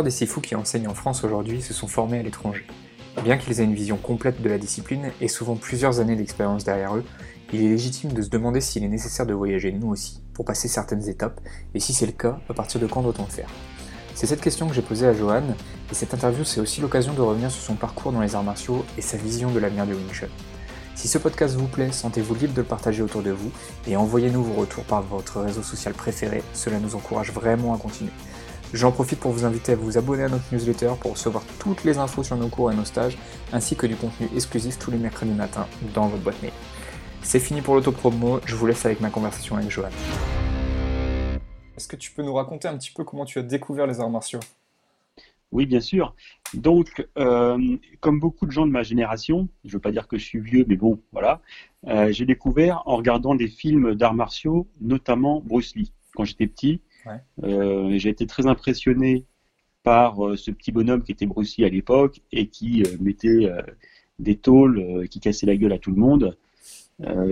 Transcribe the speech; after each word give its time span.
des 0.00 0.10
Sifu 0.10 0.40
qui 0.40 0.54
enseignent 0.54 0.88
en 0.88 0.94
France 0.94 1.22
aujourd'hui 1.22 1.60
se 1.60 1.74
sont 1.74 1.86
formés 1.86 2.18
à 2.18 2.22
l'étranger. 2.22 2.64
Bien 3.22 3.36
qu'ils 3.36 3.60
aient 3.60 3.64
une 3.64 3.74
vision 3.74 3.98
complète 3.98 4.40
de 4.40 4.48
la 4.48 4.56
discipline 4.56 5.10
et 5.20 5.28
souvent 5.28 5.54
plusieurs 5.54 6.00
années 6.00 6.16
d'expérience 6.16 6.64
derrière 6.64 6.96
eux, 6.96 7.04
il 7.52 7.62
est 7.62 7.68
légitime 7.68 8.14
de 8.14 8.22
se 8.22 8.30
demander 8.30 8.62
s'il 8.62 8.82
est 8.84 8.88
nécessaire 8.88 9.26
de 9.26 9.34
voyager 9.34 9.70
nous 9.70 9.90
aussi 9.90 10.22
pour 10.32 10.46
passer 10.46 10.66
certaines 10.66 11.06
étapes, 11.10 11.38
et 11.74 11.80
si 11.80 11.92
c'est 11.92 12.06
le 12.06 12.12
cas, 12.12 12.40
à 12.48 12.54
partir 12.54 12.80
de 12.80 12.86
quand 12.86 13.02
doit-on 13.02 13.24
le 13.24 13.30
faire? 13.30 13.50
C'est 14.14 14.26
cette 14.26 14.40
question 14.40 14.66
que 14.66 14.74
j'ai 14.74 14.80
posée 14.80 15.06
à 15.06 15.12
Johan, 15.12 15.42
et 15.90 15.94
cette 15.94 16.14
interview 16.14 16.44
c'est 16.44 16.60
aussi 16.60 16.80
l'occasion 16.80 17.12
de 17.12 17.20
revenir 17.20 17.50
sur 17.50 17.62
son 17.62 17.74
parcours 17.74 18.12
dans 18.12 18.22
les 18.22 18.34
arts 18.34 18.42
martiaux 18.42 18.86
et 18.96 19.02
sa 19.02 19.18
vision 19.18 19.50
de 19.50 19.58
l'avenir 19.58 19.84
du 19.84 19.92
Wing 19.92 20.10
Chun. 20.10 20.28
Si 20.94 21.08
ce 21.08 21.18
podcast 21.18 21.54
vous 21.54 21.66
plaît, 21.66 21.92
sentez-vous 21.92 22.34
libre 22.34 22.54
de 22.54 22.62
le 22.62 22.66
partager 22.66 23.02
autour 23.02 23.22
de 23.22 23.30
vous 23.30 23.50
et 23.86 23.96
envoyez-nous 23.96 24.42
vos 24.42 24.54
retours 24.54 24.84
par 24.84 25.02
votre 25.02 25.40
réseau 25.40 25.62
social 25.62 25.92
préféré, 25.92 26.42
cela 26.54 26.78
nous 26.78 26.94
encourage 26.94 27.32
vraiment 27.32 27.74
à 27.74 27.78
continuer. 27.78 28.12
J'en 28.74 28.90
profite 28.90 29.20
pour 29.20 29.32
vous 29.32 29.44
inviter 29.44 29.72
à 29.72 29.76
vous 29.76 29.98
abonner 29.98 30.22
à 30.22 30.28
notre 30.30 30.44
newsletter 30.50 30.92
pour 30.98 31.12
recevoir 31.12 31.44
toutes 31.58 31.84
les 31.84 31.98
infos 31.98 32.22
sur 32.22 32.36
nos 32.36 32.48
cours 32.48 32.72
et 32.72 32.74
nos 32.74 32.86
stages, 32.86 33.18
ainsi 33.52 33.76
que 33.76 33.86
du 33.86 33.96
contenu 33.96 34.28
exclusif 34.34 34.78
tous 34.78 34.90
les 34.90 34.96
mercredis 34.96 35.32
matins 35.32 35.66
dans 35.92 36.06
votre 36.06 36.22
boîte 36.22 36.40
mail. 36.40 36.52
C'est 37.20 37.38
fini 37.38 37.60
pour 37.60 37.74
l'autopromo, 37.74 38.40
je 38.46 38.54
vous 38.56 38.66
laisse 38.66 38.86
avec 38.86 39.02
ma 39.02 39.10
conversation 39.10 39.56
avec 39.56 39.70
Johan. 39.70 39.90
Est-ce 41.76 41.86
que 41.86 41.96
tu 41.96 42.12
peux 42.12 42.22
nous 42.22 42.32
raconter 42.32 42.66
un 42.66 42.78
petit 42.78 42.92
peu 42.92 43.04
comment 43.04 43.26
tu 43.26 43.38
as 43.38 43.42
découvert 43.42 43.86
les 43.86 44.00
arts 44.00 44.08
martiaux? 44.08 44.40
Oui, 45.50 45.66
bien 45.66 45.80
sûr. 45.80 46.14
Donc, 46.54 47.06
euh, 47.18 47.76
comme 48.00 48.20
beaucoup 48.20 48.46
de 48.46 48.52
gens 48.52 48.64
de 48.64 48.72
ma 48.72 48.82
génération, 48.82 49.48
je 49.64 49.68
ne 49.68 49.72
veux 49.74 49.80
pas 49.80 49.92
dire 49.92 50.08
que 50.08 50.16
je 50.16 50.24
suis 50.24 50.40
vieux, 50.40 50.64
mais 50.66 50.76
bon, 50.76 50.98
voilà, 51.12 51.42
euh, 51.88 52.10
j'ai 52.10 52.24
découvert 52.24 52.82
en 52.86 52.96
regardant 52.96 53.34
des 53.34 53.48
films 53.48 53.94
d'arts 53.94 54.14
martiaux, 54.14 54.66
notamment 54.80 55.42
Bruce 55.44 55.76
Lee. 55.76 55.92
Quand 56.14 56.24
j'étais 56.24 56.46
petit, 56.46 56.80
euh, 57.42 57.98
j'ai 57.98 58.08
été 58.08 58.26
très 58.26 58.46
impressionné 58.46 59.26
par 59.82 60.16
ce 60.36 60.50
petit 60.50 60.70
bonhomme 60.70 61.02
qui 61.02 61.12
était 61.12 61.26
Bruce 61.26 61.56
Lee 61.56 61.64
à 61.64 61.68
l'époque 61.68 62.20
et 62.30 62.48
qui 62.48 62.84
mettait 63.00 63.50
des 64.20 64.36
tôles, 64.36 65.08
qui 65.08 65.18
cassait 65.18 65.46
la 65.46 65.56
gueule 65.56 65.72
à 65.72 65.78
tout 65.78 65.90
le 65.90 65.96
monde. 65.96 66.36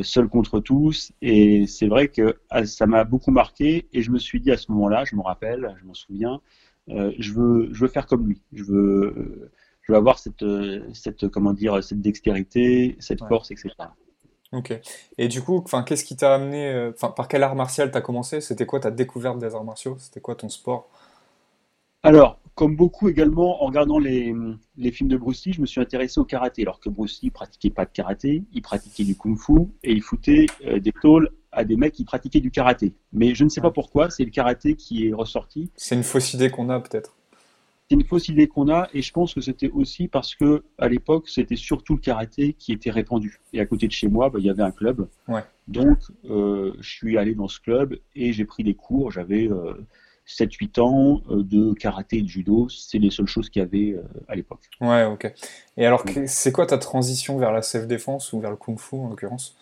seul 0.03 0.29
contre 0.29 0.59
tous. 0.59 1.13
Et 1.23 1.69
c'est 1.69 1.87
vrai 1.87 2.09
que 2.09 2.39
ah, 2.51 2.67
ça 2.67 2.87
m'a 2.87 3.05
beaucoup 3.05 3.31
marqué. 3.31 3.87
Et 3.93 4.03
je 4.03 4.11
me 4.11 4.19
suis 4.19 4.41
dit 4.41 4.51
à 4.51 4.57
ce 4.57 4.73
moment-là, 4.73 5.05
je 5.05 5.15
me 5.15 5.23
rappelle, 5.23 5.77
je 5.81 5.87
m'en 5.87 5.95
souviens, 5.95 6.41
euh, 6.89 7.13
je 7.21 7.33
veux, 7.33 7.69
je 7.73 7.81
veux 7.81 7.89
faire 7.89 8.07
comme 8.07 8.27
lui. 8.27 8.43
Je 8.53 8.65
veux, 8.65 9.51
je 9.83 9.93
veux 9.93 9.99
avoir 9.99 10.19
cette, 10.19 10.45
cette, 10.93 11.29
comment 11.29 11.53
dire, 11.53 11.85
cette 11.85 12.01
dextérité, 12.01 12.97
cette 12.99 13.21
force, 13.29 13.53
etc. 13.53 13.71
Ok. 14.53 14.73
Et 15.17 15.29
du 15.29 15.43
coup, 15.43 15.59
enfin, 15.65 15.85
qu'est-ce 15.85 16.05
qui 16.05 16.17
t'a 16.17 16.35
amené, 16.35 16.69
euh, 16.69 16.91
enfin, 16.95 17.11
par 17.11 17.29
quel 17.29 17.43
art 17.43 17.55
martial 17.55 17.91
t'as 17.91 18.01
commencé? 18.01 18.41
C'était 18.41 18.67
quoi 18.67 18.81
ta 18.81 18.91
découverte 18.91 19.39
des 19.39 19.55
arts 19.55 19.65
martiaux? 19.65 19.97
C'était 19.99 20.21
quoi 20.21 20.35
ton 20.35 20.49
sport? 20.49 20.89
Alors, 22.03 22.41
comme 22.55 22.75
beaucoup 22.77 23.09
également, 23.09 23.63
en 23.63 23.67
regardant 23.67 23.99
les, 23.99 24.35
les, 24.77 24.91
films 24.91 25.09
de 25.09 25.17
Bruce 25.17 25.47
Lee, 25.47 25.53
je 25.53 25.61
me 25.61 25.67
suis 25.67 25.81
intéressé 25.81 26.19
au 26.19 26.25
karaté. 26.25 26.63
Alors 26.63 26.81
que 26.81 26.89
Bruce 26.89 27.23
Lee 27.23 27.31
pratiquait 27.31 27.71
pas 27.71 27.85
de 27.85 27.91
karaté, 27.91 28.43
il 28.53 28.63
pratiquait 28.63 29.05
du 29.05 29.17
kung-fu 29.17 29.69
et 29.85 29.93
il 29.93 30.03
foutait 30.03 30.47
euh, 30.67 30.81
des 30.81 30.93
tôles 30.93 31.31
à 31.53 31.65
des 31.65 31.77
mecs 31.77 31.95
qui 31.95 32.05
pratiquaient 32.05 32.41
du 32.41 32.51
karaté. 32.51 32.95
Mais 33.13 33.35
je 33.35 33.45
ne 33.45 33.49
sais 33.49 33.61
pas 33.61 33.71
pourquoi, 33.71 34.11
c'est 34.11 34.25
le 34.25 34.31
karaté 34.31 34.75
qui 34.75 35.07
est 35.07 35.13
ressorti. 35.13 35.71
C'est 35.77 35.95
une 35.95 36.03
fausse 36.03 36.35
idée 36.35 36.51
qu'on 36.51 36.71
a 36.71 36.81
peut-être. 36.81 37.17
C'est 37.91 37.97
une 37.97 38.05
fausse 38.05 38.29
idée 38.29 38.47
qu'on 38.47 38.69
a, 38.69 38.89
et 38.95 39.03
je 39.03 39.13
pense 39.13 39.35
que 39.35 39.41
c'était 39.41 39.69
aussi 39.71 40.07
parce 40.07 40.37
que 40.37 40.63
à 40.79 40.89
l'époque, 40.89 41.29
c'était 41.29 41.57
surtout 41.57 41.95
le 41.95 42.01
karaté 42.01 42.53
qui 42.53 42.73
était 42.73 42.93
répandu. 42.93 43.41
Et 43.53 43.59
à 43.59 43.67
côté 43.67 43.89
de 43.89 43.93
chez 43.93 44.07
moi, 44.07 44.31
bah, 44.31 44.39
il 44.39 44.47
y 44.47 44.51
avait 44.51 44.63
un 44.63 44.71
club. 44.71 45.09
Ouais. 45.27 45.43
Donc, 45.67 45.99
euh, 46.27 46.73
je 46.79 46.89
suis 46.89 47.19
allé 47.19 47.35
dans 47.35 47.49
ce 47.49 47.59
club 47.59 47.99
et 48.15 48.33
j'ai 48.33 48.45
pris 48.45 48.63
des 48.63 48.75
cours. 48.75 49.11
J'avais 49.11 49.49
euh, 49.49 49.75
7-8 50.25 50.81
ans 50.81 51.23
euh, 51.31 51.43
de 51.43 51.73
karaté 51.75 52.19
et 52.19 52.23
de 52.23 52.29
judo. 52.29 52.69
C'est 52.69 52.99
les 52.99 53.11
seules 53.11 53.27
choses 53.27 53.51
qu'il 53.51 53.61
y 53.61 53.65
avait 53.65 53.99
euh, 53.99 54.03
à 54.29 54.37
l'époque. 54.37 54.71
Ouais, 54.81 55.05
ok. 55.05 55.33
Et 55.77 55.85
alors, 55.85 56.05
c'est 56.27 56.53
quoi 56.53 56.67
ta 56.67 56.79
transition 56.79 57.39
vers 57.39 57.51
la 57.51 57.63
self-défense 57.63 58.33
ou 58.33 58.39
vers 58.39 58.51
le 58.51 58.57
kung-fu 58.57 58.95
en 58.95 59.09
l'occurrence? 59.09 59.57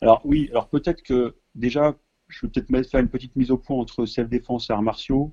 Alors 0.00 0.22
oui, 0.24 0.48
alors 0.52 0.68
peut-être 0.68 1.02
que 1.02 1.34
déjà, 1.54 1.94
je 2.28 2.46
vais 2.46 2.50
peut-être 2.50 2.88
faire 2.88 3.00
une 3.00 3.08
petite 3.08 3.36
mise 3.36 3.50
au 3.50 3.58
point 3.58 3.76
entre 3.76 4.06
self-défense 4.06 4.70
et 4.70 4.72
arts 4.72 4.80
martiaux, 4.80 5.30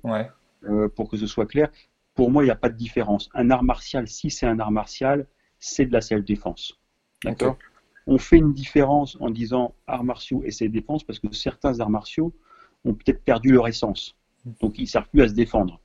euh, 0.64 0.88
pour 0.88 1.08
que 1.08 1.16
ce 1.16 1.26
soit 1.26 1.46
clair. 1.46 1.70
Pour 2.14 2.30
moi, 2.30 2.42
il 2.42 2.46
n'y 2.46 2.52
a 2.52 2.56
pas 2.56 2.68
de 2.68 2.76
différence. 2.76 3.28
Un 3.34 3.50
art 3.50 3.62
martial, 3.62 4.08
si 4.08 4.30
c'est 4.30 4.46
un 4.46 4.58
art 4.58 4.70
martial, 4.70 5.26
c'est 5.58 5.86
de 5.86 5.92
la 5.92 6.00
self-défense. 6.00 6.78
D'accord 7.24 7.56
On 8.06 8.18
fait 8.18 8.38
une 8.38 8.52
différence 8.52 9.16
en 9.20 9.30
disant 9.30 9.74
arts 9.86 10.04
martiaux 10.04 10.42
et 10.44 10.50
self-défense 10.50 11.04
parce 11.04 11.18
que 11.18 11.32
certains 11.32 11.80
arts 11.80 11.90
martiaux 11.90 12.32
ont 12.84 12.94
peut-être 12.94 13.22
perdu 13.22 13.52
leur 13.52 13.68
essence. 13.68 14.16
Donc 14.60 14.78
ils 14.78 14.82
ne 14.82 14.86
servent 14.86 15.08
plus 15.08 15.22
à 15.22 15.28
se 15.28 15.34
défendre. 15.34 15.80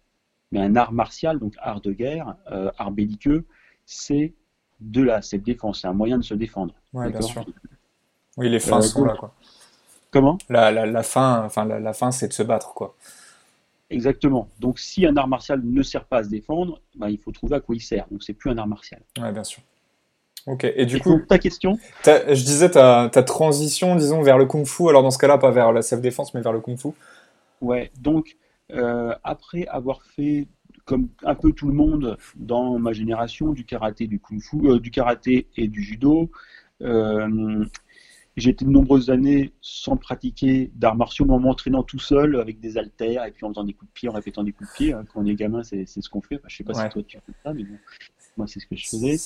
Mais 0.51 0.61
un 0.61 0.75
art 0.75 0.93
martial, 0.93 1.39
donc 1.39 1.53
art 1.59 1.81
de 1.81 1.91
guerre, 1.91 2.35
euh, 2.51 2.71
art 2.77 2.91
belliqueux, 2.91 3.45
c'est 3.85 4.33
de 4.79 5.01
la 5.01 5.21
self-défense, 5.21 5.81
c'est 5.81 5.87
un 5.87 5.93
moyen 5.93 6.17
de 6.17 6.23
se 6.23 6.33
défendre. 6.33 6.73
Ouais, 6.93 7.09
bien 7.09 7.21
sûr. 7.21 7.45
Oui, 8.37 8.49
les 8.49 8.59
fins 8.59 8.79
euh, 8.79 8.81
sont 8.81 9.05
là, 9.05 9.15
quoi. 9.15 9.33
Comment? 10.11 10.37
La, 10.49 10.71
la, 10.71 11.03
fin, 11.03 11.43
enfin, 11.43 11.65
la, 11.65 11.93
fin 11.93 12.11
c'est 12.11 12.29
de 12.29 12.33
se 12.33 12.43
battre, 12.43 12.73
quoi. 12.73 12.95
Exactement. 13.89 14.49
Donc, 14.59 14.79
si 14.79 15.05
un 15.05 15.15
art 15.15 15.27
martial 15.27 15.61
ne 15.63 15.83
sert 15.83 16.05
pas 16.05 16.17
à 16.17 16.23
se 16.23 16.29
défendre, 16.29 16.81
ben, 16.95 17.09
il 17.09 17.19
faut 17.19 17.31
trouver 17.31 17.55
à 17.55 17.59
quoi 17.59 17.75
il 17.75 17.81
sert. 17.81 18.07
Donc, 18.09 18.23
c'est 18.23 18.33
plus 18.33 18.49
un 18.49 18.57
art 18.57 18.67
martial. 18.67 19.01
Oui, 19.19 19.31
bien 19.31 19.43
sûr. 19.43 19.61
Ok. 20.47 20.63
Et 20.63 20.85
du 20.85 20.99
coup, 20.99 21.19
ta 21.27 21.39
question 21.39 21.77
Je 22.03 22.33
disais 22.33 22.69
ta, 22.69 23.09
ta, 23.11 23.23
transition, 23.23 23.95
disons, 23.95 24.21
vers 24.21 24.37
le 24.37 24.45
kung-fu. 24.45 24.89
Alors, 24.89 25.03
dans 25.03 25.11
ce 25.11 25.17
cas-là, 25.17 25.37
pas 25.37 25.51
vers 25.51 25.71
la 25.71 25.81
self-défense, 25.81 26.33
mais 26.33 26.41
vers 26.41 26.53
le 26.53 26.61
kung-fu. 26.61 26.89
Ouais. 27.61 27.91
Donc, 27.99 28.37
euh, 28.71 29.13
après 29.23 29.67
avoir 29.67 30.03
fait 30.03 30.47
comme 30.85 31.09
un 31.23 31.35
peu 31.35 31.51
tout 31.51 31.67
le 31.67 31.73
monde 31.73 32.17
dans 32.35 32.77
ma 32.77 32.93
génération, 32.93 33.53
du 33.53 33.65
karaté, 33.65 34.07
du 34.07 34.19
kung-fu, 34.19 34.67
euh, 34.67 34.79
du 34.79 34.91
karaté 34.91 35.47
et 35.57 35.67
du 35.67 35.81
judo. 35.83 36.29
Euh, 36.81 37.65
j'ai 38.37 38.49
été 38.49 38.65
de 38.65 38.69
nombreuses 38.69 39.09
années 39.09 39.53
sans 39.61 39.95
pratiquer 39.95 40.71
d'arts 40.75 40.95
martiaux, 40.95 41.25
en 41.29 41.39
m'entraînant 41.39 41.83
tout 41.83 41.99
seul 41.99 42.39
avec 42.39 42.59
des 42.59 42.77
haltères 42.77 43.25
et 43.25 43.31
puis 43.31 43.45
en 43.45 43.49
faisant 43.49 43.63
des 43.63 43.73
coups 43.73 43.89
de 43.89 43.93
pied, 43.93 44.09
en 44.09 44.13
répétant 44.13 44.43
des 44.43 44.51
coups 44.51 44.69
de 44.69 44.75
pied. 44.75 44.93
Hein. 44.93 45.05
Quand 45.05 45.21
on 45.21 45.25
est 45.25 45.35
gamin, 45.35 45.63
c'est 45.63 45.85
ce 45.85 46.09
qu'on 46.09 46.21
fait. 46.21 46.41
Je 46.43 46.49
je 46.49 46.57
sais 46.57 46.63
pas 46.63 46.73
si 46.73 46.89
toi 46.89 47.03
tu 47.03 47.17
fais 47.17 47.33
ça, 47.43 47.53
mais 47.53 47.63
bon, 47.63 47.77
moi 48.37 48.47
c'est 48.47 48.59
ce 48.59 48.67
que 48.67 48.75
je 48.75 48.87
faisais. 48.87 49.17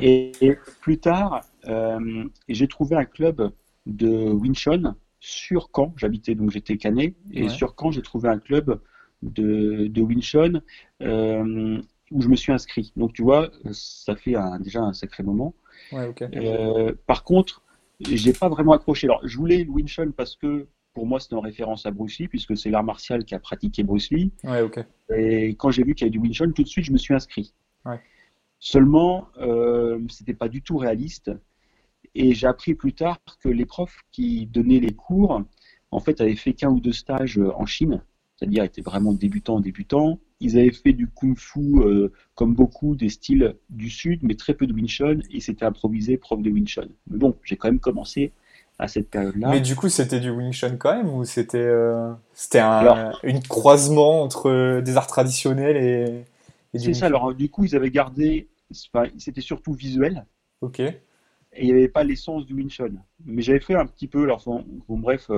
Et, 0.02 0.56
plus 0.80 0.98
tard, 0.98 1.44
euh, 1.66 2.24
j'ai 2.48 2.66
trouvé 2.66 2.96
un 2.96 3.04
club 3.04 3.52
de 3.86 4.08
Winchon 4.08 4.94
sur 5.20 5.70
Caen. 5.74 5.94
J'habitais 5.96 6.34
donc 6.34 6.50
j'étais 6.50 6.76
canet 6.76 7.14
et 7.32 7.48
sur 7.48 7.74
Caen 7.78 7.90
j'ai 7.90 8.02
trouvé 8.02 8.28
un 8.28 8.38
club 8.38 8.80
de, 9.22 9.86
de 9.88 10.02
Winchon 10.02 10.62
euh, 11.02 11.80
où 12.10 12.22
je 12.22 12.28
me 12.28 12.36
suis 12.36 12.52
inscrit. 12.52 12.92
Donc 12.96 13.12
tu 13.12 13.22
vois, 13.22 13.50
ça 13.70 14.16
fait 14.16 14.34
déjà 14.60 14.82
un 14.82 14.92
sacré 14.92 15.22
moment. 15.22 15.54
Ouais, 15.92 16.12
euh, 16.34 16.92
par 17.06 17.24
contre, 17.24 17.62
j'ai 18.00 18.32
pas 18.32 18.48
vraiment 18.48 18.72
accroché. 18.72 19.06
Alors, 19.06 19.20
je 19.24 19.36
voulais 19.36 19.64
le 19.64 19.70
Wing 19.70 19.88
Chun 19.88 20.10
parce 20.16 20.36
que 20.36 20.66
pour 20.94 21.06
moi, 21.06 21.20
c'était 21.20 21.34
en 21.34 21.40
référence 21.40 21.86
à 21.86 21.90
Bruce 21.90 22.18
Lee, 22.18 22.28
puisque 22.28 22.56
c'est 22.56 22.70
l'art 22.70 22.82
martial 22.82 23.24
qui 23.24 23.34
a 23.34 23.38
pratiqué 23.38 23.84
Bruce 23.84 24.10
Lee. 24.10 24.32
Ouais, 24.42 24.62
ok. 24.62 24.84
Et 25.16 25.54
quand 25.54 25.70
j'ai 25.70 25.84
vu 25.84 25.94
qu'il 25.94 26.06
y 26.06 26.06
avait 26.06 26.10
du 26.10 26.18
Wing 26.18 26.32
Chun, 26.32 26.50
tout 26.50 26.62
de 26.62 26.68
suite, 26.68 26.84
je 26.84 26.92
me 26.92 26.98
suis 26.98 27.14
inscrit. 27.14 27.54
Ouais. 27.84 28.00
Seulement, 28.58 29.28
euh, 29.38 30.00
c'était 30.08 30.34
pas 30.34 30.48
du 30.48 30.62
tout 30.62 30.76
réaliste. 30.76 31.30
Et 32.14 32.34
j'ai 32.34 32.46
appris 32.46 32.74
plus 32.74 32.94
tard 32.94 33.18
que 33.40 33.48
les 33.48 33.66
profs 33.66 33.98
qui 34.10 34.46
donnaient 34.46 34.80
les 34.80 34.94
cours, 34.94 35.42
en 35.90 36.00
fait, 36.00 36.20
avaient 36.20 36.36
fait 36.36 36.52
qu'un 36.54 36.70
ou 36.70 36.80
deux 36.80 36.92
stages 36.92 37.38
en 37.38 37.66
Chine, 37.66 38.02
c'est-à-dire 38.36 38.64
étaient 38.64 38.82
vraiment 38.82 39.12
débutants, 39.12 39.60
débutants, 39.60 40.18
ils 40.40 40.58
avaient 40.58 40.70
fait 40.70 40.92
du 40.92 41.08
kung-fu 41.08 41.80
euh, 41.80 42.12
comme 42.34 42.54
beaucoup 42.54 42.94
des 42.94 43.08
styles 43.08 43.56
du 43.70 43.90
sud, 43.90 44.20
mais 44.22 44.34
très 44.34 44.54
peu 44.54 44.66
de 44.66 44.72
Wing 44.72 44.86
Chun, 44.86 45.18
et 45.30 45.40
c'était 45.40 45.64
improvisé 45.64 46.16
prof 46.16 46.40
de 46.40 46.50
Wing 46.50 46.66
Chun. 46.66 46.88
Mais 47.10 47.18
bon, 47.18 47.36
j'ai 47.42 47.56
quand 47.56 47.68
même 47.68 47.80
commencé 47.80 48.32
à 48.78 48.86
cette 48.86 49.10
période-là. 49.10 49.50
Mais 49.50 49.60
du 49.60 49.74
coup, 49.74 49.88
c'était 49.88 50.20
du 50.20 50.30
Wing 50.30 50.52
Chun 50.52 50.76
quand 50.76 50.96
même, 50.96 51.08
ou 51.08 51.24
c'était 51.24 51.58
euh, 51.58 52.12
c'était 52.32 52.60
un 52.60 53.12
une 53.24 53.42
croisement 53.42 54.22
entre 54.22 54.48
euh, 54.48 54.80
des 54.80 54.96
arts 54.96 55.08
traditionnels 55.08 55.76
et, 55.76 56.24
C'est 56.78 56.94
ça, 56.94 57.06
alors 57.06 57.34
du 57.34 57.50
coup, 57.50 57.64
ils 57.64 57.74
avaient 57.74 57.90
gardé, 57.90 58.48
c'était 58.70 59.40
surtout 59.40 59.72
visuel. 59.72 60.24
Ok. 60.60 60.80
Et 60.80 60.96
il 61.60 61.66
n'y 61.66 61.72
avait 61.72 61.88
pas 61.88 62.04
l'essence 62.04 62.46
du 62.46 62.54
Wing 62.54 62.70
Chun. 62.70 62.92
Mais 63.24 63.42
j'avais 63.42 63.60
fait 63.60 63.74
un 63.74 63.86
petit 63.86 64.06
peu, 64.06 64.22
alors 64.22 64.44
bon, 64.44 64.98
bref, 64.98 65.30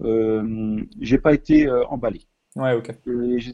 euh, 0.00 0.82
j'ai 1.00 1.18
pas 1.18 1.34
été 1.34 1.68
emballé. 1.90 2.22
Ouais, 2.56 2.74
ok. 2.74 2.92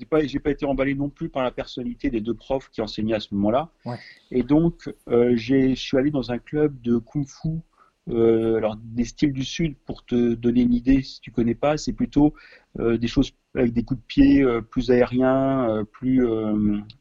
Pas, 0.09 0.25
j'ai 0.25 0.39
pas 0.39 0.51
été 0.51 0.65
emballé 0.65 0.95
non 0.95 1.11
plus 1.11 1.29
par 1.29 1.43
la 1.43 1.51
personnalité 1.51 2.09
des 2.09 2.21
deux 2.21 2.35
profs 2.35 2.71
qui 2.71 2.81
enseignaient 2.81 3.15
à 3.15 3.21
ce 3.21 3.35
moment-là. 3.35 3.71
Ouais. 3.85 3.99
Et 4.31 4.43
donc, 4.43 4.91
euh, 5.09 5.35
je 5.37 5.75
suis 5.75 5.99
allé 5.99 6.11
dans 6.11 6.33
un 6.33 6.39
club 6.39 6.81
de 6.81 6.97
kung-fu. 6.99 7.61
Euh, 8.09 8.57
alors, 8.57 8.77
des 8.77 9.05
styles 9.05 9.33
du 9.33 9.45
Sud, 9.45 9.77
pour 9.85 10.05
te 10.07 10.35
donner 10.35 10.63
une 10.63 10.73
idée, 10.73 11.03
si 11.03 11.21
tu 11.21 11.31
connais 11.31 11.57
pas, 11.57 11.77
c'est 11.77 11.93
plutôt 11.93 12.35
euh, 12.79 12.97
des 12.97 13.09
choses 13.09 13.33
avec 13.55 13.73
des 13.73 13.83
coups 13.83 14.01
de 14.01 14.07
pied 14.07 14.45
plus 14.71 14.91
aériens, 14.91 15.85
plus, 15.93 16.27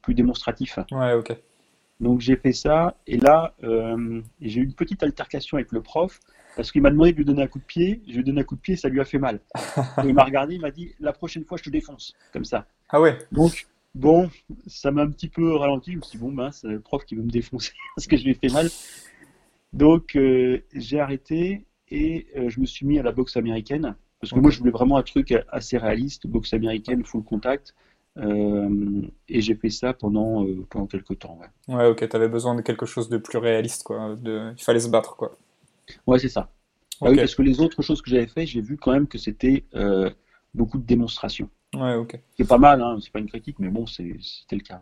plus 0.01 0.13
démonstratifs. 0.13 0.79
Ouais, 0.91 1.13
ok. 1.13 1.35
Donc, 1.99 2.19
j'ai 2.21 2.35
fait 2.35 2.53
ça. 2.53 2.97
Et 3.07 3.17
là, 3.17 3.53
j'ai 4.41 4.61
eu 4.61 4.63
une 4.63 4.73
petite 4.73 5.03
altercation 5.03 5.57
avec 5.57 5.71
le 5.71 5.81
prof 5.81 6.19
parce 6.55 6.71
qu'il 6.71 6.81
m'a 6.81 6.89
demandé 6.89 7.11
de 7.11 7.17
lui 7.17 7.25
donner 7.25 7.43
un 7.43 7.47
coup 7.47 7.59
de 7.59 7.65
pied. 7.65 8.01
Je 8.07 8.13
lui 8.13 8.19
ai 8.19 8.23
donné 8.23 8.41
un 8.41 8.43
coup 8.43 8.55
de 8.55 8.61
pied, 8.61 8.75
ça 8.75 8.89
lui 8.89 8.99
a 8.99 9.05
fait 9.05 9.19
mal. 9.19 9.39
Et 10.03 10.07
il 10.07 10.13
m'a 10.13 10.23
regardé, 10.23 10.55
il 10.55 10.61
m'a 10.61 10.71
dit 10.71 10.93
La 10.99 11.13
prochaine 11.13 11.45
fois, 11.45 11.57
je 11.57 11.63
te 11.63 11.69
défonce. 11.69 12.13
Comme 12.33 12.45
ça. 12.45 12.65
Ah 12.89 13.01
ouais 13.01 13.17
Donc, 13.31 13.67
Bon, 13.95 14.29
ça 14.67 14.91
m'a 14.91 15.03
un 15.03 15.09
petit 15.09 15.29
peu 15.29 15.55
ralenti. 15.55 15.93
Je 15.93 15.97
me 15.97 16.01
suis 16.01 16.17
dit, 16.17 16.23
bon, 16.23 16.33
ben, 16.33 16.51
c'est 16.51 16.67
le 16.67 16.81
prof 16.81 17.05
qui 17.05 17.15
veut 17.15 17.23
me 17.23 17.31
défoncer 17.31 17.71
parce 17.95 18.07
que 18.07 18.17
je 18.17 18.25
lui 18.25 18.31
ai 18.31 18.33
fait 18.33 18.53
mal. 18.53 18.67
Donc, 19.71 20.17
euh, 20.17 20.59
j'ai 20.73 20.99
arrêté 20.99 21.65
et 21.89 22.27
euh, 22.35 22.49
je 22.49 22.59
me 22.59 22.65
suis 22.65 22.85
mis 22.85 22.99
à 22.99 23.03
la 23.03 23.13
boxe 23.13 23.37
américaine. 23.37 23.95
Parce 24.19 24.33
que 24.33 24.39
moi, 24.39 24.51
je 24.51 24.59
voulais 24.59 24.71
vraiment 24.71 24.97
un 24.97 25.03
truc 25.03 25.33
assez 25.49 25.77
réaliste, 25.77 26.27
boxe 26.27 26.53
américaine, 26.53 27.05
full 27.05 27.23
contact. 27.23 27.73
Euh, 28.17 29.01
et 29.27 29.41
j'ai 29.41 29.55
fait 29.55 29.69
ça 29.69 29.93
pendant, 29.93 30.45
euh, 30.45 30.65
pendant 30.69 30.87
quelques 30.87 31.19
temps. 31.19 31.39
Ouais, 31.67 31.75
Ouais, 31.75 31.87
ok, 31.87 32.07
t'avais 32.07 32.29
besoin 32.29 32.55
de 32.55 32.61
quelque 32.61 32.85
chose 32.85 33.09
de 33.09 33.17
plus 33.17 33.37
réaliste, 33.37 33.83
quoi. 33.83 34.15
De... 34.15 34.53
Il 34.57 34.63
fallait 34.63 34.79
se 34.79 34.89
battre, 34.89 35.15
quoi. 35.15 35.37
Ouais, 36.07 36.19
c'est 36.19 36.29
ça. 36.29 36.49
Ah 37.01 37.09
oui, 37.09 37.17
parce 37.17 37.35
que 37.35 37.41
les 37.41 37.59
autres 37.59 37.81
choses 37.81 38.01
que 38.01 38.09
j'avais 38.09 38.27
fait, 38.27 38.45
j'ai 38.45 38.61
vu 38.61 38.77
quand 38.77 38.91
même 38.91 39.07
que 39.07 39.17
c'était 39.17 39.65
euh, 39.75 40.09
beaucoup 40.53 40.77
de 40.77 40.85
démonstrations. 40.85 41.49
Ouais, 41.75 41.95
ok. 41.95 42.19
C'est 42.37 42.47
pas 42.47 42.57
mal, 42.57 42.81
hein, 42.81 42.97
c'est 43.01 43.11
pas 43.11 43.19
une 43.19 43.27
critique, 43.27 43.59
mais 43.59 43.69
bon, 43.69 43.85
c'était 43.85 44.55
le 44.55 44.61
cas. 44.61 44.81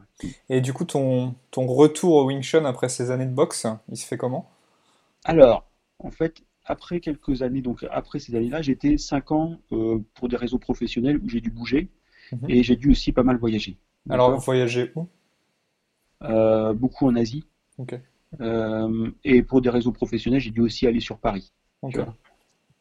Et 0.50 0.62
du 0.62 0.74
coup, 0.74 0.86
ton, 0.86 1.36
ton 1.52 1.66
retour 1.68 2.16
au 2.16 2.26
Wing 2.28 2.42
Chun 2.42 2.66
après 2.66 2.90
ces 2.90 3.12
années 3.12 3.26
de 3.26 3.32
boxe, 3.34 3.68
il 3.90 3.98
se 3.98 4.06
fait 4.06 4.18
comment? 4.18 4.50
Alors, 5.26 5.70
en 6.00 6.12
fait, 6.12 6.44
après 6.66 7.00
quelques 7.00 7.42
années, 7.42 7.62
donc 7.62 7.86
après 7.92 8.20
ces 8.20 8.36
années-là, 8.36 8.62
j'étais 8.62 8.98
5 8.98 9.32
ans 9.32 9.60
euh, 9.72 10.00
pour 10.14 10.30
des 10.30 10.38
réseaux 10.38 10.60
professionnels 10.60 11.18
où 11.18 11.30
j'ai 11.30 11.42
dû 11.42 11.50
bouger 11.52 11.90
Mhm. 12.32 12.50
et 12.50 12.64
j'ai 12.64 12.76
dû 12.76 12.92
aussi 12.92 13.12
pas 13.12 13.24
mal 13.24 13.38
voyager. 13.38 13.78
Alors, 14.10 14.40
voyager 14.40 14.92
où? 14.96 15.08
Euh, 16.24 16.74
beaucoup 16.74 17.06
en 17.08 17.16
Asie. 17.16 17.44
Ok. 17.78 17.94
Euh, 18.42 19.10
et 19.24 19.44
pour 19.44 19.62
des 19.62 19.70
réseaux 19.70 19.92
professionnels, 19.92 20.40
j'ai 20.40 20.52
dû 20.52 20.62
aussi 20.62 20.88
aller 20.88 21.00
sur 21.00 21.18
Paris. 21.18 21.52
Ok. 21.82 21.94
tu 21.94 21.98
vois. 22.00 22.16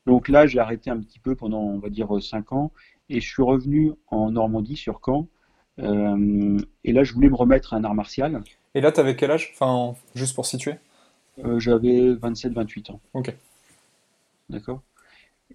Donc 0.06 0.28
là, 0.28 0.46
j'ai 0.46 0.58
arrêté 0.58 0.90
un 0.90 0.98
petit 0.98 1.18
peu 1.18 1.36
pendant, 1.36 1.60
on 1.60 1.78
va 1.78 1.88
dire, 1.88 2.08
5 2.20 2.52
ans 2.52 2.72
et 3.08 3.20
je 3.20 3.28
suis 3.28 3.42
revenu 3.42 3.92
en 4.08 4.30
Normandie, 4.30 4.76
sur 4.76 5.00
Caen. 5.04 5.28
Euh, 5.78 6.58
et 6.84 6.92
là, 6.92 7.04
je 7.04 7.12
voulais 7.12 7.28
me 7.28 7.36
remettre 7.36 7.74
à 7.74 7.76
un 7.76 7.84
art 7.84 7.94
martial. 7.94 8.42
Et 8.74 8.80
là, 8.80 8.90
t'avais 8.90 9.16
quel 9.16 9.30
âge? 9.30 9.52
Enfin, 9.54 9.96
juste 10.14 10.34
pour 10.34 10.46
situer. 10.46 10.74
Euh, 11.44 11.58
j'avais 11.58 12.14
27-28 12.14 12.92
ans. 12.92 13.00
Ok. 13.14 13.34
D'accord? 14.48 14.82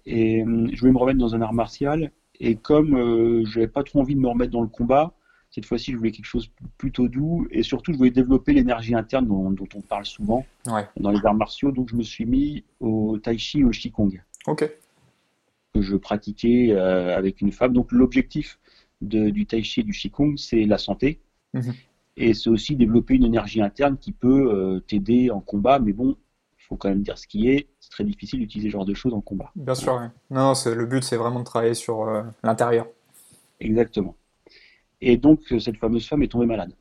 Et 0.06 0.42
euh, 0.42 0.68
je 0.72 0.80
voulais 0.80 0.92
me 0.92 0.98
remettre 0.98 1.18
dans 1.18 1.34
un 1.34 1.42
art 1.42 1.52
martial. 1.52 2.10
Et 2.40 2.56
comme 2.56 2.94
euh, 2.96 3.44
j'avais 3.46 3.68
pas 3.68 3.82
trop 3.82 4.00
envie 4.00 4.14
de 4.14 4.20
me 4.20 4.28
remettre 4.28 4.52
dans 4.52 4.62
le 4.62 4.68
combat, 4.68 5.12
cette 5.50 5.64
fois-ci, 5.66 5.92
je 5.92 5.96
voulais 5.96 6.12
quelque 6.12 6.26
chose 6.26 6.50
de 6.60 6.68
plutôt 6.76 7.08
doux. 7.08 7.46
Et 7.50 7.62
surtout, 7.62 7.92
je 7.92 7.98
voulais 7.98 8.10
développer 8.10 8.52
l'énergie 8.52 8.94
interne 8.94 9.26
dont, 9.26 9.50
dont 9.50 9.68
on 9.74 9.80
parle 9.80 10.04
souvent 10.04 10.44
Ouais. 10.66 10.86
dans 10.98 11.10
les 11.10 11.24
arts 11.24 11.34
martiaux. 11.34 11.72
Donc, 11.72 11.88
je 11.90 11.96
me 11.96 12.02
suis 12.02 12.26
mis 12.26 12.64
au 12.80 13.18
tai 13.18 13.38
chi 13.38 13.60
et 13.60 13.64
au 13.64 13.70
qigong 13.70 14.10
Ok. 14.46 14.70
que 15.74 15.80
je 15.82 15.96
pratiquais 15.96 16.72
euh, 16.72 17.16
avec 17.16 17.40
une 17.40 17.52
femme. 17.52 17.72
Donc, 17.72 17.92
l'objectif 17.92 18.58
du 19.00 19.46
tai 19.46 19.62
chi 19.62 19.80
et 19.80 19.84
du 19.84 19.92
qigong, 19.92 20.36
c'est 20.36 20.64
la 20.64 20.76
santé. 20.78 21.20
Mhm. 21.54 21.72
Et 22.16 22.34
c'est 22.34 22.50
aussi 22.50 22.74
développer 22.76 23.14
une 23.14 23.24
énergie 23.24 23.62
interne 23.62 23.96
qui 23.96 24.12
peut 24.12 24.52
euh, 24.52 24.80
t'aider 24.80 25.30
en 25.30 25.40
combat. 25.40 25.78
Mais 25.78 25.92
bon, 25.92 26.16
il 26.58 26.62
faut 26.64 26.76
quand 26.76 26.88
même 26.88 27.02
dire 27.02 27.16
ce 27.16 27.26
qui 27.26 27.48
est. 27.48 27.68
C'est 27.80 27.90
très 27.90 28.04
difficile 28.04 28.40
d'utiliser 28.40 28.68
ce 28.68 28.72
genre 28.72 28.84
de 28.84 28.92
choses 28.94 29.14
en 29.14 29.20
combat. 29.22 29.50
Bien 29.56 29.74
sûr, 29.74 29.94
ouais. 29.94 30.08
Non, 30.30 30.52
le 30.66 30.84
but, 30.84 31.02
c'est 31.04 31.16
vraiment 31.16 31.38
de 31.40 31.44
travailler 31.44 31.74
sur 31.74 32.02
euh, 32.02 32.22
l'intérieur. 32.42 32.86
Exactement. 33.60 34.14
Et 35.00 35.16
donc, 35.16 35.40
euh, 35.52 35.58
cette 35.58 35.76
fameuse 35.76 36.06
femme 36.08 36.22
est 36.22 36.28
tombée 36.28 36.46
malade. 36.46 36.72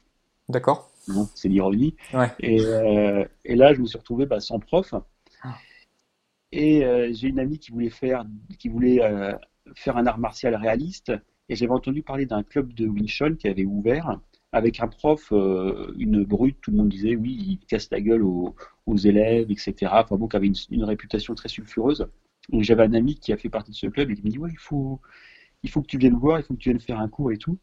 D'accord? 0.50 0.90
C'est 1.36 1.50
l'ironie. 1.50 1.96
Ouais. 2.14 2.32
Et, 2.40 2.60
euh, 2.62 3.26
et 3.46 3.56
là, 3.56 3.74
je 3.74 3.82
me 3.82 3.86
suis 3.86 3.98
retrouvé 3.98 4.26
bah, 4.26 4.40
sans 4.40 4.60
prof. 4.60 4.94
Ah. 5.44 5.56
Et 6.52 6.86
euh, 6.86 7.10
j'ai 7.14 7.28
une 7.30 7.40
amie 7.40 7.60
qui 7.60 7.72
voulait 7.72 7.90
faire, 7.90 8.26
qui 8.60 8.70
voulait 8.70 9.02
euh, 9.02 9.34
faire 9.76 9.98
un 9.98 10.06
art 10.06 10.18
martial 10.18 10.56
réaliste. 10.56 11.12
Et 11.50 11.56
j'avais 11.56 11.72
entendu 11.72 12.02
parler 12.02 12.26
d'un 12.26 12.44
club 12.44 12.74
de 12.74 12.88
Wing 12.88 13.08
Chun 13.08 13.36
qui 13.36 13.48
avait 13.48 13.66
ouvert 13.66 14.20
avec 14.52 14.80
un 14.82 14.88
prof, 14.88 15.32
une 15.32 16.24
brute. 16.26 16.58
Tout 16.62 16.72
le 16.72 16.78
monde 16.78 16.90
disait 16.90 17.16
oui, 17.16 17.38
il 17.40 17.60
casse 17.68 17.90
la 17.92 18.02
gueule 18.02 18.24
aux, 18.24 18.56
aux 18.86 18.98
élèves, 18.98 19.50
etc. 19.50 19.74
Enfin 19.92 20.18
bon, 20.18 20.28
qui 20.28 20.36
avait 20.36 20.48
une, 20.48 20.56
une 20.72 20.84
réputation 20.84 21.36
très 21.36 21.48
sulfureuse. 21.48 22.08
Donc 22.50 22.64
j'avais 22.64 22.84
un 22.84 22.94
ami 22.94 23.16
qui 23.16 23.32
a 23.32 23.38
fait 23.38 23.50
partie 23.50 23.72
de 23.72 23.76
ce 23.76 23.88
club 23.88 24.10
et 24.10 24.16
qui 24.16 24.24
me 24.24 24.30
dit 24.30 24.40
ouais, 24.40 24.50
il 24.52 24.60
faut, 24.60 25.00
il 25.64 25.70
faut 25.70 25.82
que 25.82 25.88
tu 25.88 25.98
viennes 25.98 26.18
voir, 26.18 26.40
il 26.40 26.44
faut 26.44 26.54
que 26.54 26.60
tu 26.60 26.70
viennes 26.70 26.82
faire 26.82 27.00
un 27.00 27.08
cours 27.08 27.32
et 27.32 27.38
tout. 27.38 27.58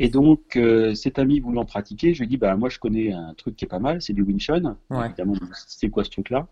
Et 0.00 0.08
donc, 0.08 0.56
euh, 0.56 0.94
cet 0.94 1.20
ami 1.20 1.38
voulant 1.38 1.64
pratiquer, 1.64 2.14
je 2.14 2.18
lui 2.18 2.24
ai 2.24 2.28
dit, 2.28 2.36
bah, 2.36 2.56
moi, 2.56 2.68
je 2.68 2.80
connais 2.80 3.12
un 3.12 3.32
truc 3.34 3.54
qui 3.54 3.64
est 3.64 3.68
pas 3.68 3.78
mal, 3.78 4.02
c'est 4.02 4.12
du 4.12 4.22
Wing 4.22 4.40
Chun. 4.40 4.76
Ouais. 4.90 5.06
Évidemment, 5.06 5.34
c'est 5.68 5.88
quoi 5.88 6.02
ce 6.02 6.10
truc-là? 6.10 6.48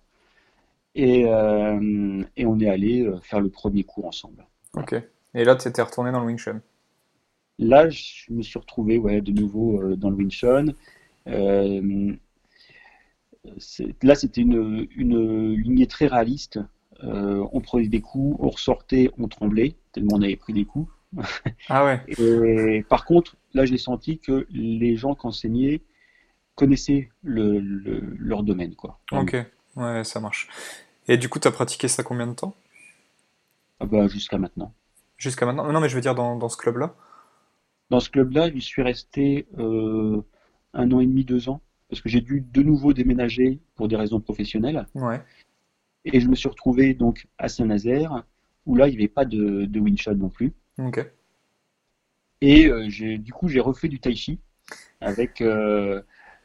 Et, 0.95 1.25
euh, 1.27 2.23
et 2.37 2.47
on 2.47 2.61
est 2.61 2.69
allé 2.69 3.03
euh, 3.03 3.19
faire 3.21 3.41
le 3.41 3.49
premier 3.49 3.83
cours 3.83 4.07
ensemble. 4.07 4.47
Ok. 4.75 4.95
Et 5.35 5.45
là, 5.45 5.57
t'étais 5.57 5.83
retourné 5.83 6.13
dans 6.13 6.21
le 6.21 6.27
Wing 6.27 6.39
Chun? 6.39 6.61
Là, 7.59 7.89
je 7.91 8.33
me 8.33 8.43
suis 8.43 8.59
retrouvé 8.59 8.99
ouais, 8.99 9.21
de 9.21 9.33
nouveau 9.33 9.81
euh, 9.83 9.97
dans 9.97 10.11
le 10.11 10.17
Wing 10.17 10.31
Chun. 10.31 10.67
Là, 14.03 14.15
c'était 14.15 14.41
une, 14.43 14.87
une 14.95 15.55
lignée 15.55 15.87
très 15.87 16.07
réaliste. 16.07 16.61
On 17.03 17.61
prenait 17.61 17.89
des 17.89 18.01
coups, 18.01 18.37
on 18.39 18.51
ressortait, 18.51 19.11
on 19.19 19.27
tremblait, 19.27 19.75
tellement 19.91 20.15
on 20.15 20.23
avait 20.23 20.37
pris 20.37 20.53
des 20.53 20.65
coups. 20.65 20.89
Ah 21.69 21.85
ouais. 21.85 22.01
Et 22.19 22.85
par 22.89 23.05
contre, 23.05 23.37
là, 23.55 23.65
j'ai 23.65 23.79
senti 23.79 24.19
que 24.19 24.47
les 24.51 24.97
gens 24.97 25.15
qui 25.15 25.27
enseignaient 25.27 25.83
connaissaient 26.55 27.11
le, 27.23 27.61
le- 27.61 28.15
leur 28.19 28.43
domaine, 28.43 28.75
quoi. 28.75 29.01
Ok. 29.13 29.37
Ouais, 29.77 30.05
ça 30.05 30.21
marche. 30.21 30.49
Et 31.09 31.17
du 31.17 31.29
coup, 31.29 31.39
t'as 31.39 31.51
pratiqué 31.51 31.89
ça 31.89 32.03
combien 32.03 32.27
de 32.27 32.35
temps? 32.35 32.55
Ah 33.81 33.87
bah, 33.87 34.09
jusqu'à 34.09 34.39
maintenant. 34.39 34.73
Jusqu'à 35.17 35.47
maintenant? 35.47 35.71
Non, 35.71 35.81
mais 35.81 35.89
je 35.89 35.95
veux 35.95 36.01
dire 36.01 36.15
dans, 36.15 36.37
dans 36.37 36.49
ce 36.49 36.57
club-là? 36.57 36.95
Dans 37.91 38.01
ce 38.01 38.11
club-là, 38.11 38.51
j'y 38.51 38.61
suis 38.61 38.83
resté 38.83 39.47
euh, 39.59 40.23
un 40.73 40.91
an 40.93 41.01
et 41.01 41.07
demi, 41.07 41.25
deux 41.25 41.49
ans, 41.49 41.61
parce 41.89 42.01
que 42.01 42.09
j'ai 42.09 42.21
dû 42.21 42.41
de 42.41 42.63
nouveau 42.63 42.93
déménager 42.93 43.61
pour 43.75 43.89
des 43.89 43.97
raisons 43.97 44.21
professionnelles. 44.21 44.87
Ouais. 44.95 45.21
Et 46.05 46.21
je 46.21 46.29
me 46.29 46.35
suis 46.35 46.49
retrouvé 46.49 46.95
donc 46.95 47.27
à 47.39 47.49
Saint-Nazaire, 47.49 48.25
où 48.67 48.77
là, 48.77 48.89
il 48.89 48.93
n'y 48.93 48.97
avait 48.99 49.09
pas 49.09 49.25
de, 49.25 49.67
de 49.67 50.15
non 50.15 50.29
plus. 50.29 50.53
Et 52.41 52.67
euh, 52.67 52.87
j'ai, 52.89 53.19
du 53.19 53.33
coup, 53.33 53.49
j'ai 53.49 53.61
refait 53.61 53.89
du 53.89 54.01
Tai 54.01 54.15
Chi 54.15 54.41
avec 55.01 55.41
euh, 55.41 56.03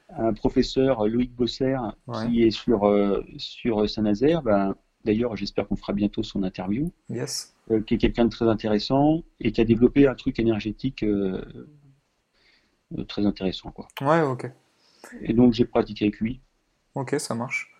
un 0.09 0.33
professeur, 0.33 1.07
Loïc 1.07 1.33
Bosser, 1.33 1.75
Ouais. 2.07 2.27
qui 2.27 2.43
est 2.43 2.51
sur, 2.51 2.87
euh, 2.87 3.23
sur 3.37 3.89
Saint-Nazaire. 3.89 4.41
Ben, 4.43 4.75
d'ailleurs, 5.05 5.35
j'espère 5.35 5.67
qu'on 5.67 5.75
fera 5.75 5.93
bientôt 5.93 6.23
son 6.23 6.43
interview, 6.43 6.91
Yes. 7.09 7.55
euh, 7.71 7.81
qui 7.81 7.95
est 7.95 7.97
quelqu'un 7.97 8.25
de 8.25 8.29
très 8.29 8.47
intéressant 8.47 9.23
et 9.39 9.51
qui 9.51 9.61
a 9.61 9.65
développé 9.65 10.07
un 10.07 10.15
truc 10.15 10.39
énergétique 10.39 11.03
euh, 11.03 11.41
très 13.07 13.25
intéressant, 13.25 13.71
quoi. 13.71 13.87
Ouais, 14.01 14.21
ok. 14.21 14.49
Et 15.21 15.33
donc, 15.33 15.53
j'ai 15.53 15.65
pratiqué 15.65 16.05
avec 16.05 16.19
lui. 16.19 16.41
Ok, 16.95 17.15
ça 17.19 17.35
marche. 17.35 17.73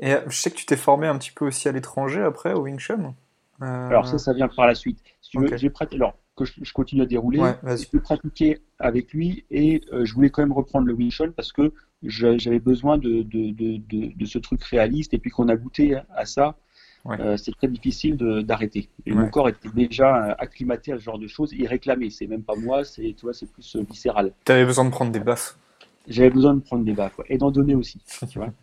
Et 0.00 0.14
je 0.26 0.36
sais 0.36 0.50
que 0.50 0.56
tu 0.56 0.64
t'es 0.64 0.76
formé 0.76 1.06
un 1.06 1.18
petit 1.18 1.32
peu 1.32 1.46
aussi 1.46 1.68
à 1.68 1.72
l'étranger 1.72 2.22
après 2.22 2.54
au 2.54 2.62
Wing 2.62 2.78
Chun? 2.78 3.14
Euh, 3.62 3.88
Alors 3.88 4.06
ça, 4.06 4.18
ça 4.18 4.32
vient 4.32 4.48
par 4.48 4.66
la 4.66 4.74
suite. 4.74 4.98
Si 5.20 5.30
tu 5.30 5.38
veux, 5.38 5.46
Ok. 5.46 5.56
j'ai 5.56 5.70
pratiqué. 5.70 5.96
Alors 5.96 6.14
que 6.36 6.44
je, 6.44 6.52
je 6.62 6.72
continue 6.72 7.02
à 7.02 7.06
dérouler, 7.06 7.38
Ouais, 7.40 7.54
j'ai 7.76 8.00
pratiqué 8.00 8.58
avec 8.78 9.12
lui 9.12 9.44
et 9.50 9.82
euh, 9.92 10.04
je 10.04 10.14
voulais 10.14 10.30
quand 10.30 10.42
même 10.42 10.52
reprendre 10.52 10.86
le 10.86 10.94
Wing 10.94 11.10
Chun 11.10 11.30
parce 11.36 11.52
que 11.52 11.72
j'avais 12.02 12.58
besoin 12.58 12.98
de, 12.98 13.22
de, 13.22 13.52
de, 13.52 14.24
ce 14.24 14.38
truc 14.38 14.62
réaliste 14.64 15.14
et 15.14 15.18
puis 15.18 15.30
qu'on 15.30 15.48
a 15.48 15.56
goûté 15.56 15.96
à 16.16 16.24
ça. 16.24 16.56
Ouais. 17.04 17.20
euh, 17.20 17.36
c'est 17.36 17.52
très 17.56 17.68
difficile 17.68 18.16
d'arrêter. 18.16 18.88
Ouais. 19.06 19.12
mon 19.12 19.28
corps 19.28 19.48
était 19.48 19.68
déjà 19.74 20.32
acclimaté 20.38 20.92
à 20.92 20.98
ce 20.98 21.02
genre 21.02 21.18
de 21.18 21.26
choses. 21.26 21.52
Il 21.52 21.66
réclamait. 21.66 22.10
C'est 22.10 22.26
même 22.26 22.42
pas 22.42 22.54
moi. 22.56 22.84
C'est 22.84 23.14
tu 23.16 23.26
plus 23.46 23.76
viscéral. 23.88 24.32
T'avais 24.44 24.64
besoin 24.64 24.84
de 24.84 24.90
prendre 24.90 25.12
des 25.12 25.20
baffes. 25.20 25.58
J'avais 26.08 26.30
besoin 26.30 26.54
de 26.54 26.60
prendre 26.60 26.84
des 26.84 26.92
baffes 26.94 27.20
et 27.28 27.38
d'en 27.38 27.50
donner 27.50 27.74
aussi. 27.74 28.00
tu 28.30 28.38
vois. 28.38 28.52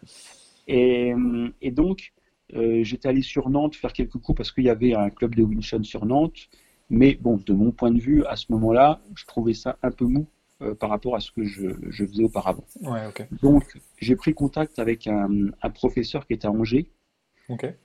Et, 0.71 1.15
et 1.63 1.71
donc, 1.71 2.13
euh, 2.55 2.83
j'étais 2.83 3.07
allé 3.07 3.21
sur 3.21 3.49
Nantes 3.49 3.75
faire 3.75 3.93
quelques 3.93 4.17
coups 4.17 4.37
parce 4.37 4.51
qu'il 4.51 4.65
y 4.65 4.69
avait 4.69 4.93
un 4.93 5.09
club 5.09 5.35
de 5.35 5.43
Wing 5.43 5.61
Chun 5.61 5.83
sur 5.83 6.05
Nantes. 6.05 6.49
Mais 6.89 7.15
bon, 7.15 7.39
de 7.45 7.53
mon 7.53 7.71
point 7.71 7.91
de 7.91 7.99
vue, 7.99 8.25
à 8.25 8.35
ce 8.35 8.51
moment-là, 8.51 8.99
je 9.15 9.25
trouvais 9.25 9.53
ça 9.53 9.77
un 9.83 9.91
peu 9.91 10.05
mou 10.05 10.25
euh, 10.61 10.73
par 10.73 10.89
rapport 10.89 11.15
à 11.15 11.19
ce 11.19 11.31
que 11.31 11.43
je, 11.43 11.69
je 11.89 12.05
faisais 12.05 12.23
auparavant. 12.23 12.65
Ouais. 12.81 13.01
Donc, 13.41 13.79
j'ai 13.99 14.15
pris 14.15 14.33
contact 14.33 14.79
avec 14.79 15.07
un, 15.07 15.29
un 15.61 15.69
professeur 15.69 16.25
qui 16.25 16.33
était 16.33 16.47
à 16.47 16.51
Angers, 16.51 16.89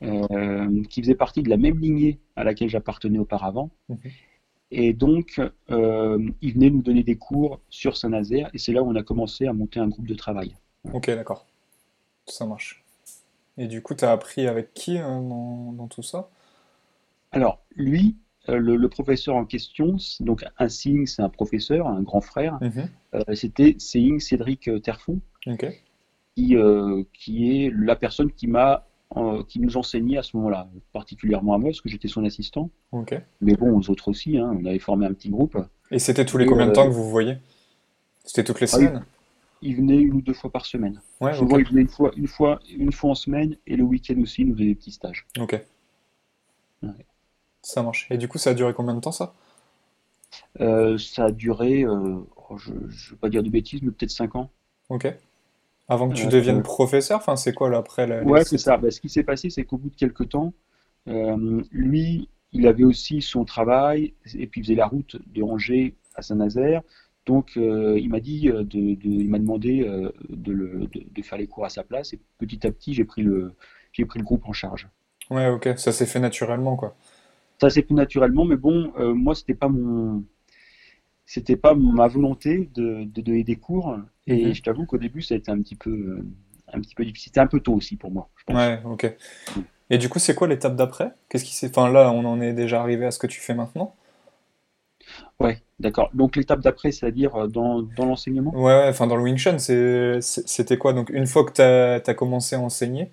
euh, 0.02 0.82
qui 0.90 1.00
faisait 1.02 1.14
partie 1.14 1.42
de 1.42 1.50
la 1.50 1.56
même 1.56 1.78
lignée 1.78 2.18
à 2.36 2.44
laquelle 2.44 2.68
j'appartenais 2.68 3.18
auparavant. 3.18 3.70
Mhm. 3.88 3.98
Et 4.70 4.92
donc, 4.92 5.40
euh, 5.70 6.30
il 6.42 6.54
venait 6.54 6.70
nous 6.70 6.82
donner 6.82 7.02
des 7.02 7.16
cours 7.16 7.60
sur 7.68 7.96
Saint-Nazaire, 7.96 8.50
et 8.54 8.58
c'est 8.58 8.72
là 8.72 8.82
où 8.82 8.90
on 8.90 8.96
a 8.96 9.02
commencé 9.02 9.46
à 9.46 9.52
monter 9.52 9.80
un 9.80 9.88
groupe 9.88 10.06
de 10.06 10.14
travail. 10.14 10.56
Ok, 10.92 11.06
d'accord. 11.06 11.46
Ça 12.26 12.44
marche. 12.46 12.83
Et 13.56 13.66
du 13.66 13.82
coup, 13.82 13.94
t'as 13.94 14.12
appris 14.12 14.46
avec 14.46 14.74
qui 14.74 14.98
euh, 14.98 15.02
dans, 15.02 15.72
dans 15.72 15.86
tout 15.86 16.02
ça? 16.02 16.28
Alors, 17.32 17.60
lui, 17.76 18.16
euh, 18.48 18.56
le, 18.56 18.76
le 18.76 18.88
professeur 18.88 19.36
en 19.36 19.44
question, 19.44 19.96
donc 20.20 20.44
un 20.58 20.68
Sing, 20.68 21.06
c'est 21.06 21.22
un 21.22 21.28
professeur, 21.28 21.86
un 21.88 22.02
grand 22.02 22.20
frère, 22.20 22.58
Mhm. 22.60 22.88
euh, 23.14 23.34
c'était 23.34 23.76
Sing 23.78 24.20
Cédric 24.20 24.68
euh, 24.68 24.80
Terfon, 24.80 25.20
qui, 26.36 26.56
euh, 26.56 27.02
qui 27.12 27.64
est 27.64 27.72
la 27.74 27.96
personne 27.96 28.30
qui 28.32 28.46
m'a 28.46 28.86
qui 29.46 29.60
nous 29.60 29.76
enseignait 29.76 30.18
à 30.18 30.24
ce 30.24 30.36
moment-là, 30.36 30.68
particulièrement 30.92 31.54
à 31.54 31.58
moi, 31.58 31.70
parce 31.70 31.80
que 31.80 31.88
j'étais 31.88 32.08
son 32.08 32.24
assistant, 32.24 32.68
mais 33.40 33.54
bon, 33.54 33.78
aux 33.78 33.88
autres 33.88 34.08
aussi, 34.08 34.38
hein, 34.38 34.58
on 34.60 34.64
avait 34.64 34.80
formé 34.80 35.06
un 35.06 35.12
petit 35.12 35.30
groupe. 35.30 35.56
Et 35.92 36.00
c'était 36.00 36.24
tous 36.24 36.36
les 36.36 36.46
Et, 36.46 36.48
combien 36.48 36.66
de 36.66 36.72
temps 36.72 36.84
que 36.88 36.90
vous 36.92 37.04
vous 37.04 37.10
voyez? 37.10 37.36
C'était 38.24 38.42
toutes 38.42 38.60
les 38.60 38.74
ah 38.74 38.76
semaines? 38.76 39.04
Il 39.64 39.76
venait 39.76 39.98
une 39.98 40.14
ou 40.14 40.20
deux 40.22 40.34
fois 40.34 40.50
par 40.50 40.64
semaine. 40.66 41.00
Ouais. 41.20 41.34
Souvent, 41.34 41.58
il 41.58 41.66
venait 41.66 41.80
une 41.82 41.88
fois, 41.88 42.12
une 42.16 42.28
fois, 42.28 42.60
une 42.68 42.92
fois 42.92 43.10
en 43.10 43.14
semaine 43.14 43.56
et 43.66 43.76
le 43.76 43.82
week-end 43.82 44.14
aussi, 44.20 44.42
il 44.42 44.48
nous 44.48 44.54
faisait 44.54 44.66
des 44.66 44.74
petits 44.76 44.92
stages. 44.92 45.26
Ok, 45.40 45.60
Ouais. 46.82 47.06
ça 47.62 47.82
marche. 47.82 48.06
Et 48.10 48.18
du 48.18 48.28
coup, 48.28 48.38
ça 48.38 48.50
a 48.50 48.54
duré 48.54 48.72
combien 48.74 48.94
de 48.94 49.00
temps 49.00 49.10
ça? 49.12 49.34
Euh, 50.60 50.98
ça 50.98 51.26
a 51.26 51.30
duré, 51.32 51.84
euh, 51.84 52.16
oh, 52.50 52.58
je 52.58 52.72
ne 52.72 52.78
veux 53.10 53.16
pas 53.16 53.28
dire 53.30 53.42
de 53.42 53.48
bêtises, 53.48 53.82
mais 53.82 53.90
peut-être 53.90 54.10
cinq 54.10 54.36
ans. 54.36 54.50
Ok. 54.88 55.12
Avant 55.88 56.08
que 56.08 56.14
tu 56.14 56.26
deviennes 56.28 56.58
Euh, 56.58 56.62
professeur, 56.62 57.18
enfin, 57.18 57.36
c'est 57.36 57.52
quoi 57.52 57.68
là 57.70 57.78
après 57.78 58.06
la- 58.06 58.22
ouais, 58.22 58.44
c'est 58.44 58.58
ça. 58.58 58.76
Bah, 58.76 58.90
ce 58.90 59.00
qui 59.00 59.08
s'est 59.08 59.22
passé, 59.24 59.50
c'est 59.50 59.64
qu'au 59.64 59.76
bout 59.76 59.90
de 59.90 59.96
quelques 59.96 60.28
temps, 60.30 60.52
lui, 61.06 62.28
il 62.52 62.66
avait 62.66 62.84
aussi 62.84 63.20
son 63.22 63.44
travail 63.44 64.14
et 64.34 64.46
puis 64.46 64.60
il 64.60 64.64
faisait 64.64 64.74
la 64.76 64.86
route 64.86 65.16
de 65.26 65.42
Angers 65.42 65.94
à 66.14 66.22
Saint-Nazaire. 66.22 66.82
Donc, 67.26 67.56
euh, 67.56 67.98
il 67.98 68.10
m'a 68.10 68.20
dit 68.20 68.48
euh, 68.50 68.64
de, 68.64 68.94
de- 68.94 68.98
il 69.04 69.28
m'a 69.30 69.38
demandé 69.38 69.82
euh, 69.82 70.12
de, 70.28 70.52
le- 70.52 70.86
de- 70.88 71.04
de 71.10 71.22
faire 71.22 71.38
les 71.38 71.46
cours 71.46 71.64
à 71.64 71.70
sa 71.70 71.82
place. 71.84 72.12
Et 72.12 72.20
petit 72.38 72.66
à 72.66 72.70
petit, 72.72 72.94
j'ai 72.94 73.04
pris 73.04 73.22
le, 73.22 73.54
j'ai 73.92 74.04
pris 74.04 74.18
le 74.18 74.24
groupe 74.24 74.46
en 74.46 74.52
charge. 74.52 74.88
Ouais, 75.30 75.48
ok, 75.48 75.68
ça 75.76 75.92
s'est 75.92 76.06
fait 76.06 76.18
naturellement, 76.18 76.76
quoi. 76.76 76.96
Ça 77.60 77.68
s'est 77.68 77.82
fait 77.82 77.94
naturellement, 77.94 78.44
mais 78.44 78.54
bon, 78.56 78.92
euh, 78.96 79.12
moi, 79.12 79.34
c'était 79.34 79.54
pas 79.54 79.68
mon, 79.68 80.24
c'était 81.26 81.56
pas 81.56 81.74
ma 81.74 82.06
volonté 82.08 82.70
de, 82.74 83.04
donner 83.04 83.44
des 83.44 83.56
cours. 83.56 83.98
Et 84.26 84.52
Mhm. 84.52 84.54
je 84.54 84.62
t'avoue 84.62 84.86
qu'au 84.86 84.98
début, 84.98 85.22
ça 85.22 85.34
a 85.34 85.38
été 85.38 85.50
un 85.50 85.60
petit 85.60 85.76
peu, 85.76 86.24
un 86.72 86.80
petit 86.80 86.94
peu 86.94 87.04
difficile. 87.04 87.30
C'était 87.30 87.40
un 87.40 87.46
peu 87.46 87.60
tôt 87.60 87.74
aussi 87.74 87.96
pour 87.96 88.10
moi, 88.10 88.30
je 88.36 88.44
pense. 88.44 88.58
Ouais, 88.58 88.80
ok. 88.84 89.06
Et 89.90 89.98
du 89.98 90.08
coup, 90.10 90.18
c'est 90.20 90.34
quoi 90.36 90.48
l'étape 90.48 90.76
d'après? 90.76 91.14
Qu'est-ce 91.28 91.44
qui 91.44 91.54
s'est... 91.54 91.68
Enfin, 91.70 91.90
là, 91.90 92.12
on 92.12 92.24
en 92.26 92.40
est 92.40 92.52
déjà 92.54 92.80
arrivé 92.82 93.06
à 93.06 93.10
ce 93.12 93.18
que 93.20 93.26
tu 93.28 93.40
fais 93.40 93.54
maintenant? 93.54 93.96
Ouais, 95.40 95.60
d'accord. 95.80 96.10
Donc 96.14 96.36
l'étape 96.36 96.60
d'après, 96.60 96.92
c'est-à-dire 96.92 97.34
euh, 97.36 97.46
dans, 97.48 97.82
dans 97.82 98.06
l'enseignement? 98.06 98.52
Ouais, 98.54 98.86
enfin, 98.88 99.06
dans 99.06 99.16
le 99.16 99.22
Wing 99.22 99.36
Chun, 99.36 99.58
c'était 99.58 100.78
quoi? 100.78 100.92
Donc, 100.92 101.10
une 101.10 101.26
fois 101.26 101.44
que 101.44 101.52
t'as, 101.52 102.00
t'as 102.00 102.14
commencé 102.14 102.56
à 102.56 102.60
enseigner, 102.60 103.10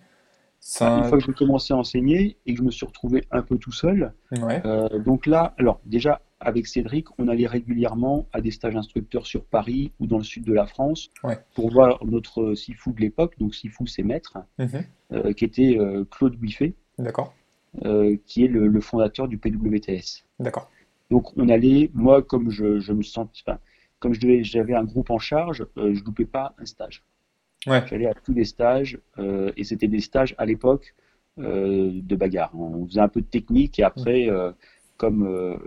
Une 0.82 1.04
fois 1.06 1.18
que 1.18 1.26
j'ai 1.26 1.34
commencé 1.34 1.74
à 1.74 1.78
enseigner 1.78 2.38
et 2.46 2.54
que 2.54 2.60
je 2.60 2.64
me 2.64 2.72
suis 2.72 2.86
retrouvé 2.86 3.24
un 3.32 3.42
peu 3.42 3.58
tout 3.58 3.72
seul, 3.72 4.14
Ouais, 4.32 4.62
euh, 4.66 5.00
donc 5.00 5.26
là, 5.26 5.54
alors 5.58 5.80
déjà 5.86 6.22
avec 6.40 6.66
Cédric, 6.66 7.08
on 7.20 7.28
allait 7.28 7.46
régulièrement 7.48 8.26
à 8.34 8.42
des 8.42 8.50
stages 8.52 8.76
instructeurs 8.76 9.28
sur 9.28 9.44
Paris 9.44 9.92
ou 10.00 10.08
dans 10.08 10.18
le 10.18 10.24
sud 10.24 10.44
de 10.44 10.54
la 10.54 10.66
France 10.66 11.10
Ouais. 11.24 11.38
pour 11.56 11.72
voir 11.72 12.04
notre 12.06 12.56
Sifu 12.56 12.94
de 12.94 13.02
l'époque, 13.02 13.36
donc 13.40 13.54
Sifu 13.54 13.86
c'est 13.88 14.02
maître, 14.04 14.38
Mhm. 14.58 14.84
euh, 15.14 15.34
qui 15.34 15.46
était 15.46 15.78
euh, 15.78 16.04
Claude 16.10 16.36
Buffet, 16.36 16.74
D'accord, 16.98 17.34
euh, 17.86 18.18
qui 18.26 18.44
est 18.46 18.48
le, 18.48 18.68
le 18.68 18.82
fondateur 18.82 19.28
du 19.28 19.38
PWTS. 19.38 20.24
d'accord. 20.40 20.70
Donc 21.12 21.38
on 21.38 21.48
allait, 21.50 21.92
moi 21.94 22.24
comme 22.24 22.50
je, 22.50 22.80
je 22.80 22.94
me 22.94 23.04
sentais, 23.04 23.42
enfin, 23.46 23.60
comme 24.00 24.14
j'avais 24.16 24.74
un 24.74 24.84
groupe 24.84 25.12
en 25.12 25.20
charge, 25.20 25.66
euh, 25.78 25.94
je 25.94 26.04
loupais 26.04 26.26
pas 26.26 26.56
un 26.58 26.66
stage. 26.66 27.04
Ouais, 27.68 27.84
J'allais 27.88 28.08
à 28.08 28.16
tous 28.16 28.34
les 28.34 28.46
stages 28.46 28.98
euh, 29.20 29.52
et 29.56 29.64
c'était 29.64 29.88
des 29.88 30.00
stages 30.00 30.34
à 30.40 30.46
l'époque 30.48 30.96
euh, 31.38 31.92
de 31.94 32.16
bagarre. 32.16 32.52
On 32.60 32.88
faisait 32.88 33.02
un 33.02 33.08
peu 33.08 33.22
de 33.22 33.28
technique 33.28 33.78
et 33.78 33.84
après, 33.84 34.28
euh, 34.30 34.52
comme 34.98 35.60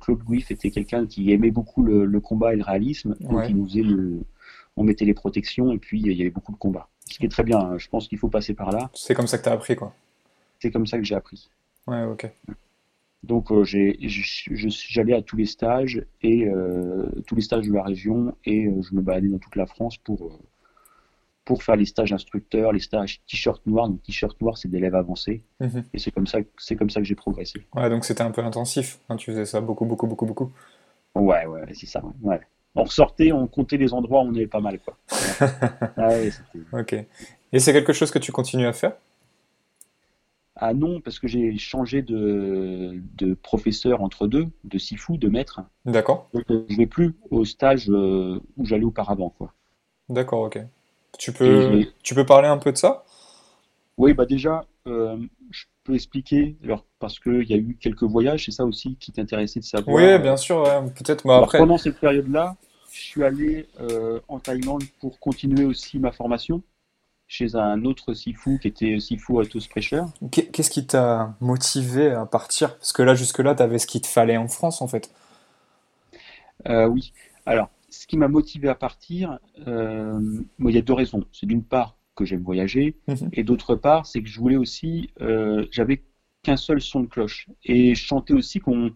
Claude 0.00 0.22
Guif 0.24 0.50
était 0.50 0.70
quelqu'un 0.70 1.06
qui 1.06 1.32
aimait 1.32 1.50
beaucoup 1.50 1.82
le, 1.82 2.04
le 2.04 2.20
combat 2.20 2.52
et 2.52 2.56
le 2.56 2.62
réalisme, 2.62 3.16
donc 3.20 3.32
Ouais. 3.32 3.48
il 3.50 3.56
nous 3.56 3.66
faisait 3.66 3.82
le, 3.82 4.20
on 4.76 4.84
mettait 4.84 5.04
les 5.06 5.14
protections 5.14 5.72
et 5.72 5.78
puis 5.78 6.00
il 6.00 6.12
y 6.12 6.20
avait 6.20 6.30
beaucoup 6.30 6.52
de 6.52 6.58
combats. 6.58 6.88
Ce 7.10 7.18
qui 7.18 7.24
est 7.26 7.30
très 7.30 7.42
bien. 7.42 7.58
hein. 7.58 7.78
Je 7.78 7.88
pense 7.88 8.06
qu'il 8.06 8.18
faut 8.18 8.28
passer 8.28 8.54
par 8.54 8.70
là. 8.70 8.90
c'est 8.94 9.14
comme 9.14 9.26
ça 9.26 9.38
que 9.38 9.44
t'as 9.44 9.52
appris, 9.54 9.74
quoi. 9.76 9.94
C'est 10.60 10.70
comme 10.70 10.86
ça 10.86 10.98
que 10.98 11.04
j'ai 11.04 11.14
appris. 11.14 11.48
Ouais, 11.86 12.04
ok. 12.04 12.30
Donc 13.24 13.50
euh, 13.50 13.64
j'allais 13.64 15.14
à 15.14 15.22
tous 15.22 15.36
les 15.36 15.46
stages 15.46 16.04
et 16.22 16.46
euh, 16.46 17.08
tous 17.26 17.34
les 17.34 17.42
stages 17.42 17.66
de 17.66 17.72
la 17.72 17.82
région 17.82 18.34
et 18.44 18.66
euh, 18.66 18.80
je 18.82 18.94
me 18.94 19.00
baladais 19.02 19.28
dans 19.28 19.38
toute 19.38 19.56
la 19.56 19.66
France 19.66 19.96
pour 19.98 20.24
euh, 20.26 20.38
pour 21.44 21.62
faire 21.62 21.76
les 21.76 21.86
stages 21.86 22.12
instructeurs, 22.12 22.72
les 22.72 22.78
stages 22.80 23.22
t-shirt 23.26 23.66
noir. 23.66 23.88
Donc 23.88 24.02
t-shirt 24.02 24.38
noir, 24.40 24.58
c'est 24.58 24.68
d'élèves 24.68 24.94
avancés 24.94 25.42
Mhm. 25.60 25.82
et 25.94 25.98
c'est 25.98 26.10
comme 26.10 26.26
ça, 26.26 26.38
c'est 26.58 26.76
comme 26.76 26.90
ça 26.90 27.00
que 27.00 27.06
j'ai 27.06 27.14
progressé. 27.16 27.66
Ouais, 27.74 27.88
donc 27.90 28.04
c'était 28.04 28.22
un 28.22 28.30
peu 28.30 28.44
intensif. 28.44 29.00
Hein, 29.08 29.16
tu 29.16 29.30
faisais 29.30 29.46
ça 29.46 29.60
beaucoup, 29.60 29.84
beaucoup, 29.86 30.06
beaucoup, 30.06 30.26
beaucoup. 30.26 30.52
Ouais, 31.14 31.46
ouais, 31.46 31.62
c'est 31.74 31.86
ça. 31.86 32.02
ouais. 32.22 32.40
On 32.74 32.84
ressortait, 32.84 33.32
on 33.32 33.46
comptait 33.48 33.78
les 33.78 33.92
endroits 33.92 34.22
où 34.22 34.26
on 34.28 34.34
avait 34.34 34.46
pas 34.46 34.60
mal, 34.60 34.78
quoi. 34.78 34.96
Ouais, 35.96 36.30
Ok. 36.72 36.92
Et 37.52 37.58
c'est 37.58 37.72
quelque 37.72 37.92
chose 37.92 38.10
que 38.10 38.18
tu 38.20 38.30
continues 38.30 38.66
à 38.66 38.72
faire? 38.72 38.92
Ah 40.58 40.74
non, 40.74 41.00
parce 41.00 41.18
que 41.18 41.28
j'ai 41.28 41.56
changé 41.58 42.02
de, 42.02 43.00
de 43.16 43.34
professeur 43.34 44.02
entre 44.02 44.26
deux, 44.26 44.46
de 44.64 44.78
sifu, 44.78 45.18
de 45.18 45.28
maître. 45.28 45.60
D'accord, 45.84 46.28
Donc 46.34 46.44
euh, 46.50 46.64
je 46.68 46.76
vais 46.76 46.86
plus 46.86 47.14
au 47.30 47.44
stage 47.44 47.88
euh, 47.90 48.40
où 48.56 48.64
j'allais 48.64 48.84
auparavant, 48.84 49.30
quoi. 49.30 49.54
d'accord, 50.08 50.42
ok. 50.42 50.58
Tu 51.18 51.32
peux, 51.32 51.86
tu 52.02 52.14
peux 52.14 52.26
parler 52.26 52.48
un 52.48 52.58
peu 52.58 52.72
de 52.72 52.76
ça? 52.78 53.04
Oui, 53.96 54.14
bah 54.14 54.26
déjà, 54.26 54.64
euh, 54.86 55.16
je 55.50 55.64
peux 55.84 55.94
expliquer, 55.94 56.56
alors, 56.62 56.84
parce 57.00 57.18
qu'il 57.18 57.44
y 57.44 57.54
a 57.54 57.56
eu 57.56 57.76
quelques 57.80 58.04
voyages, 58.04 58.44
c'est 58.44 58.52
ça 58.52 58.64
aussi 58.64 58.96
qui 58.96 59.10
t'intéressait 59.12 59.60
de 59.60 59.64
savoir. 59.64 59.96
Oui, 59.96 60.18
bien 60.18 60.36
sûr, 60.36 60.62
ouais, 60.62 60.90
peut-être. 60.94 61.26
Bah 61.26 61.34
alors, 61.34 61.44
après, 61.44 61.58
pendant 61.58 61.78
cette 61.78 61.98
période-là, 61.98 62.56
je 62.92 63.00
suis 63.00 63.24
allé 63.24 63.66
euh, 63.80 64.20
en 64.28 64.38
Thaïlande 64.38 64.84
pour 65.00 65.18
continuer 65.18 65.64
aussi 65.64 65.98
ma 65.98 66.12
formation 66.12 66.62
chez 67.28 67.54
un 67.54 67.84
autre 67.84 68.14
sifu 68.14 68.58
qui 68.58 68.68
était 68.68 68.98
sifu 69.00 69.32
Auto 69.34 69.60
Sprecher. 69.60 70.02
qu'est- 70.32 70.50
qu'est-ce 70.50 70.70
qui 70.70 70.86
t'a 70.86 71.34
motivé 71.40 72.10
à 72.10 72.26
partir? 72.26 72.76
Parce 72.76 72.92
que 72.92 73.02
là, 73.02 73.14
jusque-là, 73.14 73.54
t'avais 73.54 73.78
ce 73.78 73.86
qu'il 73.86 74.00
te 74.00 74.06
fallait 74.06 74.36
en 74.36 74.48
France, 74.48 74.82
en 74.82 74.88
fait. 74.88 75.10
Euh, 76.68 76.86
oui, 76.86 77.12
alors, 77.46 77.70
ce 77.90 78.06
qui 78.06 78.16
m'a 78.16 78.28
motivé 78.28 78.68
à 78.68 78.74
partir, 78.74 79.38
euh, 79.66 80.18
bon, 80.58 80.68
il 80.68 80.74
y 80.74 80.78
a 80.78 80.82
deux 80.82 80.92
raisons. 80.92 81.24
C'est 81.32 81.46
d'une 81.46 81.64
part 81.64 81.96
que 82.16 82.24
j'aime 82.24 82.42
voyager, 82.42 82.96
Mhm. 83.06 83.30
et 83.32 83.44
d'autre 83.44 83.76
part, 83.76 84.06
c'est 84.06 84.22
que 84.22 84.28
je 84.28 84.40
voulais 84.40 84.56
aussi, 84.56 85.10
euh, 85.20 85.66
j'avais 85.70 86.02
qu'un 86.42 86.56
seul 86.56 86.80
son 86.80 87.00
de 87.00 87.06
cloche. 87.06 87.48
Et 87.64 87.94
je 87.94 88.04
chantais 88.04 88.32
aussi 88.34 88.60
qu'on 88.60 88.92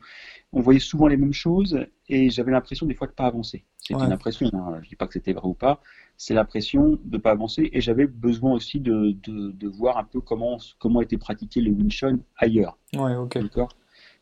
on 0.53 0.61
voyait 0.61 0.81
souvent 0.81 1.09
les 1.09 1.17
mêmes 1.17 1.33
choses, 1.35 1.87
et 2.09 2.31
j'avais 2.31 2.53
l'impression 2.53 2.87
des 2.87 2.95
fois 2.95 3.09
de 3.09 3.13
pas 3.13 3.27
avancer. 3.27 3.65
C'était 3.79 3.95
Ouais. 4.01 4.07
une 4.07 4.13
impression, 4.13 4.49
hein, 4.55 4.81
je 4.83 4.89
dis 4.91 4.97
pas 4.97 5.07
que 5.09 5.15
c'était 5.15 5.33
vrai 5.33 5.47
ou 5.49 5.55
pas, 5.55 5.81
c'est 6.25 6.35
l'impression 6.35 7.01
de 7.03 7.19
pas 7.19 7.33
avancer, 7.33 7.69
et 7.73 7.81
j'avais 7.81 8.07
besoin 8.07 8.53
aussi 8.53 8.79
de, 8.79 9.11
de, 9.25 9.51
de 9.51 9.69
voir 9.69 9.99
un 9.99 10.05
peu 10.05 10.21
comment, 10.21 10.57
comment 10.79 11.01
était 11.01 11.19
pratiqué 11.19 11.61
le 11.61 11.73
Wing 11.73 11.91
Chun 11.91 12.21
ailleurs. 12.37 12.79
Ouais, 12.95 13.17
ok. 13.17 13.39
D'accord? 13.39 13.71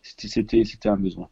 C'était, 0.00 0.28
c'était, 0.28 0.64
c'était 0.64 0.88
un 0.88 0.96
besoin. 0.96 1.28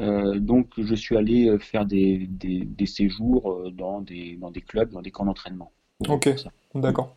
Euh, 0.00 0.40
donc, 0.40 0.66
je 0.78 0.96
suis 0.96 1.16
allé 1.16 1.56
faire 1.60 1.86
des, 1.86 2.26
des, 2.28 2.64
des 2.64 2.86
séjours 2.86 3.52
euh, 3.52 3.70
dans 3.70 4.00
des, 4.00 4.34
dans 4.34 4.50
des 4.50 4.62
clubs, 4.62 4.90
dans 4.90 5.00
des 5.00 5.12
camps 5.12 5.26
d'entraînement. 5.26 5.70
Ok. 6.08 6.28
D'accord. 6.74 7.14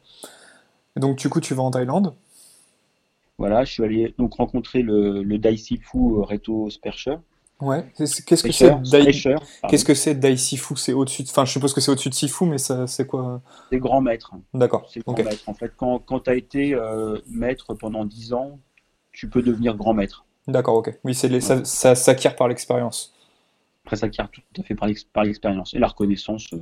Et 0.96 1.00
donc, 1.00 1.18
du 1.18 1.30
coup, 1.30 1.42
tu 1.42 1.56
vas 1.56 1.64
en 1.64 1.72
Thaïlande? 1.72 2.14
Voilà, 3.40 3.64
je 3.64 3.72
suis 3.72 3.84
allé 3.84 4.14
donc 4.20 4.36
rencontrer 4.36 4.84
le, 4.84 5.24
le 5.24 5.38
Dai 5.40 5.58
Sifu 5.58 6.22
Reto 6.22 6.70
Spercher. 6.70 7.16
Ouais. 7.64 7.86
Qu'est-ce 7.98 8.22
que 8.44 8.52
c'est. 8.52 8.76
Qu'est-ce 9.70 9.86
que 9.86 9.94
c'est 9.94 10.16
Dai 10.16 10.38
Sifu? 10.38 10.76
C'est 10.76 10.94
au-dessus 10.94 11.24
de... 11.24 11.30
Enfin, 11.30 11.46
je 11.46 11.52
suppose 11.52 11.74
que 11.74 11.82
c'est 11.82 11.92
au-dessus 11.92 12.10
de 12.10 12.14
Sifu, 12.14 12.46
mais 12.46 12.58
c'est 12.58 13.08
quoi? 13.08 13.42
C'est 13.72 13.80
grand 13.80 14.02
maître. 14.02 14.34
D'accord. 14.54 14.90
C'est 14.92 15.00
grand 15.02 15.14
Ok. 15.14 15.24
maître. 15.24 15.44
En 15.48 15.54
fait, 15.54 15.72
quand, 15.78 16.00
quand 16.00 16.22
tu 16.22 16.30
as 16.30 16.36
été 16.36 16.74
euh, 16.76 17.18
maître 17.28 17.74
pendant 17.74 18.06
10 18.06 18.34
ans, 18.34 18.60
tu 19.12 19.30
peux 19.30 19.42
devenir 19.42 19.76
grand 19.76 19.94
maître. 19.94 20.26
D'accord, 20.48 20.76
ok. 20.76 20.94
Oui, 21.04 21.16
c'est 21.16 21.30
les... 21.30 21.40
ça, 21.42 21.64
ça 21.64 21.96
s'acquiert 21.96 22.36
par 22.36 22.48
l'expérience. 22.48 23.14
Après, 23.86 23.96
ça 23.96 24.08
acquiert 24.08 24.30
tout 24.30 24.42
à 24.60 24.64
fait 24.64 24.76
par 24.76 24.88
l'ex- 24.88 25.04
par 25.06 25.24
l'expérience 25.24 25.74
et 25.74 25.80
la 25.80 25.88
reconnaissance 25.88 26.48
euh, 26.54 26.58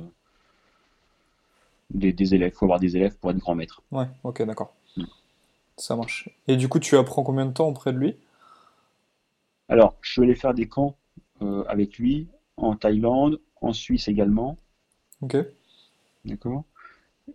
des, 1.90 2.12
des 2.12 2.34
élèves. 2.34 2.52
Il 2.54 2.56
faut 2.58 2.64
avoir 2.66 2.80
des 2.80 2.96
élèves 2.96 3.16
pour 3.16 3.30
être 3.30 3.38
grand 3.38 3.54
maître. 3.54 3.82
Ouais, 3.90 4.06
ok, 4.24 4.42
d'accord. 4.42 4.72
Mm. 4.96 5.04
Ça 5.76 5.96
marche. 5.96 6.28
Et 6.48 6.56
du 6.56 6.68
coup, 6.68 6.78
tu 6.78 6.96
apprends 6.96 7.22
combien 7.22 7.46
de 7.46 7.52
temps 7.52 7.68
auprès 7.68 7.92
de 7.92 7.98
lui? 7.98 8.16
Alors, 9.68 9.98
je 10.02 10.12
suis 10.12 10.22
allé 10.22 10.36
faire 10.36 10.54
des 10.54 10.68
camps 10.68 10.96
euh, 11.42 11.64
avec 11.66 11.98
lui 11.98 12.28
en 12.56 12.76
Thaïlande, 12.76 13.40
en 13.60 13.72
Suisse 13.72 14.06
également, 14.06 14.56
Ok. 15.20 15.34
d'accord? 16.24 16.64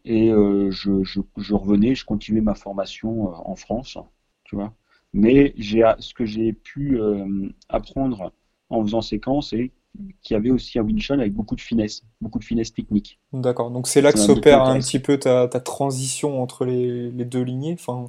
Et 0.05 0.31
euh, 0.31 0.71
je, 0.71 1.03
je, 1.03 1.21
je 1.37 1.53
revenais, 1.55 1.95
je 1.95 2.05
continuais 2.05 2.41
ma 2.41 2.55
formation 2.55 3.29
euh, 3.31 3.35
en 3.45 3.55
France, 3.55 3.97
tu 4.43 4.55
vois. 4.55 4.73
Mais 5.13 5.53
j'ai, 5.57 5.83
ce 5.99 6.13
que 6.13 6.25
j'ai 6.25 6.53
pu 6.53 6.99
euh, 7.01 7.49
apprendre 7.69 8.33
en 8.69 8.83
faisant 8.83 9.01
ces 9.01 9.19
camps, 9.19 9.41
c'est 9.41 9.71
qu'il 10.21 10.35
y 10.35 10.37
avait 10.37 10.51
aussi 10.51 10.79
un 10.79 10.83
Wing 10.83 10.99
Chun 10.99 11.19
avec 11.19 11.33
beaucoup 11.33 11.55
de 11.55 11.61
finesse, 11.61 12.03
beaucoup 12.21 12.39
de 12.39 12.43
finesse 12.43 12.73
technique. 12.73 13.19
D'accord. 13.33 13.71
Donc 13.71 13.87
c'est 13.87 14.01
là 14.01 14.11
que 14.11 14.19
s'opère 14.19 14.63
un 14.63 14.79
petit 14.79 14.99
peu 14.99 15.17
ta, 15.17 15.47
ta 15.47 15.59
transition 15.59 16.41
entre 16.41 16.65
les, 16.65 17.11
les 17.11 17.25
deux 17.25 17.41
lignées. 17.41 17.73
Enfin, 17.73 18.05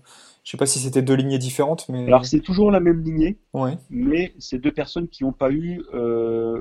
je 0.49 0.53
sais 0.53 0.57
pas 0.57 0.65
si 0.65 0.79
c'était 0.79 1.03
deux 1.03 1.15
lignées 1.15 1.39
différentes, 1.39 1.87
mais 1.91 2.07
Alors, 2.07 2.25
c'est 2.25 2.41
toujours 2.41 2.71
la 2.71 2.81
même 2.81 3.03
lignée, 3.03 3.37
ouais. 3.53 3.77
mais 3.91 4.33
c'est 4.39 4.59
deux 4.59 4.73
personnes 4.73 5.07
qui 5.07 5.25
n'ont 5.25 5.33
pas 5.33 5.51
eu, 5.51 5.83
euh, 5.93 6.59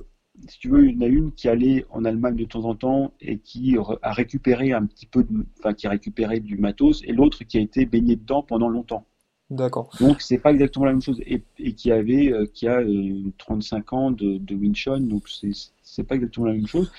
si 0.49 0.59
tu 0.59 0.69
veux, 0.69 0.89
il 0.89 0.95
y 0.95 0.97
en 0.97 1.01
a 1.01 1.07
une 1.07 1.31
qui 1.31 1.47
allait 1.47 1.85
en 1.89 2.03
Allemagne 2.03 2.35
de 2.35 2.43
temps 2.43 2.65
en 2.65 2.75
temps 2.75 3.13
et 3.21 3.37
qui 3.37 3.77
a 4.01 4.11
récupéré 4.11 4.73
un 4.73 4.85
petit 4.85 5.05
peu, 5.05 5.23
de, 5.23 5.45
enfin 5.59 5.73
qui 5.73 5.87
a 5.87 5.91
récupéré 5.91 6.41
du 6.41 6.57
matos, 6.57 7.01
et 7.05 7.13
l'autre 7.13 7.45
qui 7.45 7.57
a 7.57 7.61
été 7.61 7.85
baigné 7.85 8.17
dedans 8.17 8.43
pendant 8.43 8.67
longtemps. 8.67 9.05
D'accord. 9.49 9.89
Donc 9.99 10.21
c'est 10.21 10.37
pas 10.39 10.51
exactement 10.51 10.85
la 10.85 10.91
même 10.91 11.01
chose. 11.01 11.21
Et, 11.25 11.41
et 11.57 11.73
qui 11.73 11.91
avait 11.91 12.31
euh, 12.33 12.45
qui 12.53 12.67
a 12.67 12.79
euh, 12.81 13.31
35 13.37 13.93
ans 13.93 14.11
de, 14.11 14.37
de 14.37 14.55
Winchon, 14.55 14.99
donc 14.99 15.29
c'est 15.29 15.51
c'est 15.81 16.03
pas 16.03 16.15
exactement 16.15 16.47
la 16.47 16.53
même 16.53 16.67
chose. 16.67 16.91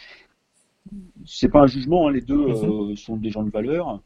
C'est 1.27 1.49
pas 1.49 1.61
un 1.61 1.67
jugement, 1.67 2.09
hein, 2.09 2.13
les 2.13 2.21
deux 2.23 2.37
Mhm. 2.37 2.91
euh, 2.93 2.97
sont 2.97 3.17
des 3.17 3.31
gens 3.31 3.43
de 3.43 3.51
valeur. 3.51 4.01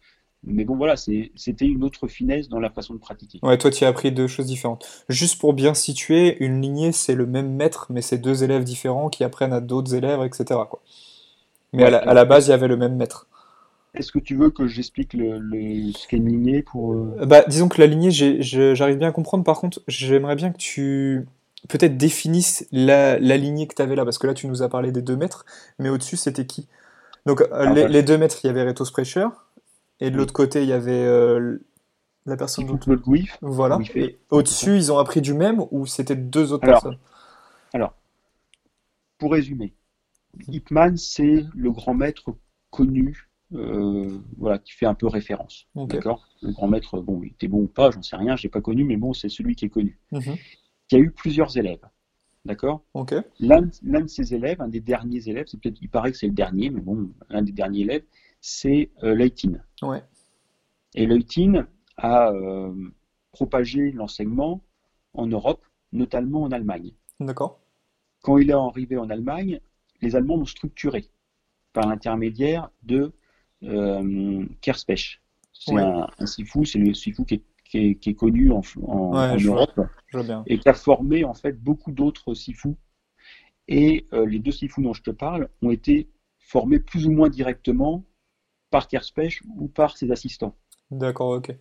Mais 0.44 0.64
bon 0.64 0.74
voilà, 0.74 0.96
c'était 0.96 1.66
une 1.66 1.84
autre 1.84 2.08
finesse 2.08 2.48
dans 2.48 2.58
la 2.58 2.68
façon 2.68 2.94
de 2.94 2.98
pratiquer. 2.98 3.38
Ouais, 3.44 3.56
toi, 3.58 3.70
tu 3.70 3.84
as 3.84 3.88
appris 3.88 4.10
deux 4.10 4.26
choses 4.26 4.46
différentes. 4.46 4.84
Juste 5.08 5.38
pour 5.40 5.52
bien 5.54 5.72
situer, 5.72 6.36
une 6.44 6.60
lignée, 6.60 6.90
c'est 6.90 7.14
le 7.14 7.26
même 7.26 7.54
maître, 7.54 7.86
mais 7.90 8.02
c'est 8.02 8.18
deux 8.18 8.42
élèves 8.42 8.64
différents 8.64 9.08
qui 9.08 9.22
apprennent 9.22 9.52
à 9.52 9.60
d'autres 9.60 9.94
élèves, 9.94 10.20
etc., 10.24 10.44
quoi. 10.68 10.82
Mais 11.72 11.84
à 11.84 12.12
la 12.12 12.24
base, 12.24 12.48
il 12.48 12.50
y 12.50 12.54
avait 12.54 12.66
le 12.68 12.76
même 12.76 12.96
maître. 12.96 13.28
Est-ce 13.94 14.12
que 14.12 14.18
tu 14.18 14.36
veux 14.36 14.50
que 14.50 14.66
j'explique 14.66 15.14
le, 15.14 15.38
le, 15.38 15.92
ce 15.92 16.06
qu'est 16.06 16.18
une 16.18 16.28
lignée 16.28 16.62
pour... 16.62 16.94
euh, 16.94 17.16
Euh, 17.20 17.26
Bah, 17.26 17.44
disons 17.48 17.68
que 17.68 17.80
la 17.80 17.86
lignée, 17.86 18.10
j'arrive 18.10 18.96
bien 18.98 19.08
à 19.08 19.12
comprendre. 19.12 19.44
Par 19.44 19.58
contre, 19.60 19.82
j'aimerais 19.88 20.36
bien 20.36 20.52
que 20.52 20.58
tu 20.58 21.26
peut-être 21.68 21.96
définisses 21.96 22.66
la, 22.72 23.18
la 23.18 23.36
lignée 23.36 23.66
que 23.66 23.74
tu 23.74 23.82
avais 23.82 23.94
là, 23.94 24.04
parce 24.04 24.18
que 24.18 24.26
là, 24.26 24.34
tu 24.34 24.46
nous 24.48 24.62
as 24.62 24.68
parlé 24.68 24.90
des 24.92 25.02
deux 25.02 25.16
maîtres, 25.16 25.44
mais 25.78 25.88
au-dessus, 25.88 26.16
c'était 26.16 26.46
qui? 26.46 26.68
Donc, 27.26 27.42
euh, 27.42 27.66
les, 27.66 27.74
voilà. 27.74 27.88
les 27.88 28.02
deux 28.02 28.18
maîtres, 28.18 28.38
il 28.44 28.48
y 28.48 28.50
avait 28.50 28.64
Reto 28.64 28.84
Sprecher, 28.84 29.28
et 30.00 30.10
de 30.10 30.16
Oui. 30.16 30.20
l'autre 30.20 30.32
côté, 30.32 30.62
il 30.62 30.68
y 30.68 30.72
avait 30.72 30.92
euh, 30.92 31.58
la 32.26 32.36
personne 32.36 32.66
dont... 32.66 32.80
Guif, 33.04 33.38
Voilà. 33.42 33.78
Au-dessus, 34.30 34.76
ils 34.76 34.92
ont 34.92 34.98
appris 34.98 35.20
du 35.20 35.34
même, 35.34 35.64
ou 35.70 35.86
c'était 35.86 36.16
deux 36.16 36.52
autres 36.52 36.62
Alors, 36.62 36.82
personnes? 36.82 36.98
alors, 37.72 37.94
pour 39.18 39.32
résumer, 39.32 39.74
Ip 40.48 40.70
Man, 40.70 40.96
c'est 40.98 41.44
le 41.54 41.70
grand 41.72 41.94
maître 41.94 42.34
connu, 42.70 43.28
euh, 43.54 44.18
voilà, 44.38 44.58
qui 44.58 44.72
fait 44.72 44.86
un 44.86 44.94
peu 44.94 45.06
référence. 45.06 45.66
D'accord? 45.74 46.26
Le 46.42 46.52
grand 46.52 46.68
maître, 46.68 47.00
bon, 47.00 47.22
il 47.22 47.32
était 47.32 47.48
bon 47.48 47.62
ou 47.62 47.66
pas, 47.66 47.90
j'en 47.90 48.02
sais 48.02 48.16
rien, 48.16 48.36
je 48.36 48.44
l'ai 48.44 48.48
pas 48.48 48.60
connu, 48.60 48.84
mais 48.84 48.96
bon, 48.96 49.12
c'est 49.12 49.28
celui 49.28 49.54
qui 49.54 49.66
est 49.66 49.70
connu. 49.70 49.98
Mhm. 50.12 50.36
Qui 50.88 50.96
a 50.96 50.98
eu 50.98 51.10
plusieurs 51.10 51.56
élèves. 51.56 51.84
D'accord? 52.44 52.82
Ok. 52.94 53.14
L'un 53.38 53.68
l'un 53.82 54.00
de 54.00 54.08
ses 54.08 54.34
élèves, 54.34 54.60
un 54.60 54.68
des 54.68 54.80
derniers 54.80 55.28
élèves, 55.28 55.46
c'est 55.48 55.60
peut-être, 55.60 55.78
il 55.80 55.88
paraît 55.88 56.10
que 56.10 56.18
c'est 56.18 56.26
le 56.26 56.32
dernier, 56.32 56.70
mais 56.70 56.80
bon, 56.80 57.10
l'un 57.28 57.42
des 57.42 57.52
derniers 57.52 57.82
élèves, 57.82 58.04
c'est 58.40 58.90
euh, 59.04 59.14
Leitin. 59.14 59.52
Ouais. 59.82 60.02
Et 60.94 61.06
Leitin 61.06 61.66
a 61.96 62.30
euh, 62.32 62.74
propagé 63.30 63.92
l'enseignement 63.92 64.62
en 65.14 65.26
Europe, 65.26 65.64
notamment 65.92 66.42
en 66.42 66.50
Allemagne. 66.50 66.92
D'accord. 67.20 67.60
Quand 68.22 68.38
il 68.38 68.50
est 68.50 68.54
arrivé 68.54 68.96
en 68.96 69.10
Allemagne, 69.10 69.60
les 70.00 70.16
Allemands 70.16 70.36
l'ont 70.36 70.44
structuré 70.44 71.08
par 71.72 71.88
l'intermédiaire 71.88 72.70
de 72.82 73.12
euh, 73.64 74.46
Kerspech. 74.60 75.22
C'est 75.52 75.74
Ouais. 75.74 75.82
un, 75.82 76.08
un 76.18 76.26
sifu, 76.26 76.64
c'est 76.66 76.78
le 76.78 76.94
sifu 76.94 77.24
qui 77.24 77.34
est, 77.34 77.42
qui 77.64 77.78
est- 77.78 77.94
qui 77.96 78.10
est 78.10 78.14
connu 78.14 78.50
en, 78.52 78.62
en- 78.82 78.96
Ouais, 79.12 79.28
en 79.28 79.38
je 79.38 79.48
vois. 79.50 79.64
Europe 79.64 79.80
vois 80.12 80.46
et 80.46 80.58
qui 80.58 80.68
a 80.68 80.74
formé 80.74 81.24
en 81.24 81.34
fait 81.34 81.52
beaucoup 81.62 81.92
d'autres 81.92 82.34
sifus. 82.34 82.74
Et 83.68 84.06
euh, 84.12 84.24
les 84.26 84.38
deux 84.38 84.52
sifus 84.52 84.82
dont 84.82 84.92
je 84.92 85.02
te 85.02 85.10
parle 85.10 85.48
ont 85.62 85.70
été 85.72 86.08
formés 86.38 86.78
plus 86.80 87.06
ou 87.06 87.10
moins 87.12 87.28
directement 87.28 88.04
par 88.70 88.88
Kerspech 88.88 89.42
ou 89.58 89.68
par 89.68 89.96
ses 89.98 90.10
assistants. 90.12 90.56
D'accord, 90.92 91.30
ok. 91.30 91.52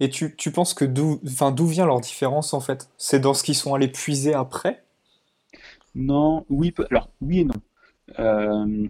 Et 0.00 0.10
tu, 0.10 0.36
tu 0.36 0.52
penses 0.52 0.74
que 0.74 0.84
d'où, 0.86 1.20
vient 1.22 1.86
leur 1.86 2.00
différence 2.00 2.54
en 2.54 2.60
fait? 2.60 2.90
C'est 2.98 3.20
dans 3.20 3.34
ce 3.34 3.42
qu'ils 3.44 3.56
sont 3.56 3.74
allés 3.74 3.88
puiser 3.88 4.34
après? 4.34 4.84
Non, 5.94 6.44
oui, 6.48 6.72
alors 6.90 7.10
oui 7.20 7.40
et 7.40 7.44
non. 7.44 7.54
Euh, 8.18 8.88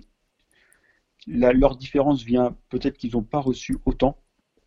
la- 1.28 1.52
leur 1.52 1.76
différence 1.76 2.22
vient 2.22 2.56
peut-être 2.70 2.96
qu'ils 2.98 3.12
n'ont 3.14 3.22
pas 3.22 3.40
reçu 3.40 3.76
autant, 3.84 4.16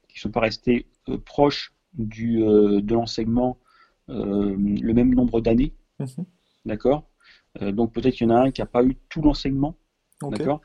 qu'ils 0.07 0.17
ne 0.19 0.21
sont 0.21 0.31
pas 0.31 0.41
restés 0.41 0.87
euh, 1.09 1.17
proches 1.17 1.73
du, 1.93 2.43
euh, 2.43 2.81
de 2.81 2.93
l'enseignement 2.93 3.57
euh, 4.09 4.55
le 4.57 4.93
même 4.93 5.13
nombre 5.13 5.41
d'années, 5.41 5.73
Mhm. 5.99 6.25
d'accord? 6.65 7.07
Donc 7.61 7.93
peut-être 7.93 8.15
qu'il 8.15 8.27
y 8.27 8.31
en 8.31 8.35
a 8.35 8.39
un 8.47 8.51
qui 8.51 8.61
n'a 8.61 8.65
pas 8.65 8.83
eu 8.83 8.95
tout 9.09 9.21
l'enseignement, 9.21 9.75
d'accord? 10.37 10.61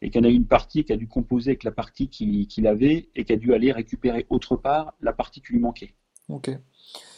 Et 0.00 0.10
qu'il 0.10 0.22
y 0.22 0.24
en 0.24 0.28
a 0.28 0.32
une 0.32 0.46
partie 0.46 0.84
qui 0.84 0.92
a 0.92 0.96
dû 0.96 1.08
composer 1.08 1.50
avec 1.50 1.64
la 1.64 1.72
partie 1.72 2.08
qu'il 2.08 2.66
avait 2.66 3.08
et 3.16 3.24
qui 3.24 3.32
a 3.32 3.36
dû 3.36 3.52
aller 3.54 3.72
récupérer 3.72 4.26
autre 4.30 4.56
part 4.56 4.94
la 5.00 5.12
partie 5.12 5.40
qui 5.42 5.52
lui 5.52 5.58
manquait. 5.58 5.94
Ok. 6.28 6.50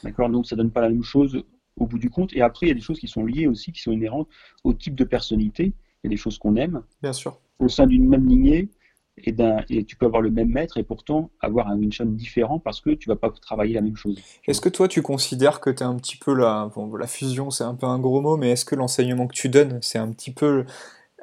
D'accord? 0.03 0.31
Donc 0.31 0.47
ça 0.47 0.57
donne 0.57 0.71
pas 0.71 0.81
la 0.81 0.89
même 0.89 1.03
chose 1.03 1.45
au 1.77 1.87
bout 1.87 1.99
du 1.99 2.09
compte. 2.09 2.33
Et 2.35 2.41
après, 2.41 2.67
il 2.67 2.69
y 2.71 2.73
a 2.73 2.75
des 2.75 2.81
choses 2.81 2.99
qui 2.99 3.09
sont 3.09 3.25
liées 3.27 3.47
aussi, 3.47 3.73
qui 3.73 3.81
sont 3.83 3.93
inhérentes 3.93 4.29
au 4.65 4.73
type 4.73 4.95
de 4.95 5.05
personnalité. 5.05 5.75
Il 6.03 6.05
y 6.05 6.09
a 6.09 6.11
des 6.11 6.17
choses 6.17 6.39
qu'on 6.39 6.57
aime 6.57 6.83
Bien 7.03 7.13
sûr. 7.13 7.39
Au 7.59 7.69
sein 7.69 7.87
d'une 7.87 8.09
même 8.09 8.27
lignée. 8.27 8.69
Et, 9.17 9.31
d'un, 9.31 9.59
et 9.71 9.85
tu 9.85 9.95
peux 9.95 10.07
avoir 10.07 10.23
le 10.23 10.31
même 10.33 10.49
maître 10.49 10.77
et 10.77 10.83
pourtant 10.83 11.31
avoir 11.41 11.69
un 11.69 11.77
Winchon 11.77 12.07
différent 12.07 12.59
parce 12.59 12.81
que 12.81 12.91
tu 12.91 13.09
vas 13.09 13.15
pas 13.15 13.31
travailler 13.31 13.75
la 13.75 13.81
même 13.81 13.95
chose. 13.95 14.21
Est-ce 14.49 14.61
que 14.61 14.69
toi 14.69 14.89
tu 14.89 15.03
considères 15.03 15.61
que 15.61 15.71
tu 15.71 15.85
es 15.85 15.87
un 15.87 15.95
petit 15.95 16.17
peu 16.17 16.35
la, 16.35 16.69
bon, 16.75 16.93
la 16.97 17.07
fusion, 17.07 17.53
c'est 17.53 17.63
un 17.63 17.77
peu 17.77 17.87
un 17.87 18.01
gros 18.01 18.21
mot, 18.21 18.37
mais 18.37 18.51
est-ce 18.51 18.65
que 18.65 18.75
l'enseignement 18.75 19.29
que 19.29 19.35
tu 19.35 19.49
donnes, 19.49 19.79
c'est 19.83 19.99
un 20.01 20.11
petit 20.11 20.33
peu 20.33 20.65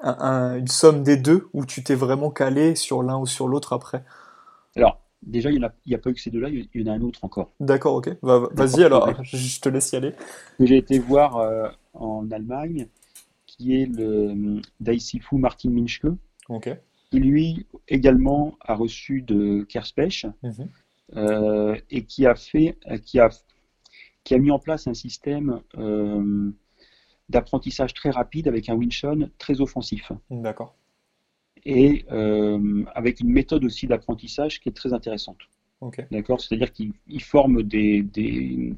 un- 0.01 0.17
un- 0.19 0.57
une 0.57 0.67
somme 0.67 1.03
des 1.03 1.17
deux, 1.17 1.49
ou 1.53 1.65
tu 1.65 1.83
t'es 1.83 1.95
vraiment 1.95 2.31
calé 2.31 2.75
sur 2.75 3.03
l'un 3.03 3.17
ou 3.19 3.25
sur 3.25 3.47
l'autre 3.49 3.73
après? 3.73 4.03
Alors, 4.75 5.01
déjà, 5.21 5.51
il 5.51 5.59
n'y 5.85 5.95
a, 5.95 5.97
pas 5.97 6.09
eu 6.09 6.13
que 6.13 6.21
ces 6.21 6.31
deux-là, 6.31 6.49
il 6.49 6.67
y 6.73 6.89
en 6.89 6.93
a 6.93 6.95
un 6.95 7.01
autre 7.01 7.23
encore. 7.23 7.51
D'accord, 7.59 7.95
ok. 7.95 8.09
Va- 8.21 8.49
vas-y 8.53 8.83
alors, 8.83 9.13
je 9.23 9.59
te 9.59 9.69
laisse 9.69 9.91
y 9.91 9.95
aller. 9.95 10.13
J'ai 10.59 10.77
été 10.77 10.99
voir 10.99 11.37
euh, 11.37 11.67
en 11.93 12.29
Allemagne, 12.31 12.87
qui 13.61 13.75
est 13.79 13.85
le 13.85 14.59
Daisifu 14.79 15.35
Martin 15.37 15.69
Minschke, 15.69 16.07
Ok. 16.49 16.69
qui 17.11 17.19
lui 17.19 17.67
également 17.87 18.57
a 18.61 18.73
reçu 18.73 19.21
de 19.21 19.63
Kerspech 19.69 20.25
Mhm. 20.41 20.67
euh, 21.15 21.75
et 21.91 22.03
qui 22.05 22.25
a 22.25 22.35
fait, 22.35 22.77
euh, 22.89 22.97
qui 22.97 23.19
a, 23.19 23.29
qui 24.23 24.33
a 24.33 24.39
mis 24.39 24.49
en 24.51 24.59
place 24.59 24.87
un 24.87 24.93
système 24.95 25.61
euh, 25.77 26.49
d'apprentissage 27.29 27.93
très 27.93 28.09
rapide 28.09 28.47
avec 28.47 28.67
un 28.69 28.73
Winchon 28.75 29.29
très 29.37 29.61
offensif 29.61 30.11
D'accord. 30.31 30.75
et 31.63 32.05
euh, 32.11 32.83
avec 32.95 33.19
une 33.19 33.29
méthode 33.29 33.63
aussi 33.63 33.85
d'apprentissage 33.87 34.59
qui 34.59 34.69
est 34.69 34.73
très 34.81 34.91
intéressante. 34.93 35.41
D'accord? 36.11 36.39
C'est-à-dire 36.41 36.71
qu'il 36.71 36.93
il 37.07 37.23
forme 37.23 37.63
des, 37.63 38.03
des, 38.03 38.75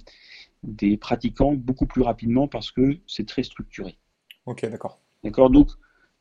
des 0.64 0.96
pratiquants 0.98 1.54
beaucoup 1.54 1.86
plus 1.86 2.02
rapidement 2.02 2.48
parce 2.48 2.72
que 2.72 2.98
c'est 3.08 3.28
très 3.28 3.44
structuré. 3.44 3.98
Ok, 4.46 4.66
d'accord. 4.70 5.00
D'accord? 5.24 5.50
Donc, 5.50 5.70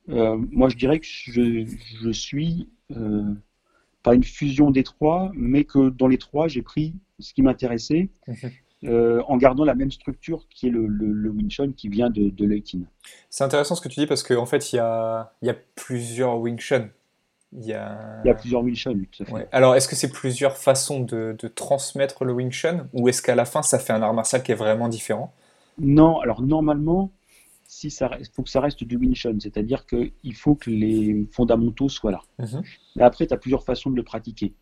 euh, 0.08 0.36
moi, 0.50 0.68
je 0.68 0.76
dirais 0.76 0.98
que 1.00 1.06
je, 1.06 1.64
je 2.02 2.10
suis 2.10 2.68
euh, 2.96 3.34
pas 4.02 4.14
une 4.14 4.24
fusion 4.24 4.70
des 4.70 4.82
trois, 4.82 5.30
mais 5.34 5.64
que 5.64 5.90
dans 5.90 6.08
les 6.08 6.18
trois, 6.18 6.48
j'ai 6.48 6.62
pris 6.62 6.94
ce 7.18 7.32
qui 7.34 7.42
m'intéressait 7.42 8.08
Mhm. 8.28 8.50
euh, 8.84 9.22
en 9.28 9.36
gardant 9.36 9.64
la 9.64 9.74
même 9.74 9.90
structure 9.90 10.46
qui 10.50 10.66
est 10.66 10.70
le, 10.70 10.86
le, 10.86 11.12
le 11.12 11.72
qui 11.72 11.88
vient 11.88 12.10
de, 12.10 12.30
de 12.30 12.44
Leighton. 12.44 12.82
C'est 13.30 13.44
intéressant 13.44 13.74
ce 13.74 13.80
que 13.80 13.88
tu 13.88 14.00
dis 14.00 14.06
parce 14.06 14.22
qu'en 14.22 14.46
fait, 14.46 14.72
il 14.72 14.76
y 14.76 14.78
a, 14.80 15.32
il 15.42 15.46
y 15.46 15.50
a 15.50 15.56
plusieurs 15.76 16.38
Wing 16.38 16.58
Chun. 16.58 16.88
Il 17.52 17.66
y 17.66 17.74
a... 17.74 18.22
Il 18.24 18.28
y 18.28 18.30
a 18.30 18.34
plusieurs 18.34 18.62
Winchon, 18.62 18.98
tout 19.12 19.22
à 19.22 19.26
fait. 19.26 19.32
Ouais. 19.32 19.48
Alors, 19.52 19.74
est-ce 19.74 19.86
que 19.86 19.94
c'est 19.94 20.10
plusieurs 20.10 20.56
façons 20.56 21.00
de, 21.00 21.36
de 21.38 21.48
transmettre 21.48 22.24
le 22.24 22.32
Wing 22.32 22.50
Chun 22.50 22.88
ou 22.94 23.08
est-ce 23.08 23.20
qu'à 23.20 23.34
la 23.34 23.44
fin, 23.44 23.62
ça 23.62 23.78
fait 23.78 23.92
un 23.92 24.00
art 24.00 24.14
martial 24.14 24.42
qui 24.42 24.52
est 24.52 24.56
vraiment 24.56 24.88
différent? 24.88 25.34
Non, 25.78 26.18
alors 26.20 26.40
normalement, 26.40 27.10
si 27.72 27.90
ça 27.90 28.10
faut 28.34 28.42
que 28.42 28.50
ça 28.50 28.60
reste 28.60 28.84
du 28.84 28.96
Winchon, 28.96 29.38
c'est-à-dire 29.40 29.86
qu'il 29.86 30.34
faut 30.34 30.54
que 30.54 30.68
les 30.68 31.26
fondamentaux 31.30 31.88
soient 31.88 32.10
là. 32.10 32.20
Mhm. 32.38 32.62
Mais 32.96 33.02
après, 33.02 33.26
tu 33.26 33.32
as 33.32 33.38
plusieurs 33.38 33.64
façons 33.64 33.90
de 33.90 33.96
le 33.96 34.02
pratiquer. 34.02 34.52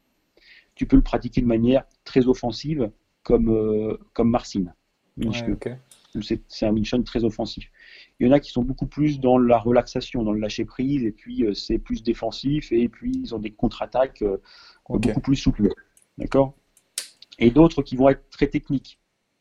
Tu 0.76 0.86
peux 0.86 0.94
le 0.94 1.02
pratiquer 1.02 1.40
de 1.40 1.46
manière 1.46 1.82
très 2.04 2.28
offensive, 2.28 2.88
comme, 3.24 3.50
euh, 3.50 3.98
comme 4.12 4.30
Marcin. 4.30 4.72
Ouais, 5.16 5.32
c'est 6.14 6.66
un 6.66 6.72
Winchon 6.72 7.02
très 7.02 7.24
offensif. 7.24 7.68
Il 8.20 8.28
y 8.28 8.30
en 8.30 8.32
a 8.32 8.38
qui 8.38 8.52
sont 8.52 8.62
beaucoup 8.62 8.86
plus 8.86 9.18
dans 9.18 9.38
la 9.38 9.58
relaxation, 9.58 10.22
dans 10.22 10.32
le 10.32 10.38
lâcher 10.38 10.64
prise, 10.64 11.02
et 11.02 11.10
puis 11.10 11.44
euh, 11.44 11.52
c'est 11.52 11.78
plus 11.78 12.04
défensif, 12.04 12.70
et 12.70 12.88
puis 12.88 13.10
ils 13.12 13.34
ont 13.34 13.40
des 13.40 13.50
contre-attaques 13.50 14.22
euh, 14.22 14.38
beaucoup 14.88 15.20
plus 15.20 15.36
souples. 15.36 15.74
D'accord? 16.16 16.54
Et 17.40 17.50
d'autres 17.50 17.82
qui 17.82 17.96
vont 17.96 18.08
être 18.08 18.30
très 18.30 18.46
techniques, 18.46 18.99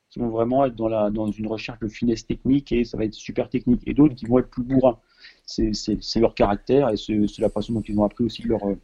qui 0.09 0.19
vont 0.19 0.29
vraiment 0.29 0.65
être 0.65 0.75
dans, 0.75 0.87
la, 0.87 1.09
dans 1.09 1.31
une 1.31 1.47
recherche 1.47 1.79
de 1.79 1.87
finesse 1.87 2.25
technique, 2.25 2.71
et 2.71 2.83
ça 2.83 2.97
va 2.97 3.05
être 3.05 3.13
super 3.13 3.49
technique. 3.49 3.81
Et 3.85 3.93
d'autres 3.93 4.15
qui 4.15 4.25
vont 4.25 4.39
être 4.39 4.49
plus 4.49 4.63
bourrins. 4.63 4.99
C'est 5.45 6.19
leur 6.19 6.33
caractère, 6.33 6.89
et 6.89 6.97
c'est 6.97 7.39
la 7.39 7.49
façon 7.49 7.73
dont 7.73 7.81
ils 7.81 7.99
ont 7.99 8.03
appris 8.03 8.23
aussi 8.23 8.43
leur, 8.43 8.67
euh, 8.67 8.75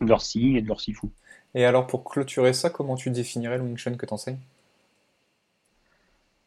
leur 0.00 0.20
signe 0.20 0.56
et 0.56 0.62
de 0.62 0.68
leur 0.68 0.80
sifu. 0.80 1.08
Et 1.54 1.64
alors, 1.64 1.86
pour 1.86 2.04
clôturer 2.04 2.52
ça, 2.52 2.68
comment 2.70 2.94
tu 2.94 3.10
définirais 3.10 3.58
le 3.58 3.64
Wing 3.64 3.76
Chun 3.76 3.94
que 3.94 4.04
tu 4.04 4.12
enseignes? 4.12 4.38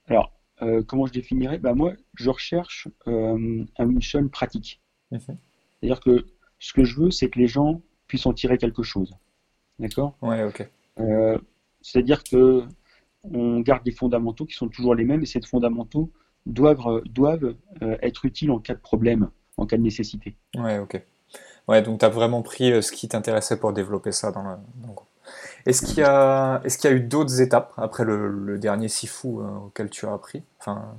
Alors, 0.07 0.31
euh, 0.61 0.83
comment 0.83 1.05
je 1.07 1.13
définirais? 1.13 1.57
Ben 1.57 1.73
Moi, 1.73 1.93
je 2.15 2.29
recherche 2.29 2.87
euh, 3.07 3.65
un 3.77 3.85
Winchon 3.85 4.27
pratique. 4.27 4.79
Mhm. 5.11 5.37
C'est-à-dire 5.79 5.99
que 5.99 6.25
ce 6.59 6.73
que 6.73 6.83
je 6.83 6.99
veux, 6.99 7.11
c'est 7.11 7.29
que 7.29 7.39
les 7.39 7.47
gens 7.47 7.81
puissent 8.07 8.25
en 8.27 8.33
tirer 8.33 8.57
quelque 8.57 8.83
chose. 8.83 9.15
D'accord? 9.79 10.15
Ouais, 10.21 10.43
ok. 10.43 10.69
Euh, 10.99 11.39
C'est-à-dire 11.81 12.23
que 12.23 12.63
on 13.23 13.59
garde 13.59 13.83
des 13.83 13.91
fondamentaux 13.91 14.45
qui 14.45 14.55
sont 14.55 14.67
toujours 14.67 14.95
les 14.95 15.03
mêmes, 15.03 15.21
et 15.21 15.25
ces 15.25 15.41
fondamentaux 15.41 16.11
doivent, 16.45 16.87
euh, 16.87 17.01
doivent 17.05 17.55
euh, 17.81 17.97
être 18.01 18.25
utiles 18.25 18.51
en 18.51 18.59
cas 18.59 18.73
de 18.73 18.79
problème, 18.79 19.29
en 19.57 19.65
cas 19.65 19.77
de 19.77 19.83
nécessité. 19.83 20.35
Ouais, 20.57 20.79
ok. 20.79 21.01
Ouais, 21.67 21.81
donc 21.81 21.99
tu 21.99 22.05
as 22.05 22.09
vraiment 22.09 22.41
pris 22.41 22.71
euh, 22.71 22.81
ce 22.81 22.91
qui 22.91 23.07
t'intéressait 23.07 23.57
pour 23.57 23.73
développer 23.73 24.11
ça 24.11 24.31
dans 24.31 24.43
le. 24.43 24.49
Est-ce 25.65 25.85
qu'il 25.85 25.99
y 25.99 26.03
a, 26.03 26.61
est-ce 26.65 26.77
qu'il 26.77 26.89
y 26.89 26.93
a 26.93 26.95
eu 26.95 27.01
d'autres 27.01 27.39
étapes 27.41 27.71
après 27.77 28.03
le, 28.03 28.57
dernier 28.57 28.87
Sifu 28.87 29.27
auquel 29.27 29.89
tu 29.89 30.07
as 30.07 30.13
appris? 30.13 30.43
Enfin, 30.59 30.95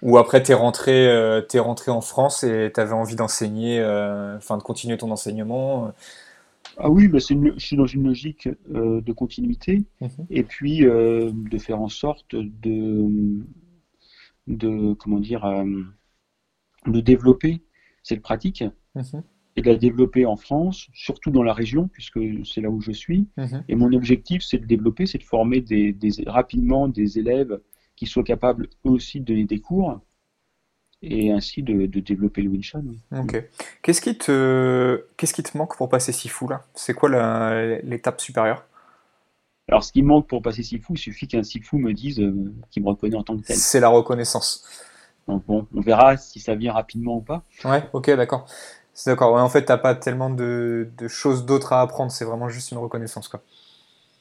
Ou 0.00 0.16
après, 0.16 0.42
tu 0.42 0.52
es, 0.52 0.54
rentré, 0.54 1.06
euh, 1.06 1.42
rentré 1.56 1.90
en 1.92 2.00
France 2.00 2.42
et 2.42 2.72
tu 2.74 2.80
avais 2.80 2.94
envie 2.94 3.14
d'enseigner, 3.14 3.80
enfin 4.36 4.56
de 4.56 4.62
continuer 4.62 4.96
ton 4.96 5.10
enseignement? 5.10 5.92
Ah 6.78 6.90
oui, 6.90 7.08
bah 7.08 7.18
je 7.18 7.58
suis 7.58 7.76
dans 7.76 7.86
une 7.86 8.04
logique 8.04 8.48
de 8.68 9.12
continuité 9.12 9.84
mhm. 10.00 10.26
et 10.30 10.42
puis 10.42 10.80
de 10.80 11.58
faire 11.58 11.80
en 11.80 11.88
sorte 11.88 12.34
de, 12.34 13.42
de 14.46 14.92
comment 14.94 15.20
dire, 15.20 15.46
de 16.86 17.00
développer 17.00 17.62
cette 18.02 18.20
pratique. 18.20 18.64
Mhm 18.94 19.22
et 19.56 19.62
de 19.62 19.70
la 19.70 19.76
développer 19.76 20.26
en 20.26 20.36
France, 20.36 20.88
surtout 20.92 21.30
dans 21.30 21.42
la 21.42 21.54
région, 21.54 21.88
puisque 21.88 22.20
c'est 22.44 22.60
là 22.60 22.70
où 22.70 22.80
je 22.80 22.92
suis. 22.92 23.26
Mhm. 23.36 23.64
Et 23.68 23.74
mon 23.74 23.92
objectif, 23.92 24.42
c'est 24.42 24.58
de 24.58 24.66
développer, 24.66 25.06
c'est 25.06 25.18
de 25.18 25.24
former 25.24 25.60
des, 25.60 25.96
rapidement 26.26 26.88
des 26.88 27.18
élèves 27.18 27.58
qui 27.96 28.06
soient 28.06 28.22
capables 28.22 28.68
eux 28.86 28.90
aussi 28.90 29.20
de 29.20 29.24
donner 29.24 29.44
des 29.44 29.58
cours 29.58 30.00
et 31.02 31.30
ainsi 31.30 31.62
de, 31.62 31.86
développer 31.86 32.42
le 32.42 32.50
Winshan. 32.50 32.82
Ok. 33.16 33.44
Qu'est-ce 33.82 34.00
qui 34.00 34.16
te, 34.16 35.04
qu'est-ce 35.16 35.34
qui 35.34 35.42
te 35.42 35.56
manque 35.56 35.76
pour 35.76 35.88
passer 35.88 36.12
Sifu 36.12 36.48
là? 36.48 36.64
C'est 36.74 36.94
quoi 36.94 37.08
l'étape 37.82 38.20
supérieure? 38.20 38.64
Alors, 39.68 39.82
ce 39.82 39.92
qui 39.92 40.02
manque 40.02 40.28
pour 40.28 40.42
passer 40.42 40.62
Sifu, 40.62 40.92
il 40.92 40.98
suffit 40.98 41.26
qu'un 41.26 41.42
Sifu 41.42 41.76
me 41.76 41.92
dise 41.92 42.20
euh, 42.20 42.54
qu'il 42.70 42.84
me 42.84 42.88
reconnaît 42.88 43.16
en 43.16 43.24
tant 43.24 43.36
que 43.36 43.42
tel. 43.42 43.56
C'est 43.56 43.80
la 43.80 43.88
reconnaissance. 43.88 44.64
Donc 45.26 45.44
bon, 45.44 45.66
on 45.74 45.80
verra 45.80 46.16
si 46.16 46.38
ça 46.38 46.54
vient 46.54 46.72
rapidement 46.72 47.16
ou 47.16 47.20
pas. 47.20 47.42
Ouais, 47.64 47.82
ok, 47.92 48.10
d'accord. 48.12 48.46
C'est 48.94 49.10
d'accord. 49.10 49.34
en 49.34 49.48
fait, 49.48 49.64
t'as 49.64 49.76
pas 49.76 49.94
tellement 49.94 50.30
de, 50.30 50.88
choses 51.08 51.44
d'autres 51.44 51.72
à 51.72 51.80
apprendre. 51.80 52.12
C'est 52.12 52.24
vraiment 52.24 52.48
juste 52.48 52.70
une 52.70 52.78
reconnaissance, 52.78 53.28
quoi. 53.28 53.42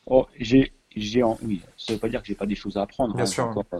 Oh, 0.08 0.26
j'ai, 0.40 0.74
j'ai, 0.96 1.24
oui. 1.24 1.62
Ça 1.78 1.94
veut 1.94 2.00
pas 2.00 2.10
dire 2.10 2.22
que 2.22 2.28
j'ai 2.28 2.36
pas 2.36 2.46
des 2.46 2.56
choses 2.56 2.76
à 2.78 2.82
apprendre. 2.82 3.14
Bien 3.14 3.24
hein, 3.24 3.28
sûr. 3.28 3.66
Euh, 3.74 3.80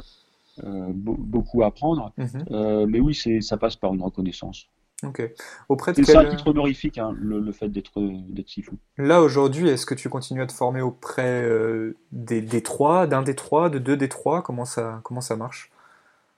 beaucoup 0.64 1.64
à 1.64 1.68
apprendre. 1.68 2.14
Mhm. 2.18 2.46
Euh, 2.52 2.86
mais 2.88 3.00
oui, 3.00 3.14
c'est, 3.14 3.42
ça 3.42 3.58
passe 3.58 3.76
par 3.76 3.94
une 3.94 4.02
reconnaissance. 4.02 4.68
Ok. 5.04 5.22
Auprès 5.68 5.92
de 5.92 6.02
c'est 6.02 6.16
un 6.16 6.30
titre 6.30 6.48
honorifique, 6.48 6.98
hein, 6.98 7.14
le, 7.20 7.52
fait 7.52 7.68
d'être, 7.68 8.00
d'être 8.30 8.50
si 8.50 8.62
fou. 8.62 8.78
Là, 8.98 9.22
aujourd'hui, 9.22 9.68
est-ce 9.68 9.86
que 9.86 9.94
tu 9.94 10.10
continues 10.10 10.42
à 10.42 10.48
te 10.48 10.54
former 10.54 10.82
auprès 10.82 11.44
euh, 11.44 11.98
des, 12.12 12.42
des 12.42 12.64
trois, 12.64 13.06
d'un 13.06 13.22
des 13.22 13.36
trois, 13.36 13.70
de 13.70 13.78
deux 13.78 13.98
des 13.98 14.10
trois? 14.10 14.42
Comment 14.42 14.66
ça, 14.66 15.02
comment 15.04 15.22
ça 15.22 15.36
marche? 15.36 15.70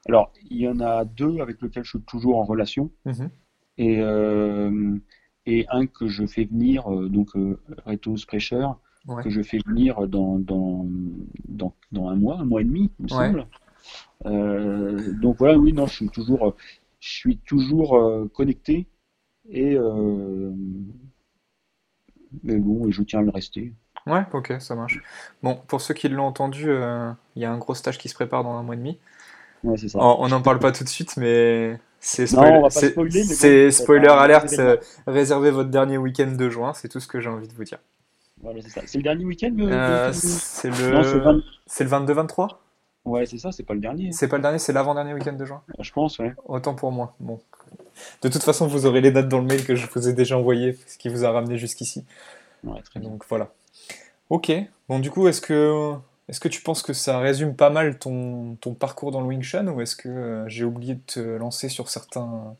Alors, 0.10 0.32
il 0.49 0.58
y 0.58 0.67
en 0.67 0.80
a 0.80 1.06
deux 1.06 1.39
avec 1.39 1.62
lesquels 1.62 1.84
je 1.84 1.89
suis 1.91 2.01
toujours 2.01 2.38
en 2.39 2.45
relation. 2.45 2.89
Mhm 3.06 3.30
et, 3.77 3.99
euh, 3.99 4.97
et 5.45 5.65
un 5.69 5.88
que 5.88 6.08
je 6.08 6.25
fais 6.25 6.45
venir, 6.45 6.91
euh, 6.91 7.10
donc 7.10 7.36
euh, 7.36 7.60
Retos 7.86 8.25
Pressure, 8.27 8.77
que 9.23 9.30
je 9.30 9.41
fais 9.41 9.60
venir 9.65 10.06
dans, 10.08 10.38
dans, 10.38 10.86
dans, 11.47 11.73
dans, 11.93 12.10
un 12.10 12.15
mois, 12.17 12.39
un 12.39 12.43
mois 12.43 12.60
et 12.60 12.65
demi, 12.65 12.91
il 12.99 13.03
me 13.03 13.08
semble. 13.08 13.47
Donc 14.25 15.38
voilà, 15.38 15.58
oui, 15.58 15.73
non, 15.73 15.88
je 15.88 15.95
suis 15.95 16.10
toujours, 16.10 16.56
je 16.99 17.10
suis 17.10 17.38
toujours 17.38 17.99
connecté 18.34 18.88
et 19.49 19.77
mais 22.43 22.58
bon, 22.58 22.91
je 22.91 23.03
tiens 23.03 23.19
à 23.19 23.23
le 23.23 23.30
rester. 23.30 23.73
Ouais, 24.06 24.23
ok, 24.34 24.56
ça 24.60 24.75
marche. 24.75 25.01
Bon, 25.43 25.60
pour 25.67 25.82
ceux 25.82 25.93
qui 25.93 26.10
l'ont 26.10 26.25
entendu, 26.25 26.71
il 27.36 27.41
y 27.41 27.45
a 27.45 27.51
un 27.51 27.58
gros 27.58 27.75
stage 27.75 27.97
qui 27.97 28.10
se 28.10 28.15
prépare 28.15 28.43
dans 28.43 28.58
un 28.58 28.63
mois 28.63 28.75
et 28.75 28.77
demi. 28.77 28.99
Ouais, 29.63 29.77
c'est 29.77 29.89
ça. 29.89 29.99
On 29.99 30.27
n'en 30.27 30.41
parle 30.41 30.60
pas 30.60 30.71
tout 30.71 30.84
de 30.84 30.89
suite, 30.89 31.17
mais 31.17 31.80
c'est 31.99 32.27
spoiler, 32.27 33.71
spoiler 33.71 34.08
alerte. 34.08 34.53
Euh, 34.60 34.77
réservez 35.08 35.51
votre 35.51 35.69
dernier 35.69 35.97
week-end 35.97 36.32
de 36.32 36.49
juin, 36.49 36.73
c'est 36.73 36.89
tout 36.89 36.99
ce 36.99 37.08
que 37.08 37.19
j'ai 37.19 37.30
envie 37.30 37.47
de 37.47 37.53
vous 37.53 37.63
dire. 37.63 37.80
c'est 38.86 38.97
le 38.97 39.03
dernier 39.03 39.25
week-end 39.25 39.53
euh, 39.60 40.12
C'est 40.13 40.69
le... 40.69 40.91
le 40.91 41.43
22-23 41.67 42.58
Ouais, 43.08 43.26
c'est 43.26 43.38
ça, 43.38 43.54
c'est 43.54 43.63
pas 43.63 43.74
le 43.74 43.80
dernier. 43.80 44.12
C'est 44.12 44.28
pas 44.28 44.36
le 44.36 44.41
dernier, 44.41 44.60
c'est 44.60 44.74
l'avant-dernier 44.74 45.13
week-end 45.13 45.32
de 45.32 45.46
juin 45.46 45.62
Je 45.80 45.91
pense, 45.93 46.20
ouais. 46.20 46.34
Autant 46.46 46.76
pour 46.76 46.91
moi. 46.91 47.15
Bon. 47.22 47.39
De 48.22 48.28
toute 48.28 48.43
façon, 48.43 48.67
vous 48.67 48.86
aurez 48.86 49.00
les 49.00 49.12
dates 49.12 49.30
dans 49.30 49.39
le 49.39 49.46
mail 49.46 49.63
que 49.65 49.76
je 49.76 49.88
vous 49.88 50.10
ai 50.10 50.13
déjà 50.13 50.38
envoyé, 50.38 50.78
ce 50.88 50.98
qui 50.98 51.08
vous 51.08 51.24
a 51.24 51.32
ramené 51.32 51.58
jusqu'ici. 51.58 52.04
Ouais, 52.65 52.82
très 52.82 53.00
bien. 53.00 53.10
Donc 53.10 53.24
voilà. 53.30 53.50
Ok. 54.30 54.52
Bon, 54.89 55.00
du 55.00 55.10
coup, 55.10 55.30
est-ce 55.30 55.39
que 55.39 56.48
tu 56.50 56.62
penses 56.62 56.82
que 56.82 56.91
ça 56.91 57.20
résume 57.20 57.56
pas 57.56 57.70
mal 57.70 57.98
ton, 57.98 58.58
ton 58.60 58.74
parcours 58.74 59.12
dans 59.12 59.22
le 59.22 59.28
Wing 59.28 59.41
Chun 59.41 59.67
ou 59.67 59.80
est-ce 59.80 59.96
que 59.96 60.10
euh, 60.10 60.50
j'ai 60.50 60.65
oublié 60.65 60.96
de 60.96 61.02
te 61.06 61.20
lancer 61.22 61.70
sur, 61.70 61.88
certains, 61.88 62.56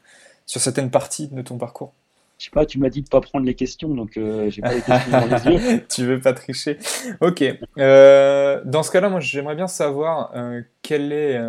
sur 0.46 0.62
certaines 0.62 0.92
parties 0.92 1.28
de 1.28 1.42
ton 1.42 1.58
parcours? 1.58 1.92
Je 2.38 2.46
sais 2.46 2.52
pas, 2.52 2.66
tu 2.66 2.78
m'as 2.78 2.90
dit 2.90 3.02
de 3.02 3.10
pas 3.10 3.20
prendre 3.20 3.46
les 3.46 3.56
questions, 3.56 3.90
donc 3.90 4.16
euh, 4.16 4.50
j'ai 4.50 4.62
pas 4.62 4.74
les 4.74 4.82
questions 4.82 5.12
dans 5.12 5.26
les 5.26 5.46
yeux. 5.46 5.86
tu 5.90 6.06
veux 6.06 6.20
pas 6.20 6.34
tricher 6.34 6.78
Ok. 7.20 7.44
Euh, 7.78 8.62
dans 8.64 8.84
ce 8.84 8.92
cas-là, 8.92 9.10
moi 9.10 9.20
j'aimerais 9.20 9.56
bien 9.56 9.68
savoir 9.68 10.34
quel 10.82 11.12
est. 11.12 11.40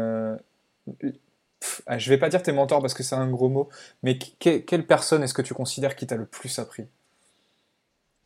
Ah, 1.87 1.99
je 1.99 2.09
vais 2.09 2.19
pas 2.19 2.29
dire 2.29 2.43
tes 2.43 2.53
mentors 2.53 2.81
parce 2.81 2.95
que 2.95 3.03
c'est 3.03 3.17
un 3.17 3.29
gros 3.29 3.49
mot, 3.49 3.69
mais 4.03 4.17
quelle 4.19 4.87
personne 4.87 5.23
est-ce 5.23 5.35
que 5.35 5.43
tu 5.43 5.55
considères 5.55 5.97
qui 5.97 6.07
t'a 6.07 6.17
le 6.17 6.25
plus 6.25 6.59
appris? 6.59 6.87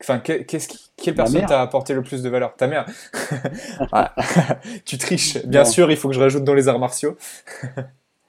Enfin, 0.03 0.19
qu'est-ce 0.19 0.69
qui, 0.69 0.91
quelle 0.97 1.15
personne 1.15 1.47
t'a 1.47 1.63
apporté 1.63 1.95
le 1.95 2.03
plus 2.03 2.23
de 2.23 2.29
valeur? 2.29 2.57
Ta 2.57 2.67
mère. 2.67 2.87
tu 4.85 4.99
triches. 4.99 5.45
Bien 5.47 5.65
sûr, 5.65 5.91
il 5.91 5.97
faut 5.97 6.09
que 6.09 6.15
je 6.15 6.21
rajoute 6.21 6.45
dans 6.45 6.55
les 6.55 6.69
arts 6.69 6.81
martiaux. 6.81 7.17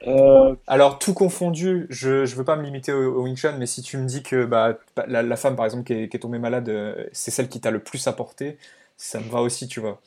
Euh, 0.08 0.56
Alors, 0.68 1.00
tout 1.00 1.14
confondu, 1.14 1.86
je 1.90 2.22
ne 2.22 2.26
veux 2.26 2.44
pas 2.44 2.56
me 2.56 2.64
limiter 2.64 2.92
au, 2.92 3.24
Wing 3.24 3.36
Chun, 3.36 3.58
mais 3.58 3.66
si 3.66 3.82
tu 3.82 3.98
me 3.98 4.06
dis 4.06 4.24
que 4.24 4.46
bah, 4.46 4.78
la, 5.08 5.36
femme, 5.36 5.56
par 5.56 5.66
exemple, 5.66 5.84
qui 5.84 5.94
est, 5.94 6.20
tombée 6.22 6.40
malade, 6.40 6.70
euh, 6.70 7.06
c'est 7.12 7.32
celle 7.32 7.50
qui 7.50 7.62
t'a 7.62 7.72
le 7.72 7.80
plus 7.80 8.08
apporté, 8.08 8.58
ça 8.98 9.20
me 9.20 9.30
va 9.30 9.42
aussi, 9.42 9.68
tu 9.68 9.80
vois. 9.80 10.02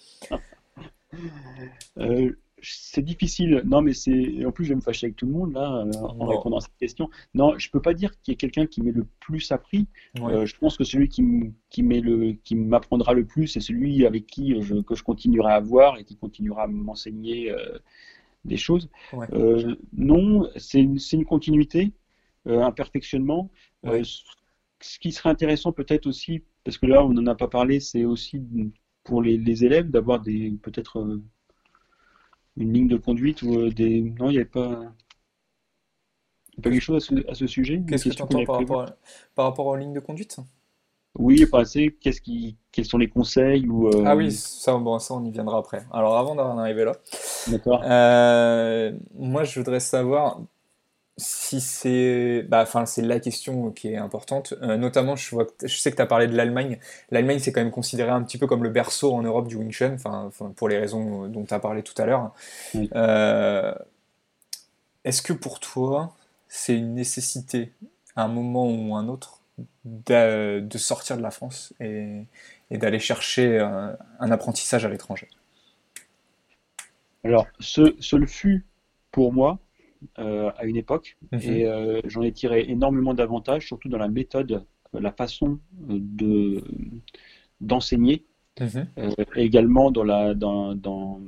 Euh, 1.98 2.36
c'est 2.62 3.02
difficile. 3.02 3.62
Non, 3.64 3.82
mais 3.82 3.92
c'est. 3.92 4.44
En 4.44 4.52
plus, 4.52 4.64
je 4.64 4.70
vais 4.70 4.76
me 4.76 4.80
fâcher 4.80 5.06
avec 5.06 5.16
tout 5.16 5.26
le 5.26 5.32
monde 5.32 5.52
là 5.52 5.84
en 6.02 6.26
répondant 6.26 6.58
à 6.58 6.60
cette 6.60 6.76
question. 6.78 7.10
Non, 7.34 7.56
je 7.58 7.70
peux 7.70 7.80
pas 7.80 7.94
dire 7.94 8.10
qu'il 8.20 8.32
y 8.32 8.34
ait 8.34 8.36
quelqu'un 8.36 8.66
qui 8.66 8.82
m'ait 8.82 8.92
le 8.92 9.06
plus 9.20 9.52
appris. 9.52 9.86
Euh, 10.20 10.46
je 10.46 10.56
pense 10.56 10.76
que 10.76 10.84
celui 10.84 11.08
qui, 11.08 11.22
qui 11.70 11.82
le, 11.82 12.32
qui 12.44 12.54
m'apprendra 12.54 13.12
le 13.12 13.24
plus, 13.24 13.46
c'est 13.46 13.60
celui 13.60 14.06
avec 14.06 14.26
qui 14.26 14.60
je, 14.62 14.76
que 14.76 14.94
je 14.94 15.02
continuerai 15.02 15.52
à 15.52 15.60
voir 15.60 15.98
et 15.98 16.04
qui 16.04 16.16
continuera 16.16 16.64
à 16.64 16.66
m'enseigner 16.66 17.50
euh, 17.50 17.78
des 18.46 18.56
choses. 18.56 18.88
non, 19.92 20.48
c'est 20.56 20.80
une, 20.80 20.98
une, 21.12 21.24
continuité, 21.24 21.92
un 22.46 22.72
perfectionnement. 22.72 23.50
ce 23.82 24.98
qui 24.98 25.12
serait 25.12 25.30
intéressant 25.30 25.72
peut-être 25.72 26.06
aussi, 26.06 26.42
parce 26.64 26.78
que 26.78 26.86
là 26.86 27.04
on 27.04 27.12
n'en 27.12 27.26
a 27.26 27.34
pas 27.34 27.48
parlé, 27.48 27.80
c'est 27.80 28.04
aussi 28.04 28.42
pour 29.04 29.22
les, 29.22 29.36
les 29.36 29.64
élèves 29.64 29.90
d'avoir 29.90 30.20
des 30.20 30.52
peut-être 30.62 31.20
une 32.56 32.72
ligne 32.72 32.88
de 32.88 32.96
conduite 32.96 33.42
ou 33.42 33.54
euh, 33.54 33.70
des. 33.70 34.00
Non, 34.00 34.28
il 34.28 34.32
n'y 34.32 34.38
avait 34.38 34.44
pas. 34.44 34.92
Pas 36.62 36.70
quelque 36.70 36.80
chose 36.80 37.10
à 37.28 37.34
ce, 37.34 37.46
sujet 37.46 37.82
Qu'est-ce 37.86 38.08
que 38.08 38.14
tu 38.14 38.22
entends 38.22 38.42
par 38.44 38.56
rapport, 38.56 38.86
par 39.34 39.44
rapport 39.44 39.66
aux 39.66 39.76
lignes 39.76 39.92
de 39.92 40.00
conduite? 40.00 40.38
Oui, 41.18 41.44
c'est 41.64 41.94
qu'est-ce 42.00 42.20
qui, 42.20 42.56
quels 42.72 42.84
sont 42.84 42.98
les 42.98 43.08
conseils 43.08 43.66
ou 43.66 43.88
euh, 43.88 44.04
Ah 44.06 44.14
oui, 44.16 44.30
ça, 44.32 44.76
bon, 44.76 44.98
ça 44.98 45.14
on 45.14 45.24
y 45.24 45.30
viendra 45.30 45.58
après. 45.58 45.84
Alors 45.92 46.16
avant 46.16 46.34
d'en 46.34 46.58
arriver 46.58 46.84
là, 46.84 46.92
D'accord. 47.48 47.82
Euh, 47.84 48.92
moi 49.14 49.44
je 49.44 49.58
voudrais 49.58 49.80
savoir 49.80 50.40
si 51.18 51.62
c'est 51.62 52.44
bah 52.46 52.60
enfin 52.62 52.84
c'est 52.84 53.00
la 53.00 53.18
question 53.20 53.70
qui 53.70 53.88
est 53.88 53.96
importante 53.96 54.52
euh, 54.60 54.76
notamment 54.76 55.16
je 55.16 55.30
vois 55.30 55.46
je 55.62 55.74
sais 55.74 55.90
que 55.90 55.96
tu 55.96 56.02
as 56.02 56.06
parlé 56.06 56.26
de 56.26 56.36
l'Allemagne 56.36 56.78
l'Allemagne 57.10 57.38
c'est 57.38 57.52
quand 57.52 57.62
même 57.62 57.70
considéré 57.70 58.10
un 58.10 58.22
petit 58.22 58.36
peu 58.36 58.46
comme 58.46 58.62
le 58.62 58.68
berceau 58.68 59.14
en 59.14 59.22
Europe 59.22 59.48
du 59.48 59.56
Wing 59.56 59.70
Chun 59.70 59.94
enfin 59.94 60.30
pour 60.56 60.68
les 60.68 60.78
raisons 60.78 61.26
dont 61.28 61.46
tu 61.46 61.54
as 61.54 61.58
parlé 61.58 61.82
tout 61.82 61.94
à 61.96 62.04
l'heure 62.04 62.34
est-ce 65.04 65.22
que 65.22 65.32
pour 65.32 65.58
toi 65.58 66.14
c'est 66.48 66.76
une 66.76 66.92
nécessité 66.92 67.72
à 68.14 68.24
un 68.24 68.28
moment 68.28 68.68
ou 68.68 68.94
un 68.94 69.08
autre 69.08 69.40
de, 69.84 70.66
sortir 70.76 71.16
de 71.16 71.22
la 71.22 71.30
France 71.30 71.72
et, 71.80 72.26
d'aller 72.70 72.98
chercher 72.98 73.58
un, 73.58 74.30
apprentissage 74.30 74.84
à 74.84 74.88
l'étranger 74.88 75.28
alors 77.24 77.46
ce, 77.58 77.96
ce 78.00 78.16
le 78.16 78.26
fut 78.26 78.66
pour 79.10 79.32
moi 79.32 79.58
euh, 80.18 80.50
à 80.56 80.64
une 80.64 80.76
époque 80.76 81.16
mhm. 81.32 81.40
et 81.40 81.66
euh, 81.66 82.00
j'en 82.04 82.22
ai 82.22 82.32
tiré 82.32 82.64
énormément 82.68 83.14
d'avantages, 83.14 83.66
surtout 83.66 83.88
dans 83.88 83.98
la 83.98 84.08
méthode, 84.08 84.64
euh, 84.94 85.00
la 85.00 85.12
façon 85.12 85.58
de 85.72 86.62
d'enseigner, 87.60 88.24
mhm. 88.60 88.86
également 89.36 89.90
dans 89.90 90.04
la 90.04 90.34
dans, 90.34 90.74
dans, 90.74 91.20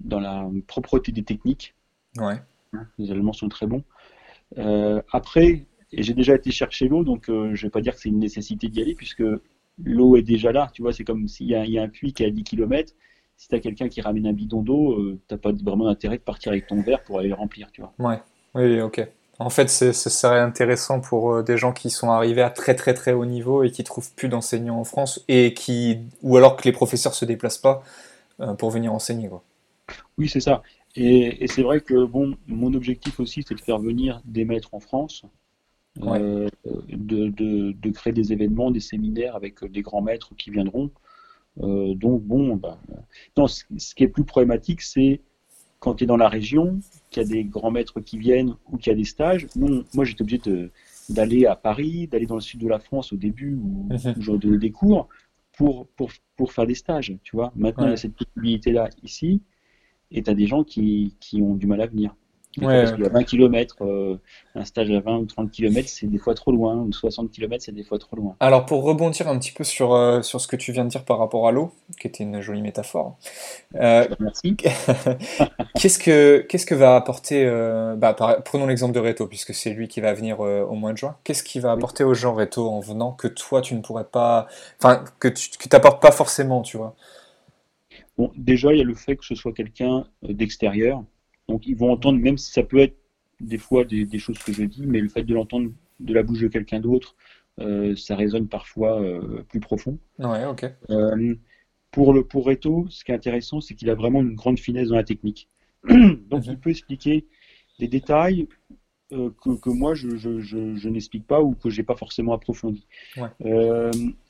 dans 0.00 0.20
la 0.20 0.48
propreté 0.66 1.12
des 1.12 1.24
techniques. 1.24 1.74
Ouais. 2.16 2.40
Les 2.98 3.10
Allemands 3.10 3.32
sont 3.32 3.48
très 3.48 3.66
bons. 3.66 3.84
après, 5.12 5.66
et 5.92 6.02
j'ai 6.02 6.14
déjà 6.14 6.34
été 6.34 6.50
chercher 6.50 6.88
l'eau, 6.88 7.04
donc 7.04 7.24
je 7.26 7.32
ne 7.32 7.56
vais 7.56 7.70
pas 7.70 7.80
dire 7.80 7.94
que 7.94 8.00
c'est 8.00 8.08
une 8.08 8.18
nécessité 8.18 8.68
d'y 8.68 8.80
aller, 8.80 8.94
puisque 8.94 9.24
l'eau 9.82 10.16
est 10.16 10.22
déjà 10.22 10.52
là. 10.52 10.70
Tu 10.72 10.82
vois, 10.82 10.92
c'est 10.92 11.04
comme 11.04 11.28
s'il 11.28 11.46
y, 11.46 11.70
y, 11.70 11.78
a 11.78 11.82
un 11.82 11.88
puits 11.88 12.12
qui 12.12 12.22
est 12.22 12.26
à 12.26 12.30
10 12.30 12.44
km, 12.44 12.92
si 13.42 13.48
tu 13.48 13.54
as 13.56 13.60
quelqu'un 13.60 13.88
qui 13.88 14.00
ramène 14.00 14.26
un 14.26 14.32
bidon 14.32 14.62
d'eau, 14.62 14.94
tu 14.94 15.02
euh, 15.02 15.18
t'as 15.26 15.36
pas 15.36 15.50
vraiment 15.50 15.88
intérêt 15.88 16.16
de 16.16 16.22
partir 16.22 16.52
avec 16.52 16.68
ton 16.68 16.80
verre 16.80 17.02
pour 17.02 17.18
aller 17.18 17.28
le 17.28 17.34
remplir, 17.34 17.70
tu 17.72 17.80
vois. 17.80 17.92
Ouais, 17.98 18.20
oui, 18.54 18.80
ok. 18.80 19.04
En 19.40 19.50
fait, 19.50 19.68
ce 19.68 19.92
serait 19.92 20.38
intéressant 20.38 21.00
pour 21.00 21.32
euh, 21.32 21.42
des 21.42 21.56
gens 21.56 21.72
qui 21.72 21.90
sont 21.90 22.10
arrivés 22.10 22.42
à 22.42 22.50
très 22.50 22.76
très 22.76 22.94
très 22.94 23.12
haut 23.12 23.24
niveau 23.24 23.64
et 23.64 23.72
qui 23.72 23.82
trouvent 23.82 24.12
plus 24.14 24.28
d'enseignants 24.28 24.78
en 24.78 24.84
France 24.84 25.24
et 25.26 25.54
qui 25.54 25.98
ou 26.22 26.36
alors 26.36 26.56
que 26.56 26.62
les 26.64 26.72
professeurs 26.72 27.14
se 27.14 27.24
déplacent 27.24 27.58
pas 27.58 27.82
euh, 28.40 28.54
pour 28.54 28.70
venir 28.70 28.92
enseigner 28.92 29.28
quoi. 29.28 29.42
Oui, 30.18 30.28
c'est 30.28 30.40
ça. 30.40 30.62
Et, 30.94 31.46
c'est 31.48 31.62
vrai 31.62 31.80
que 31.80 32.04
bon, 32.04 32.36
mon 32.46 32.74
objectif 32.74 33.18
aussi, 33.18 33.42
c'est 33.42 33.54
de 33.54 33.60
faire 33.60 33.78
venir 33.78 34.20
des 34.24 34.44
maîtres 34.44 34.74
en 34.74 34.80
France, 34.80 35.24
euh, 36.00 36.48
de, 36.88 37.90
créer 37.90 38.12
des 38.12 38.32
événements, 38.32 38.70
des 38.70 38.80
séminaires 38.80 39.36
avec 39.36 39.64
des 39.64 39.82
grands 39.82 40.02
maîtres 40.02 40.34
qui 40.36 40.50
viendront. 40.50 40.90
donc 41.56 42.22
bon, 42.22 42.56
bah, 42.56 42.78
ce 43.46 43.94
qui 43.94 44.04
est 44.04 44.08
plus 44.08 44.24
problématique, 44.24 44.82
c'est 44.82 45.20
quand 45.82 45.96
tu 45.96 46.04
es 46.04 46.06
dans 46.06 46.16
la 46.16 46.28
région, 46.28 46.78
qu'il 47.10 47.24
y 47.24 47.26
a 47.26 47.28
des 47.28 47.44
grands 47.44 47.72
maîtres 47.72 48.00
qui 48.00 48.16
viennent 48.16 48.54
ou 48.70 48.76
qu'il 48.76 48.92
y 48.92 48.94
a 48.94 48.96
des 48.96 49.04
stages. 49.04 49.48
moi, 49.56 50.04
j'étais 50.04 50.22
obligé 50.22 50.40
d'aller 51.08 51.44
à 51.44 51.56
Paris, 51.56 52.06
d'aller 52.06 52.26
dans 52.26 52.36
le 52.36 52.40
sud 52.40 52.60
de 52.60 52.68
la 52.68 52.78
France 52.78 53.12
au 53.12 53.16
début 53.16 53.54
où, 53.54 53.88
où 53.90 54.22
je 54.22 54.32
donnais 54.32 54.58
des 54.58 54.70
cours 54.70 55.08
pour, 55.56 55.88
pour, 55.88 56.12
pour, 56.36 56.52
faire 56.52 56.66
des 56.66 56.76
stages. 56.76 57.16
Tu 57.24 57.34
vois, 57.34 57.52
maintenant, 57.56 57.86
il 57.86 57.90
y 57.90 57.94
a 57.94 57.96
cette 57.96 58.14
possibilité-là 58.14 58.90
ici 59.02 59.42
et 60.12 60.22
tu 60.22 60.30
as 60.30 60.34
des 60.34 60.46
gens 60.46 60.62
qui, 60.62 61.16
qui 61.18 61.42
ont 61.42 61.56
du 61.56 61.66
mal 61.66 61.80
à 61.80 61.86
venir. 61.86 62.14
Ouais, 62.60 62.84
parce 62.84 62.92
qu'à 62.92 63.08
20 63.08 63.24
km, 63.24 63.76
euh, 63.80 64.16
un 64.54 64.64
stage 64.66 64.90
à 64.90 65.00
20 65.00 65.16
ou 65.16 65.24
30 65.24 65.50
km, 65.50 65.88
c'est 65.88 66.06
des 66.06 66.18
fois 66.18 66.34
trop 66.34 66.52
loin, 66.52 66.76
ou 66.76 66.92
60 66.92 67.30
km, 67.30 67.64
c'est 67.64 67.72
des 67.72 67.82
fois 67.82 67.98
trop 67.98 68.14
loin. 68.14 68.36
Alors, 68.40 68.66
pour 68.66 68.82
rebondir 68.82 69.26
un 69.28 69.38
petit 69.38 69.52
peu 69.52 69.64
sur, 69.64 69.94
euh, 69.94 70.20
sur 70.20 70.38
ce 70.38 70.46
que 70.46 70.56
tu 70.56 70.70
viens 70.70 70.84
de 70.84 70.90
dire 70.90 71.04
par 71.04 71.18
rapport 71.18 71.48
à 71.48 71.52
l'eau, 71.52 71.72
qui 71.98 72.06
était 72.06 72.24
une 72.24 72.42
jolie 72.42 72.60
métaphore. 72.60 73.16
Euh, 73.76 74.06
Merci. 74.20 74.54
qu'est-ce, 75.80 75.98
que, 75.98 76.44
qu'est-ce 76.46 76.66
que 76.66 76.74
va 76.74 76.94
apporter, 76.94 77.46
bah, 77.96 78.14
prenons 78.44 78.66
l'exemple 78.66 78.94
de 78.94 79.00
Reto, 79.00 79.26
puisque 79.26 79.54
c'est 79.54 79.70
lui 79.70 79.88
qui 79.88 80.02
va 80.02 80.12
venir 80.12 80.40
au 80.40 80.74
mois 80.74 80.92
de 80.92 80.98
juin. 80.98 81.16
Qu'est-ce 81.24 81.42
qui 81.42 81.58
va 81.58 81.72
apporter 81.72 82.04
aux 82.04 82.14
gens 82.14 82.34
Reto 82.34 82.68
en 82.68 82.80
venant 82.80 83.12
que 83.12 83.28
toi, 83.28 83.62
tu 83.62 83.74
ne 83.74 83.80
pourrais 83.80 84.04
pas, 84.04 84.46
enfin, 84.78 85.04
que 85.20 85.28
tu 85.28 85.48
que 85.58 85.68
t'apportes 85.68 86.02
pas 86.02 86.12
forcément, 86.12 86.60
tu 86.60 86.76
vois? 86.76 86.94
Bon, 88.18 88.30
déjà, 88.36 88.72
il 88.72 88.78
y 88.78 88.82
a 88.82 88.84
le 88.84 88.94
fait 88.94 89.16
que 89.16 89.24
ce 89.24 89.34
soit 89.34 89.52
quelqu'un 89.52 90.04
d'extérieur 90.22 91.02
donc 91.52 91.66
ils 91.66 91.76
vont 91.76 91.92
entendre, 91.92 92.18
même 92.18 92.38
si 92.38 92.50
ça 92.50 92.62
peut 92.62 92.78
être 92.78 92.96
des 93.40 93.58
fois 93.58 93.84
des, 93.84 94.18
choses 94.18 94.38
que 94.38 94.54
je 94.54 94.62
dis, 94.62 94.86
mais 94.86 95.00
le 95.00 95.10
fait 95.10 95.22
de 95.22 95.34
l'entendre 95.34 95.70
de 96.00 96.14
la 96.14 96.22
bouche 96.22 96.40
de 96.40 96.48
quelqu'un 96.48 96.80
d'autre, 96.80 97.14
euh, 97.60 97.94
ça 97.94 98.16
résonne 98.16 98.48
parfois 98.48 99.02
euh, 99.02 99.42
plus 99.50 99.60
profond. 99.60 99.98
Ouais, 100.18 100.46
ok. 100.46 100.64
Euh, 100.88 101.34
pour 101.90 102.14
le 102.14 102.24
pour 102.24 102.46
Reto, 102.46 102.86
ce 102.88 103.04
qui 103.04 103.12
est 103.12 103.14
intéressant, 103.14 103.60
c'est 103.60 103.74
qu'il 103.74 103.90
a 103.90 103.94
vraiment 103.94 104.22
une 104.22 104.34
grande 104.34 104.58
finesse 104.58 104.88
dans 104.88 104.96
la 104.96 105.04
technique. 105.04 105.50
Donc 105.88 106.46
il 106.46 106.52
mhm. 106.52 106.60
peut 106.60 106.70
expliquer 106.70 107.26
des 107.78 107.88
détails 107.88 108.48
que, 109.10 109.68
moi 109.68 109.92
je, 109.92 110.16
je, 110.16 110.88
n'explique 110.88 111.26
pas 111.26 111.42
ou 111.42 111.54
que 111.54 111.68
j'ai 111.68 111.82
pas 111.82 111.96
forcément 111.96 112.32
approfondi. 112.32 112.86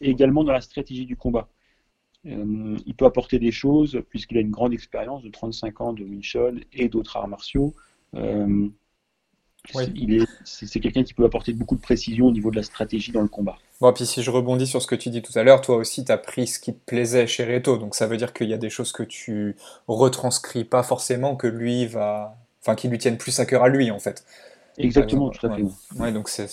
également 0.01 0.43
dans 0.43 0.53
la 0.53 0.61
stratégie 0.61 1.07
du 1.07 1.15
combat. 1.15 1.49
Euh, 2.27 2.77
il 2.87 2.95
peut 2.95 3.05
apporter 3.05 3.39
des 3.39 3.51
choses 3.51 4.01
puisqu'il 4.09 4.39
a 4.39 4.41
une 4.41 4.51
grande 4.51 4.73
expérience 4.73 5.23
de 5.23 5.29
35 5.29 5.81
ans 5.81 5.93
de 5.93 6.05
Wing 6.05 6.23
et 6.73 6.89
d'autres 6.89 7.17
arts 7.17 7.29
martiaux. 7.29 7.75
Euh, 8.15 8.69
c'est 10.45 10.81
quelqu'un 10.81 11.05
qui 11.05 11.15
peut 11.15 11.25
apporter 11.25 11.53
beaucoup 11.53 11.77
de 11.77 11.81
précision 11.81 12.27
au 12.27 12.33
niveau 12.33 12.51
de 12.51 12.57
la 12.57 12.63
stratégie 12.63 13.13
dans 13.13 13.23
le 13.23 13.29
combat. 13.29 13.57
Bon, 13.81 13.93
puis 13.93 14.07
si 14.07 14.23
je 14.23 14.31
rebondis 14.31 14.67
sur 14.67 14.83
ce 14.83 14.87
que 14.87 14.95
tu 14.95 15.09
dis 15.11 15.23
tout 15.23 15.37
à 15.39 15.45
l'heure, 15.45 15.61
toi 15.61 15.77
aussi, 15.77 16.05
tu 16.05 16.11
as 16.11 16.19
pris 16.19 16.47
ce 16.49 16.59
qui 16.59 16.75
te 16.75 16.85
plaisait 16.85 17.27
chez 17.27 17.45
Reto, 17.45 17.79
donc 17.79 17.95
ça 17.95 18.07
veut 18.07 18.17
dire 18.17 18.33
qu'il 18.33 18.49
y 18.49 18.55
a 18.55 18.59
des 18.59 18.71
choses 18.71 18.93
que 18.93 19.05
tu 19.05 19.57
retranscris 19.87 20.65
pas 20.65 20.83
forcément, 20.83 21.37
que 21.37 21.47
lui 21.47 21.87
va, 21.87 22.37
enfin, 22.61 22.75
qui 22.75 22.89
lui 22.89 22.99
tiennent 22.99 23.19
plus 23.19 23.39
à 23.39 23.47
cœur 23.47 23.63
à 23.63 23.69
lui, 23.69 23.91
en 23.91 24.01
fait. 24.01 24.25
Exactement, 24.79 25.31
tout 25.31 25.47
à 25.47 25.55
fait. 25.55 25.65
Ouais, 25.99 26.13
donc 26.13 26.29
c'est 26.29 26.49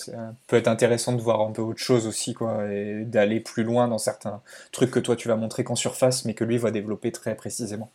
peut 0.47 0.57
être 0.57 0.67
intéressant 0.67 1.13
de 1.13 1.21
voir 1.21 1.41
un 1.41 1.51
peu 1.51 1.61
autre 1.61 1.79
chose 1.79 2.05
aussi, 2.05 2.33
quoi, 2.33 2.65
et 2.71 3.05
d'aller 3.05 3.39
plus 3.39 3.63
loin 3.63 3.87
dans 3.87 3.97
certains 3.97 4.41
trucs 4.71 4.91
que 4.91 4.99
toi 4.99 5.15
tu 5.15 5.27
vas 5.27 5.35
montrer 5.35 5.63
qu'en 5.63 5.75
surface, 5.75 6.25
mais 6.25 6.33
que 6.33 6.43
lui 6.43 6.57
va 6.57 6.71
développer 6.71 7.11
très 7.11 7.35
précisément. 7.35 7.89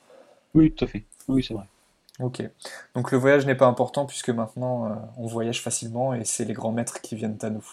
Oui, 0.55 0.73
tout 0.73 0.85
à 0.85 0.89
fait. 0.89 1.05
Oui, 1.29 1.45
c'est 1.47 1.55
vrai. 1.55 1.65
Ok. 2.21 2.43
Donc 2.95 3.11
le 3.11 3.19
voyage 3.19 3.45
n'est 3.45 3.57
pas 3.57 3.67
important 3.67 4.07
puisque 4.07 4.31
maintenant 4.31 4.87
euh, 4.87 4.95
on 5.17 5.27
voyage 5.27 5.61
facilement 5.61 6.15
et 6.15 6.25
c'est 6.25 6.45
les 6.45 6.55
grands 6.55 6.73
maîtres 6.73 7.01
qui 7.01 7.17
viennent 7.17 7.39
à 7.43 7.51
nous. 7.51 7.67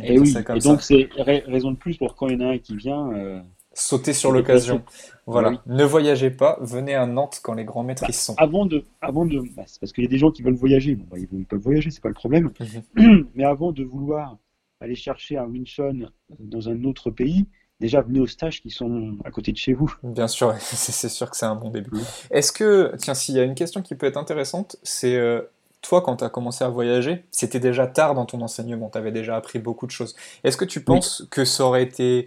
et 0.00 0.18
oui, 0.18 0.34
et 0.54 0.58
donc 0.58 0.80
c'est 0.82 1.08
raison 1.16 1.70
de 1.70 1.76
plus 1.76 1.98
pour 1.98 2.16
quand 2.16 2.28
il 2.28 2.40
y 2.40 2.42
en 2.42 2.48
a 2.48 2.52
un 2.52 2.58
qui 2.58 2.76
vient. 2.76 3.12
Euh, 3.12 3.40
Sauter 3.78 4.14
sur 4.14 4.32
l'occasion. 4.32 4.82
Voilà. 5.26 5.60
Ne 5.66 5.84
voyagez 5.84 6.30
pas, 6.30 6.56
venez 6.62 6.94
à 6.94 7.04
Nantes 7.04 7.40
quand 7.42 7.52
les 7.52 7.66
grands 7.66 7.82
maîtres 7.82 8.08
y 8.08 8.12
sont. 8.14 8.34
Avant 8.38 8.64
de, 8.64 8.84
avant 9.02 9.26
de, 9.26 9.40
bah, 9.54 9.64
c'est 9.66 9.78
parce 9.80 9.92
qu'il 9.92 10.02
y 10.02 10.06
a 10.06 10.10
des 10.10 10.16
gens 10.16 10.30
qui 10.30 10.40
veulent 10.40 10.54
voyager. 10.54 10.94
Bon, 10.94 11.04
bah, 11.10 11.18
ils 11.18 11.44
peuvent 11.44 11.60
voyager, 11.60 11.90
c'est 11.90 12.02
pas 12.02 12.08
le 12.08 12.14
problème. 12.14 12.50
Mhm. 12.96 13.28
Mais 13.34 13.44
avant 13.44 13.72
de 13.72 13.84
vouloir 13.84 14.38
aller 14.80 14.94
chercher 14.94 15.36
un 15.36 15.44
Winchon 15.44 16.08
dans 16.38 16.70
un 16.70 16.84
autre 16.84 17.10
pays, 17.10 17.44
déjà 17.78 18.00
venez 18.00 18.20
aux 18.20 18.26
stages 18.26 18.62
qui 18.62 18.70
sont 18.70 19.18
à 19.24 19.30
côté 19.30 19.52
de 19.52 19.58
chez 19.58 19.74
vous. 19.74 19.94
Bien 20.02 20.28
sûr, 20.28 20.54
c'est 20.60 21.10
sûr 21.10 21.28
que 21.30 21.36
c'est 21.36 21.46
un 21.46 21.56
bon 21.56 21.68
début. 21.68 21.98
Est-ce 22.30 22.52
que, 22.52 22.94
tiens, 22.96 23.14
s'il 23.14 23.34
y 23.34 23.40
a 23.40 23.44
une 23.44 23.54
question 23.54 23.82
qui 23.82 23.94
peut 23.94 24.06
être 24.06 24.16
intéressante, 24.16 24.76
c'est 24.82 25.16
euh, 25.16 25.42
toi, 25.82 26.00
quand 26.00 26.16
tu 26.16 26.24
as 26.24 26.30
commencé 26.30 26.64
à 26.64 26.68
voyager, 26.68 27.24
c'était 27.30 27.60
déjà 27.60 27.86
tard 27.86 28.14
dans 28.14 28.26
ton 28.26 28.40
enseignement, 28.40 28.88
tu 28.90 28.98
avais 28.98 29.12
déjà 29.12 29.36
appris 29.36 29.58
beaucoup 29.58 29.86
de 29.86 29.92
choses. 29.92 30.16
Est-ce 30.44 30.56
que 30.56 30.64
tu 30.64 30.82
penses 30.82 31.26
que 31.30 31.44
ça 31.44 31.64
aurait 31.64 31.82
été 31.82 32.26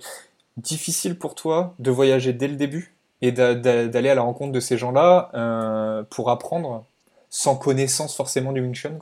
difficile 0.59 1.17
pour 1.17 1.35
toi 1.35 1.75
de 1.79 1.91
voyager 1.91 2.33
dès 2.33 2.47
le 2.47 2.55
début 2.55 2.93
et 3.21 3.31
d'aller 3.31 4.09
à 4.09 4.15
la 4.15 4.21
rencontre 4.21 4.53
de 4.53 4.59
ces 4.59 4.77
gens-là 4.77 5.29
euh, 5.33 6.03
pour 6.03 6.29
apprendre 6.29 6.85
sans 7.29 7.55
connaissance 7.55 8.15
forcément 8.15 8.53
du 8.53 8.61
Wing 8.61 8.73
Chun 8.73 8.97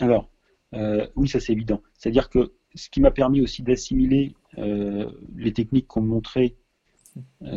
Alors, 0.00 0.28
euh, 0.74 1.06
oui, 1.16 1.28
ça 1.28 1.38
c'est 1.38 1.52
évident. 1.52 1.82
C'est-à-dire 1.98 2.30
que 2.30 2.52
ce 2.74 2.88
qui 2.88 3.00
m'a 3.00 3.10
permis 3.10 3.40
aussi 3.42 3.62
d'assimiler 3.62 4.34
euh, 4.58 5.10
les 5.36 5.52
techniques 5.52 5.86
qu'on 5.86 6.00
me 6.00 6.08
montrait, 6.08 6.54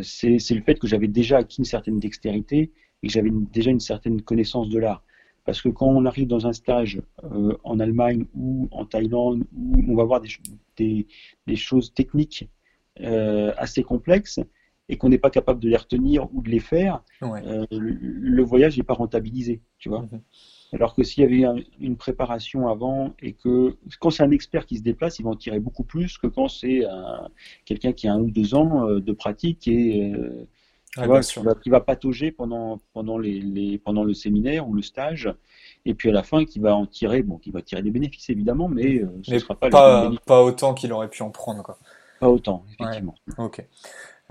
c'est 0.01 0.38
le 0.51 0.62
fait 0.62 0.77
que 0.77 0.88
j'avais 0.88 1.08
déjà 1.08 1.38
acquis 1.38 1.60
une 1.60 1.65
certaine 1.65 1.99
dextérité 1.99 2.71
et 3.01 3.08
que 3.08 3.13
j'avais 3.13 3.31
déjà 3.31 3.71
une 3.71 3.79
certaine 3.79 4.21
connaissance 4.21 4.67
de 4.67 4.77
l'art. 4.77 5.01
Parce 5.45 5.62
que 5.62 5.69
quand 5.69 5.88
on 5.88 6.05
arrive 6.05 6.27
dans 6.27 6.47
un 6.47 6.51
stage 6.51 7.01
en 7.63 7.79
Allemagne 7.79 8.25
ou 8.36 8.67
en 8.71 8.86
Thaïlande, 8.86 9.45
où 9.55 9.75
on 9.88 9.95
va 9.95 10.03
voir 10.03 10.21
des, 10.75 11.08
des 11.47 11.55
choses 11.55 11.93
techniques 11.93 12.49
euh, 13.01 13.51
assez 13.58 13.84
complexes 13.84 14.39
et 14.88 14.97
qu'on 14.97 15.10
n'est 15.10 15.17
pas 15.17 15.29
capable 15.29 15.60
de 15.60 15.67
les 15.67 15.75
retenir 15.75 16.29
ou 16.34 16.41
de 16.41 16.49
les 16.49 16.60
faire, 16.62 17.03
euh, 17.23 17.65
le, 17.71 18.43
voyage 18.43 18.77
n'est 18.77 18.84
pas 18.84 18.93
rentabilisé, 18.93 19.62
tu 19.79 19.89
vois. 19.89 20.03
Mhm. 20.03 20.21
Alors 20.73 20.95
que 20.95 21.03
s'il 21.03 21.23
y 21.23 21.25
avait 21.25 21.65
une 21.79 21.97
préparation 21.97 22.69
avant 22.69 23.13
et 23.21 23.34
que 23.34 23.75
quand 23.99 24.12
c'est 24.12 24.23
un 24.23 24.31
expert 24.31 24.65
qui 24.65 24.77
se 24.77 24.84
déplace, 24.84 25.19
il 25.19 25.23
va 25.23 25.31
en 25.31 25.36
tirer 25.36 25.60
beaucoup 25.60 25.84
plus 25.84 26.17
que 26.17 26.27
quand 26.27 26.47
c'est 26.47 26.84
quelqu'un 27.65 27.91
qui 27.91 28.08
a 28.08 28.13
un 28.13 28.19
ou 28.19 28.31
deux 28.31 28.55
ans 28.55 28.88
euh, 28.88 29.01
de 29.01 29.12
pratique 29.12 29.67
et 29.67 30.13
qui, 30.93 31.69
va, 31.69 31.81
patauger 31.81 32.31
pendant, 32.31 32.79
pendant, 32.93 33.17
les, 33.17 33.77
pendant 33.84 34.05
le 34.05 34.13
séminaire 34.13 34.69
ou 34.69 34.73
le 34.73 34.81
stage 34.81 35.29
et 35.86 35.93
puis 35.93 36.10
à 36.10 36.13
la 36.13 36.23
fin 36.23 36.45
qui 36.45 36.60
va 36.60 36.75
en 36.75 36.86
tirer, 36.86 37.23
bon, 37.23 37.38
qui 37.38 37.51
va 37.51 37.62
tirer 37.62 37.81
des 37.81 37.91
bénéfices 37.91 38.29
évidemment, 38.29 38.69
mais 38.69 39.03
ce 39.23 39.34
ne 39.34 39.39
sera 39.39 39.55
pas, 39.55 39.69
pas, 39.69 40.12
pas 40.25 40.43
autant 40.43 40.73
qu'il 40.73 40.93
aurait 40.93 41.10
pu 41.10 41.21
en 41.21 41.31
prendre. 41.31 41.63
Quoi. 41.63 41.77
Pas 42.19 42.30
autant, 42.30 42.63
effectivement. 42.71 43.15
ok. 43.38 43.65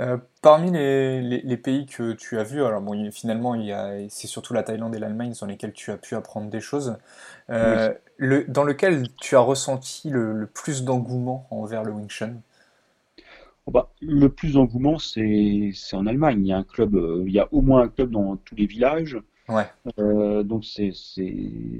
Euh, 0.01 0.17
parmi 0.43 0.73
les, 0.73 1.21
les, 1.21 1.57
pays 1.57 1.87
que 1.87 2.13
tu 2.13 2.39
as 2.39 2.43
vus, 2.43 2.65
alors 2.65 2.81
bon, 2.81 3.11
finalement, 3.13 3.57
c'est 4.09 4.27
surtout 4.27 4.53
la 4.53 4.65
Thaïlande 4.65 4.95
et 4.97 4.99
l'Allemagne 4.99 5.35
sur 5.35 5.47
lesquels 5.47 5.73
tu 5.73 5.93
as 5.93 5.97
pu 5.97 6.17
apprendre 6.17 6.51
des 6.51 6.61
choses. 6.61 6.97
Euh, 7.51 7.95
le, 8.17 8.45
dans 8.45 8.65
lequel 8.65 9.07
tu 9.21 9.37
as 9.37 9.41
ressenti 9.41 10.11
le, 10.11 10.49
plus 10.53 10.83
d'engouement 10.83 11.47
envers 11.51 11.85
le 11.85 11.93
Wing 11.93 12.09
Chun? 12.09 12.35
Oh 13.67 13.71
bah, 13.71 13.93
Le 14.01 14.29
plus 14.29 14.55
d'engouement, 14.55 14.99
c'est 14.99 15.73
en 15.93 16.07
Allemagne. 16.07 16.45
Il 16.45 16.49
y 16.49 16.53
a 16.53 16.59
un 16.59 16.65
club, 16.65 16.97
euh, 16.97 17.23
il 17.27 17.33
y 17.33 17.39
a 17.39 17.49
au 17.53 17.63
moins 17.63 17.83
un 17.83 17.89
club 17.89 18.11
dans 18.11 18.37
tous 18.37 18.57
les 18.57 18.67
villages. 18.67 19.19
Ouais. 19.47 19.67
donc 20.43 20.65
c'est 20.65 20.91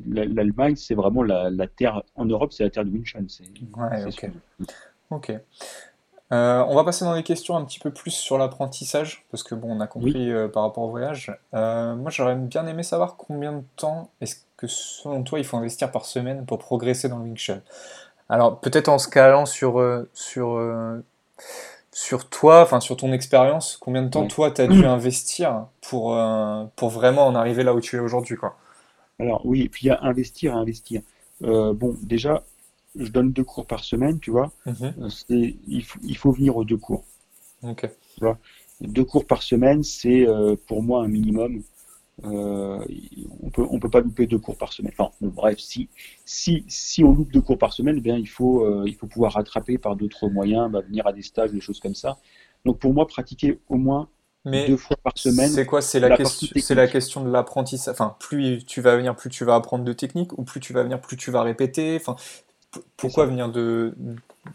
l'Allemagne, 0.07 0.77
c'est 0.77 0.95
vraiment 0.95 1.23
la, 1.23 1.49
la, 1.49 1.67
terre 1.67 2.03
en 2.15 2.27
Europe, 2.27 2.53
c'est 2.53 2.63
la 2.63 2.69
terre 2.69 2.85
du 2.85 2.93
Wing 2.93 3.05
Chun. 3.05 3.27
Ouais, 3.77 4.05
ok. 4.05 4.31
Ok. 5.11 5.33
Euh, 6.33 6.65
on 6.69 6.75
va 6.75 6.85
passer 6.85 7.05
dans 7.05 7.13
les 7.13 7.23
questions 7.23 7.57
un 7.57 7.65
petit 7.65 7.79
peu 7.79 7.91
plus 7.91 8.11
sur 8.11 8.39
l'apprentissage, 8.39 9.25
parce 9.31 9.43
que 9.43 9.55
bon, 9.55 9.77
on 9.77 9.81
a 9.81 9.87
compris 9.87 10.33
euh, 10.33 10.49
par 10.49 10.63
rapport 10.63 10.85
au 10.85 10.91
voyage. 10.91 11.37
Euh, 11.53 11.95
moi, 11.95 12.11
j'aurais 12.11 12.35
bien 12.35 12.67
aimé 12.67 12.83
savoir 12.83 13.17
combien 13.17 13.53
de 13.53 13.63
temps 13.77 14.11
est-ce 14.21 14.37
que 14.57 14.67
selon 14.67 15.23
toi 15.23 15.39
il 15.39 15.45
faut 15.45 15.57
investir 15.57 15.91
par 15.91 16.07
semaine 16.07 16.47
pour 16.47 16.59
progresser 16.59 17.09
dans 17.09 17.19
le 17.19 17.25
Wing 17.25 17.37
Chun? 17.37 17.61
Alors, 18.29 18.59
peut-être 18.59 18.89
en 18.89 18.99
se 18.99 19.09
calant 19.09 19.45
sur, 19.45 19.85
sur, 20.15 20.59
sur 21.93 22.29
toi, 22.31 22.63
enfin 22.63 22.81
sur 22.81 22.97
ton 22.97 23.13
expérience, 23.13 23.77
combien 23.79 24.03
de 24.03 24.09
temps 24.09 24.27
toi 24.27 24.51
tu 24.51 24.63
as 24.63 24.67
dû 24.67 24.87
investir 24.87 25.67
pour, 25.83 26.19
pour 26.75 26.89
vraiment 26.89 27.27
en 27.27 27.35
arriver 27.35 27.65
là 27.65 27.75
où 27.75 27.81
tu 27.81 27.97
es 27.97 27.99
aujourd'hui 27.99 28.37
quoi? 28.37 28.57
Alors, 29.21 29.43
oui, 29.45 29.69
puis 29.69 29.87
il 29.87 29.89
y 29.89 29.91
a 29.91 29.99
investir 30.03 30.57
à 30.57 30.59
investir. 30.59 31.03
bon, 31.43 31.95
déjà, 32.03 32.43
je 32.97 33.11
donne 33.11 33.33
deux 33.33 33.45
cours 33.45 33.67
par 33.67 33.85
semaine, 33.85 34.19
tu 34.21 34.31
vois. 34.31 34.53
Mhm. 34.67 34.95
Euh, 35.31 35.51
il, 35.67 36.17
faut, 36.17 36.33
venir 36.33 36.57
aux 36.57 36.65
deux 36.65 36.77
cours. 36.77 37.05
Ok. 37.63 37.89
deux 38.81 39.05
cours 39.05 39.27
par 39.27 39.43
semaine, 39.43 39.83
c'est 39.83 40.27
euh, 40.27 40.57
pour 40.67 40.83
moi 40.83 41.03
un 41.03 41.09
minimum. 41.09 41.63
euh, 42.25 42.85
on 43.43 43.51
peut, 43.51 43.67
on 43.69 43.81
peut 43.81 43.91
pas 43.91 44.01
louper 44.01 44.27
deux 44.27 44.39
cours 44.39 44.57
par 44.57 44.73
semaine. 44.73 44.93
Enfin, 44.97 45.11
bon, 45.21 45.29
bref, 45.29 45.59
si, 45.59 45.89
si, 46.25 46.65
si 46.69 47.03
on 47.03 47.13
loupe 47.13 47.33
deux 47.33 47.41
cours 47.41 47.59
par 47.59 47.73
semaine, 47.73 47.97
eh 47.99 48.01
bien, 48.01 48.17
il 48.17 48.29
faut, 48.29 48.65
euh, 48.65 48.85
il 48.87 48.95
faut 48.95 49.07
pouvoir 49.07 49.33
rattraper 49.33 49.79
par 49.79 49.97
d'autres 49.97 50.29
moyens, 50.29 50.71
bah, 50.71 50.81
venir 50.81 51.07
à 51.07 51.13
des 51.13 51.23
stages, 51.23 51.51
des 51.51 51.61
choses 51.61 51.81
comme 51.81 51.95
ça. 51.95 52.19
Donc, 52.65 52.79
pour 52.79 52.95
moi, 52.95 53.07
pratiquer 53.07 53.59
au 53.69 53.77
moins 53.77 54.09
Mais 54.45 54.67
deux 54.67 54.77
fois 54.77 54.97
par 55.03 55.19
semaine, 55.19 55.51
c'est 55.51 55.67
quoi? 55.67 55.83
C'est 55.83 56.01
la 56.01 56.09
la 56.09 56.17
question, 56.17 56.49
c'est 56.57 56.75
la 56.75 56.87
question 56.87 57.25
de 57.25 57.31
l'apprentissage. 57.31 57.93
Enfin, 57.93 58.17
plus 58.21 58.65
tu 58.65 58.81
vas 58.81 58.97
venir, 58.97 59.17
plus 59.17 59.31
tu 59.31 59.45
vas 59.45 59.57
apprendre 59.57 59.85
de 59.85 59.93
technique, 59.93 60.39
ou 60.39 60.45
plus 60.45 60.61
tu 60.61 60.73
vas 60.73 60.83
venir, 60.83 61.01
plus 61.01 61.17
tu 61.17 61.31
vas 61.31 61.43
répéter. 61.43 61.97
Enfin, 61.97 62.17
C'est 62.19 62.45
pourquoi 62.97 63.27
venir 63.27 63.51
deux, 63.51 63.95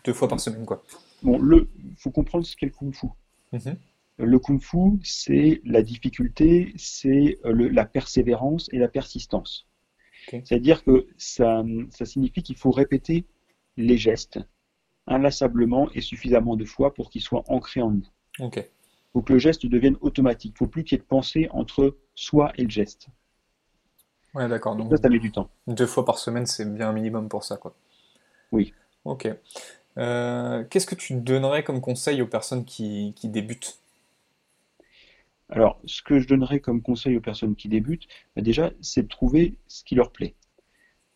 deux 0.04 0.14
fois 0.14 0.28
par 0.28 0.40
semaine, 0.40 0.66
quoi? 0.66 0.84
Bon, 1.24 1.38
le, 1.38 1.68
faut 1.98 2.12
comprendre 2.12 2.46
ce 2.46 2.56
qu'est 2.56 2.66
le 2.66 2.72
kung-fu. 2.72 3.08
Mhm. 3.52 3.76
Le 4.18 4.40
kung-fu, 4.40 5.00
c'est 5.04 5.62
la 5.66 5.82
difficulté, 5.82 6.74
c'est 6.78 7.40
euh, 7.46 7.70
la 7.72 7.86
persévérance 7.86 8.70
et 8.72 8.78
la 8.78 8.88
persistance. 8.88 9.66
C'est-à-dire 10.30 10.84
que 10.84 11.08
ça, 11.18 11.64
ça 11.90 12.06
signifie 12.06 12.44
qu'il 12.44 12.56
faut 12.56 12.70
répéter 12.70 13.26
les 13.78 13.98
gestes 13.98 14.40
inlassablement 15.08 15.90
et 15.94 16.02
suffisamment 16.02 16.56
de 16.56 16.66
fois 16.66 16.94
pour 16.94 17.10
qu'ils 17.10 17.22
soient 17.22 17.44
ancrés 17.48 17.82
en 17.82 17.92
nous. 17.92 18.08
Il 18.40 18.64
faut 19.14 19.22
que 19.22 19.34
le 19.34 19.40
geste 19.40 19.66
devienne 19.66 19.98
automatique. 20.02 20.52
Il 20.52 20.64
ne 20.64 20.68
faut 20.68 20.72
plus 20.72 20.84
qu'il 20.84 20.98
y 20.98 21.00
ait 21.00 21.04
de 21.04 21.08
pensée 21.08 21.48
entre 21.52 21.98
soi 22.14 22.52
et 22.58 22.64
le 22.64 22.70
geste. 22.70 23.08
Ouais, 24.36 24.48
d'accord. 24.48 24.76
Donc, 24.76 24.92
ça, 24.92 24.98
ça 24.98 25.10
met 25.10 25.18
du 25.18 25.32
temps. 25.32 25.50
deux 25.66 25.88
fois 25.88 26.06
par 26.06 26.20
semaine, 26.20 26.46
c'est 26.46 26.66
bien 26.72 26.90
un 26.90 26.94
minimum 26.94 27.28
pour 27.28 27.44
ça, 27.44 27.58
quoi. 27.58 27.76
Oui. 28.52 28.74
Ok. 29.06 29.28
Euh, 29.98 30.64
qu'est-ce 30.70 30.88
que 30.88 30.96
tu 30.96 31.16
donnerais 31.16 31.64
comme 31.64 31.82
conseil 31.82 32.22
aux 32.22 32.28
personnes 32.28 32.66
qui, 32.66 33.14
qui 33.16 33.28
débutent? 33.28 33.80
Alors, 35.50 35.82
ce 35.86 36.02
que 36.04 36.20
je 36.20 36.28
donnerais 36.28 36.60
comme 36.60 36.82
conseil 36.82 37.18
aux 37.18 37.22
personnes 37.22 37.56
qui 37.56 37.70
débutent, 37.70 38.08
bah, 38.36 38.42
déjà, 38.42 38.72
c'est 38.82 39.04
de 39.04 39.08
trouver 39.08 39.56
ce 39.68 39.84
qui 39.84 39.96
leur 39.96 40.12
plaît. 40.12 40.36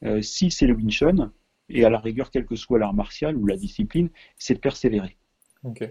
Euh, 0.03 0.21
si 0.21 0.51
c'est 0.51 0.65
le 0.65 0.73
Wing 0.73 0.89
Chun, 0.89 1.31
et 1.69 1.85
à 1.85 1.89
la 1.89 1.99
rigueur, 1.99 2.31
quel 2.31 2.45
que 2.45 2.55
soit 2.55 2.79
l'art 2.79 2.93
martial 2.93 3.37
ou 3.37 3.45
la 3.45 3.55
discipline, 3.55 4.09
c'est 4.37 4.55
de 4.55 4.59
persévérer. 4.59 5.17
Ok. 5.63 5.87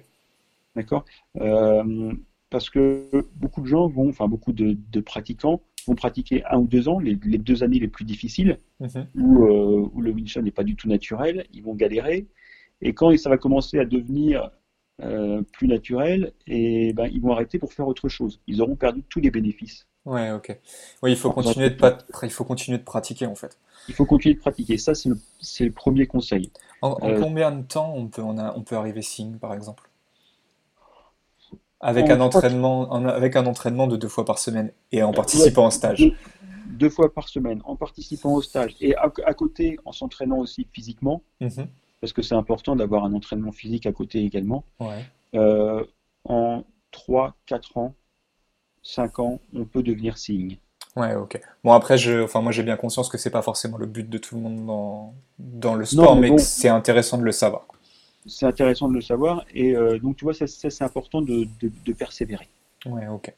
D'accord? 0.77 1.05
Euh, 1.37 2.13
parce 2.51 2.69
que 2.69 3.09
beaucoup 3.35 3.63
de 3.63 3.67
gens 3.67 3.89
vont, 3.89 4.11
enfin 4.11 4.29
beaucoup 4.29 4.53
de, 4.53 4.77
de 4.91 5.01
pratiquants 5.01 5.63
vont 5.87 5.95
pratiquer 5.95 6.45
un 6.51 6.59
ou 6.59 6.67
deux 6.67 6.89
ans, 6.89 6.99
les, 6.99 7.19
les 7.25 7.39
deux 7.39 7.63
années 7.63 7.79
les 7.79 7.89
plus 7.89 8.05
difficiles, 8.05 8.59
Mhm. 8.81 9.07
où, 9.17 9.45
euh, 9.45 9.89
où 9.93 10.01
le 10.01 10.15
Chun 10.27 10.43
n'est 10.43 10.51
pas 10.51 10.65
du 10.65 10.77
tout 10.77 10.89
naturel, 10.89 11.47
ils 11.53 11.63
vont 11.63 11.75
galérer. 11.75 12.27
Et 12.81 12.95
quand 12.95 13.17
ça 13.17 13.31
va 13.31 13.39
commencer 13.39 13.79
à 13.79 13.85
devenir 13.85 14.51
euh, 15.03 15.43
plus 15.53 15.69
naturel, 15.69 16.33
et 16.47 16.93
ben, 16.93 17.09
ils 17.13 17.21
vont 17.21 17.33
arrêter 17.33 17.59
pour 17.59 17.73
faire 17.73 17.89
autre 17.89 18.09
chose. 18.09 18.41
Ils 18.47 18.61
auront 18.61 18.77
perdu 18.77 19.03
tous 19.09 19.21
les 19.21 19.31
bénéfices. 19.31 19.87
Ouais, 20.05 20.31
ok. 20.33 20.57
Oui, 21.03 21.13
il 21.13 21.17
faut 21.17 21.31
En 21.31 21.33
continuer 21.33 21.71
de 21.71 21.75
pas, 21.77 21.99
il 22.23 22.31
faut 22.31 22.45
continuer 22.45 22.79
de 22.79 22.83
pratiquer, 22.85 23.27
en 23.27 23.35
fait. 23.35 23.59
Il 23.89 23.95
faut 23.95 24.05
continuer 24.05 24.35
de 24.35 24.41
pratiquer. 24.41 24.79
Ça, 24.79 24.93
c'est 24.95 25.65
le, 25.65 25.73
premier 25.73 26.07
conseil. 26.07 26.51
En, 26.83 26.91
en 27.01 27.09
Euh, 27.09 27.21
combien 27.21 27.51
de 27.53 27.63
temps 27.63 27.93
on 27.97 28.07
peut, 28.09 28.23
on 28.23 28.37
a, 28.39 28.53
on 28.57 28.63
peut 28.63 28.77
arriver 28.77 29.03
signe, 29.03 29.39
par 29.39 29.55
exemple? 29.55 29.89
Avec 31.83 32.07
en 32.07 32.15
un 32.15 32.21
entraînement, 32.21 32.93
en- 32.93 33.05
avec 33.07 33.37
un 33.37 33.45
entraînement 33.47 33.87
de 33.89 33.97
deux 33.97 34.09
fois 34.09 34.25
par 34.25 34.39
semaine 34.39 34.73
et 34.93 35.03
en 35.03 35.09
ouais, 35.11 35.15
participant 35.15 35.67
au 35.67 35.71
stage. 35.71 35.99
deux, 35.99 36.13
deux 36.69 36.89
fois 36.91 37.13
par 37.13 37.29
semaine, 37.29 37.61
en 37.65 37.77
participant 37.77 38.33
au 38.35 38.41
stage, 38.43 38.77
et 38.81 38.95
à, 38.97 39.13
à 39.27 39.35
côté, 39.35 39.79
en 39.85 39.93
s'entraînant 39.93 40.39
aussi 40.39 40.67
physiquement, 40.73 41.23
Mhm. 41.41 41.67
parce 42.01 42.13
que 42.13 42.23
c'est 42.23 42.35
important 42.37 42.77
d'avoir 42.77 43.05
un 43.05 43.13
entraînement 43.13 43.53
physique 43.53 43.87
à 43.87 43.93
côté 43.93 44.25
également. 44.25 44.65
Ouais. 44.81 45.05
Euh, 45.35 45.85
en 46.25 46.63
3, 46.93 47.35
4 47.47 47.77
ans, 47.79 47.95
5 48.83 49.19
ans, 49.19 49.41
on 49.55 49.65
peut 49.65 49.83
devenir 49.83 50.19
signe. 50.19 50.59
Ouais, 50.95 51.15
ok. 51.15 51.41
Bon, 51.65 51.73
après, 51.73 51.97
je, 51.99 52.23
enfin, 52.23 52.43
moi, 52.43 52.53
j'ai 52.53 52.63
bien 52.63 52.77
conscience 52.77 53.09
que 53.09 53.17
c'est 53.19 53.31
pas 53.31 53.41
forcément 53.43 53.79
le 53.79 53.87
but 53.87 54.09
de 54.09 54.19
tout 54.19 54.35
le 54.37 54.43
monde 54.43 54.67
dans, 54.67 55.15
dans 55.39 55.73
le 55.75 55.81
Non, 55.81 55.87
sport, 55.87 56.15
mais 56.17 56.21
mais 56.23 56.31
bon, 56.31 56.39
c'est 56.39 56.69
intéressant 56.69 57.17
de 57.19 57.23
le 57.25 57.33
savoir. 57.33 57.67
C'est 58.27 58.47
intéressant 58.47 58.89
de 58.89 58.95
le 58.95 59.01
savoir. 59.01 59.45
Et 59.55 59.75
euh, 59.77 59.99
donc, 59.99 60.17
tu 60.17 60.25
vois, 60.25 60.35
ça, 60.35 60.47
ça, 60.47 60.71
c'est 60.71 60.85
important 60.85 61.23
de, 61.23 61.45
de- 61.61 61.73
de 61.85 61.93
persévérer. 61.93 62.49
Ouais, 62.87 63.07
ok. 63.09 63.33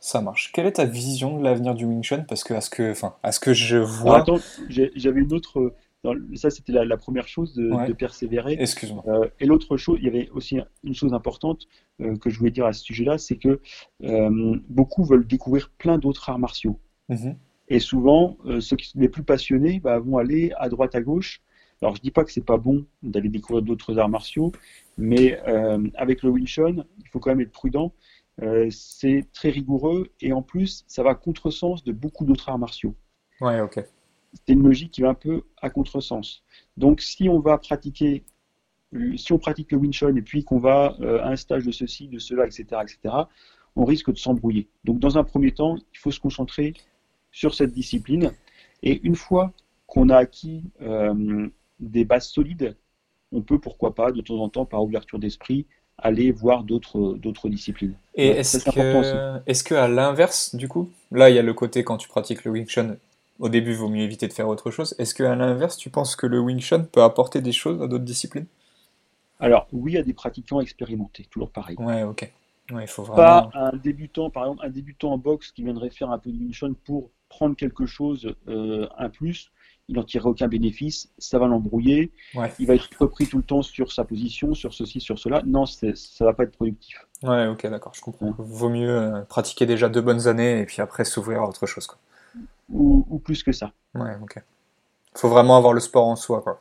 Ça 0.00 0.20
marche. 0.20 0.52
Quelle 0.52 0.66
est 0.66 0.72
ta 0.72 0.84
vision 0.84 1.38
de 1.38 1.44
l'avenir 1.44 1.74
du 1.74 1.84
Wing 1.86 2.02
Chun? 2.02 2.24
Parce 2.28 2.44
que, 2.44 2.52
à 2.54 2.60
ce 2.60 2.68
que, 2.70 2.90
enfin, 2.90 3.14
à 3.22 3.32
ce 3.32 3.40
que 3.40 3.54
je 3.54 3.76
Alors, 3.76 3.88
vois, 3.88 4.18
attends, 4.18 4.38
j'avais 4.68 5.20
une 5.20 5.32
autre. 5.32 5.72
euh, 6.04 6.26
ça, 6.34 6.50
c'était 6.50 6.72
la, 6.72 6.84
la 6.84 6.98
première 6.98 7.26
chose 7.26 7.54
de, 7.54 7.92
persévérer. 7.94 8.56
excuse-moi. 8.60 9.02
Euh, 9.06 9.26
et 9.40 9.46
l'autre 9.46 9.78
chose, 9.78 9.98
il 10.00 10.04
y 10.04 10.08
avait 10.08 10.28
aussi 10.30 10.58
une 10.82 10.94
chose 10.94 11.14
importante 11.14 11.62
euh, 12.02 12.16
que 12.16 12.28
je 12.28 12.38
voulais 12.38 12.50
dire 12.50 12.66
à 12.66 12.74
ce 12.74 12.84
sujet-là, 12.84 13.16
c'est 13.16 13.36
que 13.36 13.58
beaucoup 14.68 15.04
veulent 15.04 15.26
découvrir 15.26 15.70
plein 15.78 15.96
d'autres 15.96 16.28
arts 16.28 16.38
martiaux. 16.38 16.78
Mhm. 17.08 17.36
Et 17.68 17.80
souvent, 17.80 18.36
ceux 18.60 18.76
qui 18.76 18.88
sont 18.88 18.98
les 19.00 19.08
plus 19.08 19.22
passionnés 19.22 19.80
bah, 19.80 19.98
vont 19.98 20.18
aller 20.18 20.52
à 20.58 20.68
droite, 20.68 20.94
à 20.94 21.00
gauche. 21.00 21.40
Alors, 21.82 21.96
je 21.96 22.00
dis 22.00 22.10
pas 22.10 22.24
que 22.24 22.32
c'est 22.32 22.44
pas 22.44 22.56
bon 22.56 22.86
d'aller 23.02 23.28
découvrir 23.28 23.62
d'autres 23.62 23.98
arts 23.98 24.08
martiaux, 24.08 24.52
mais 24.96 25.40
euh, 25.46 25.86
avec 25.94 26.22
le 26.22 26.30
Wing 26.30 26.46
Chun, 26.46 26.84
il 26.98 27.08
faut 27.08 27.18
quand 27.18 27.30
même 27.30 27.40
être 27.40 27.52
prudent. 27.52 27.92
Euh, 28.42 28.68
c'est 28.70 29.26
très 29.32 29.50
rigoureux 29.50 30.10
et 30.20 30.32
en 30.32 30.42
plus, 30.42 30.84
ça 30.88 31.02
va 31.02 31.10
à 31.10 31.14
contresens 31.14 31.84
de 31.84 31.92
beaucoup 31.92 32.24
d'autres 32.24 32.48
arts 32.48 32.58
martiaux. 32.58 32.94
Ouais, 33.40 33.60
ok. 33.60 33.80
C'est 34.32 34.52
une 34.52 34.62
logique 34.62 34.90
qui 34.90 35.02
va 35.02 35.10
un 35.10 35.14
peu 35.14 35.42
à 35.62 35.70
contresens. 35.70 36.42
Donc, 36.76 37.00
si 37.00 37.28
on 37.28 37.38
va 37.38 37.58
pratiquer, 37.58 38.24
si 39.16 39.32
on 39.32 39.38
pratique 39.38 39.70
le 39.70 39.78
Wing 39.78 39.92
Chun 39.92 40.16
et 40.16 40.22
puis 40.22 40.42
qu'on 40.44 40.58
va 40.58 40.96
euh, 41.00 41.22
à 41.22 41.28
un 41.28 41.36
stage 41.36 41.64
de 41.64 41.70
ceci, 41.70 42.08
de 42.08 42.18
cela, 42.18 42.46
etc., 42.46 42.64
etc., 42.82 43.14
on 43.76 43.84
risque 43.84 44.12
de 44.12 44.18
s'embrouiller. 44.18 44.68
Donc, 44.84 44.98
dans 44.98 45.18
un 45.18 45.24
premier 45.24 45.52
temps, 45.52 45.76
il 45.76 45.98
faut 45.98 46.10
se 46.10 46.20
concentrer 46.20 46.74
sur 47.30 47.54
cette 47.54 47.72
discipline. 47.72 48.32
Et 48.82 49.00
une 49.04 49.16
fois 49.16 49.52
qu'on 49.86 50.08
a 50.08 50.16
acquis 50.16 50.64
euh, 50.82 51.48
des 51.80 52.04
bases 52.04 52.28
solides, 52.28 52.76
on 53.32 53.42
peut, 53.42 53.60
pourquoi 53.60 53.94
pas, 53.94 54.12
de 54.12 54.20
temps 54.22 54.38
en 54.40 54.48
temps, 54.50 54.66
par 54.66 54.82
ouverture 54.84 55.18
d'esprit, 55.20 55.66
aller 55.98 56.32
voir 56.32 56.64
d'autres 56.64 57.14
d'autres 57.14 57.48
disciplines. 57.50 57.96
Et 58.16 58.26
Ouais, 58.26 58.40
est-ce 58.40 58.64
que, 58.66 59.40
est-ce 59.46 59.62
que 59.62 59.74
à 59.76 59.86
l'inverse, 59.86 60.54
du 60.56 60.66
coup, 60.68 60.90
là, 61.12 61.30
il 61.30 61.36
y 61.36 61.38
a 61.38 61.42
le 61.42 61.54
côté 61.54 61.84
quand 61.84 61.96
tu 61.96 62.08
pratiques 62.08 62.44
le 62.44 62.50
Wing 62.50 62.66
Chun, 62.66 62.96
au 63.38 63.48
début, 63.48 63.70
il 63.72 63.76
vaut 63.76 63.88
mieux 63.88 64.02
éviter 64.02 64.26
de 64.28 64.32
faire 64.32 64.48
autre 64.48 64.70
chose. 64.72 64.94
Est-ce 64.98 65.14
que 65.14 65.22
à 65.22 65.34
l'inverse, 65.36 65.76
tu 65.76 65.90
penses 65.90 66.16
que 66.16 66.26
le 66.26 66.40
Wing 66.40 66.60
Chun 66.60 66.80
peut 66.90 67.02
apporter 67.02 67.40
des 67.40 67.52
choses 67.52 67.80
à 67.82 67.86
d'autres 67.86 68.04
disciplines? 68.04 68.46
Alors, 69.38 69.68
oui, 69.70 69.96
à 69.96 70.02
des 70.02 70.12
pratiquants 70.12 70.60
expérimentés, 70.60 71.26
toujours 71.26 71.52
pareil. 71.52 71.78
Ouais, 71.78 72.02
ok. 72.02 72.32
Ouais, 72.72 72.82
il 72.84 72.88
faut 72.88 73.04
Pas 73.14 73.48
vraiment. 73.48 73.54
un 73.54 73.76
débutant, 73.76 74.30
par 74.30 74.44
exemple, 74.44 74.64
un 74.66 74.70
débutant 74.70 75.12
en 75.12 75.18
boxe 75.18 75.52
qui 75.52 75.62
viendrait 75.62 75.90
faire 75.90 76.10
un 76.10 76.18
peu 76.18 76.30
de 76.32 76.38
Wing 76.38 76.52
Chun 76.52 76.74
pour 76.84 77.10
prendre 77.28 77.56
quelque 77.56 77.86
chose, 77.86 78.34
euh, 78.48 78.88
un 78.98 79.08
plus, 79.08 79.52
il 79.88 79.96
n'en 79.96 80.02
tirerait 80.04 80.28
aucun 80.30 80.48
bénéfice, 80.48 81.10
ça 81.18 81.38
va 81.38 81.46
l'embrouiller, 81.46 82.10
Ouais, 82.34 82.52
il 82.58 82.66
va 82.66 82.74
être 82.74 82.88
repris 82.98 83.26
tout 83.26 83.36
le 83.38 83.42
temps 83.42 83.62
sur 83.62 83.92
sa 83.92 84.04
position, 84.04 84.54
sur 84.54 84.72
ceci, 84.72 85.00
sur 85.00 85.18
cela. 85.18 85.42
Non, 85.46 85.66
ça 85.66 85.86
va 86.20 86.32
pas 86.32 86.44
être 86.44 86.52
productif. 86.52 87.06
ouais, 87.22 87.46
ok, 87.46 87.66
d'accord, 87.66 87.92
je 87.94 88.00
comprends. 88.00 88.34
Vaut 88.38 88.70
mieux 88.70 88.88
euh, 88.90 89.20
pratiquer 89.22 89.66
déjà 89.66 89.88
deux 89.88 90.00
bonnes 90.00 90.26
années 90.26 90.60
et 90.60 90.64
puis 90.66 90.80
après 90.80 91.04
s'ouvrir 91.04 91.42
à 91.42 91.48
autre 91.48 91.66
chose, 91.66 91.86
quoi. 91.86 91.98
Ou, 92.70 93.04
ou 93.10 93.18
plus 93.18 93.42
que 93.42 93.52
ça. 93.52 93.72
Ouais, 93.94 94.16
ok. 94.22 94.42
Faut 95.14 95.28
vraiment 95.28 95.56
avoir 95.56 95.74
le 95.74 95.80
sport 95.80 96.06
en 96.06 96.16
soi, 96.16 96.40
quoi. 96.40 96.60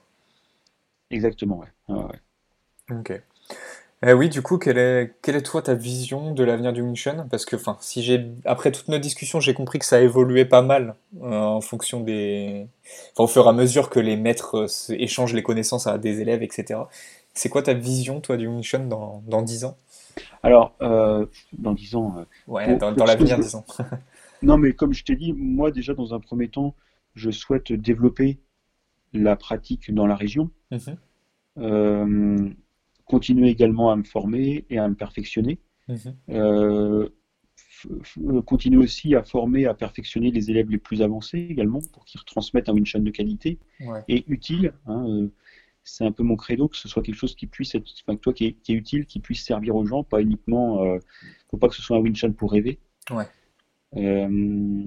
Exactement, 1.09 1.59
ouais. 1.59 1.67
Ouais, 1.95 2.03
ouais. 2.03 2.99
Ok. 2.99 3.21
Eh 4.05 4.11
oui, 4.11 4.27
du 4.27 4.41
coup, 4.41 4.57
quelle 4.57 4.77
est, 4.77 5.15
quelle 5.21 5.37
est 5.37 5.43
toi 5.43 5.61
ta 5.61 5.75
vision 5.75 6.33
de 6.33 6.43
l'avenir 6.43 6.73
du 6.73 6.81
Wing 6.81 6.95
Chun? 6.95 7.25
Parce 7.31 7.45
que, 7.45 7.55
enfin, 7.55 7.77
si 7.79 8.03
j'ai, 8.03 8.25
après 8.43 8.71
toute 8.71 8.89
notre 8.89 9.01
discussion, 9.01 9.39
j'ai 9.39 9.53
compris 9.53 9.79
que 9.79 9.85
ça 9.85 10.01
évoluait 10.01 10.43
pas 10.43 10.61
mal 10.61 10.95
euh, 11.21 11.31
en 11.31 11.61
fonction 11.61 12.01
des, 12.01 12.67
enfin, 13.13 13.23
au 13.23 13.27
fur 13.27 13.45
et 13.45 13.49
à 13.49 13.53
mesure 13.53 13.89
que 13.89 14.01
les 14.01 14.17
maîtres 14.17 14.65
euh, 14.65 14.95
échangent 14.95 15.33
les 15.33 15.43
connaissances 15.43 15.87
à 15.87 15.97
des 15.97 16.19
élèves, 16.19 16.43
etc. 16.43 16.81
C'est 17.33 17.47
quoi 17.47 17.61
ta 17.61 17.73
vision, 17.73 18.19
toi, 18.19 18.35
du 18.35 18.47
Wing 18.47 18.61
Chun 18.61 18.87
dans, 18.87 19.23
dans 19.25 19.41
10 19.41 19.63
ans? 19.63 19.77
Alors, 20.43 20.75
euh, 20.81 21.25
dans 21.57 21.73
10 21.73 21.95
ans, 21.95 22.25
Ouais, 22.47 22.77
pour, 22.77 22.91
dans, 22.91 23.05
l'avenir, 23.05 23.37
je... 23.37 23.41
disons. 23.41 23.63
Non, 24.41 24.57
mais 24.57 24.73
comme 24.73 24.93
je 24.93 25.05
t'ai 25.05 25.15
dit, 25.15 25.31
moi 25.31 25.71
déjà, 25.71 25.93
dans 25.93 26.13
un 26.13 26.19
premier 26.19 26.49
temps, 26.49 26.75
je 27.15 27.31
souhaite 27.31 27.71
développer 27.71 28.39
la 29.13 29.37
pratique 29.37 29.93
dans 29.93 30.05
la 30.05 30.15
région. 30.15 30.51
Euh, 31.57 32.49
continuer 33.13 33.49
également 33.49 33.91
à 33.91 33.95
me 33.95 34.03
former 34.03 34.65
et 34.69 34.77
à 34.79 34.87
me 34.87 34.95
perfectionner. 34.95 35.59
Euh, 36.29 37.09
f- 37.85 38.41
continuer 38.43 38.77
aussi 38.83 39.13
à 39.15 39.23
former, 39.23 39.65
à 39.67 39.73
perfectionner 39.73 40.31
les 40.31 40.49
élèves 40.49 40.69
les 40.69 40.77
plus 40.79 41.01
avancés 41.01 41.39
également 41.49 41.79
pour 41.93 42.05
qu'ils 42.05 42.19
retransmettent 42.19 42.69
un 42.69 42.73
Wing 42.73 42.85
Chun 42.85 42.99
de 42.99 43.11
qualité 43.11 43.59
Ouais, 43.81 44.01
et 44.07 44.23
utile. 44.27 44.73
hein, 44.87 45.05
euh, 45.07 45.27
c'est 45.83 46.05
un 46.05 46.11
peu 46.13 46.23
mon 46.23 46.37
credo 46.37 46.69
que 46.69 46.77
ce 46.77 46.87
soit 46.87 47.03
quelque 47.03 47.17
chose 47.23 47.35
qui 47.35 47.45
puisse 47.45 47.75
être, 47.75 47.85
enfin, 48.07 48.15
toi 48.15 48.33
qui 48.33 48.45
est, 48.47 48.53
qui 48.53 48.71
est 48.71 48.75
utile, 48.75 49.05
qui 49.05 49.19
puisse 49.19 49.43
servir 49.45 49.75
aux 49.75 49.85
gens, 49.85 50.03
pas 50.03 50.21
uniquement, 50.21 50.81
euh, 50.83 50.97
faut 51.51 51.57
pas 51.57 51.67
que 51.67 51.75
ce 51.75 51.81
soit 51.81 51.97
un 51.97 51.99
Wing 51.99 52.15
Chun 52.15 52.31
pour 52.31 52.51
rêver. 52.51 52.79
ouais. 53.11 53.27
Euh, 53.97 54.83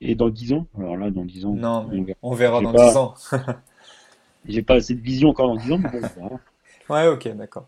et 0.00 0.14
dans 0.14 0.28
10 0.28 0.52
ans, 0.52 0.66
alors 0.76 0.96
là, 0.96 1.10
dans 1.10 1.24
10 1.24 1.44
ans, 1.46 1.54
Non, 1.54 1.88
on 1.92 2.02
verra. 2.02 2.18
on 2.22 2.34
verra 2.34 2.60
dans 2.62 2.72
pas, 2.72 2.90
10 2.90 2.96
ans. 2.96 3.14
j'ai 4.48 4.62
pas 4.62 4.74
assez 4.74 4.94
de 4.94 5.00
vision 5.00 5.28
encore 5.30 5.48
dans 5.54 5.56
10 5.62 5.72
ans, 5.72 5.78
mais 5.78 5.88
bon, 5.90 5.98
on 6.16 6.20
verra. 6.22 6.40
Ouais, 6.88 7.06
ok, 7.08 7.28
d'accord. 7.36 7.66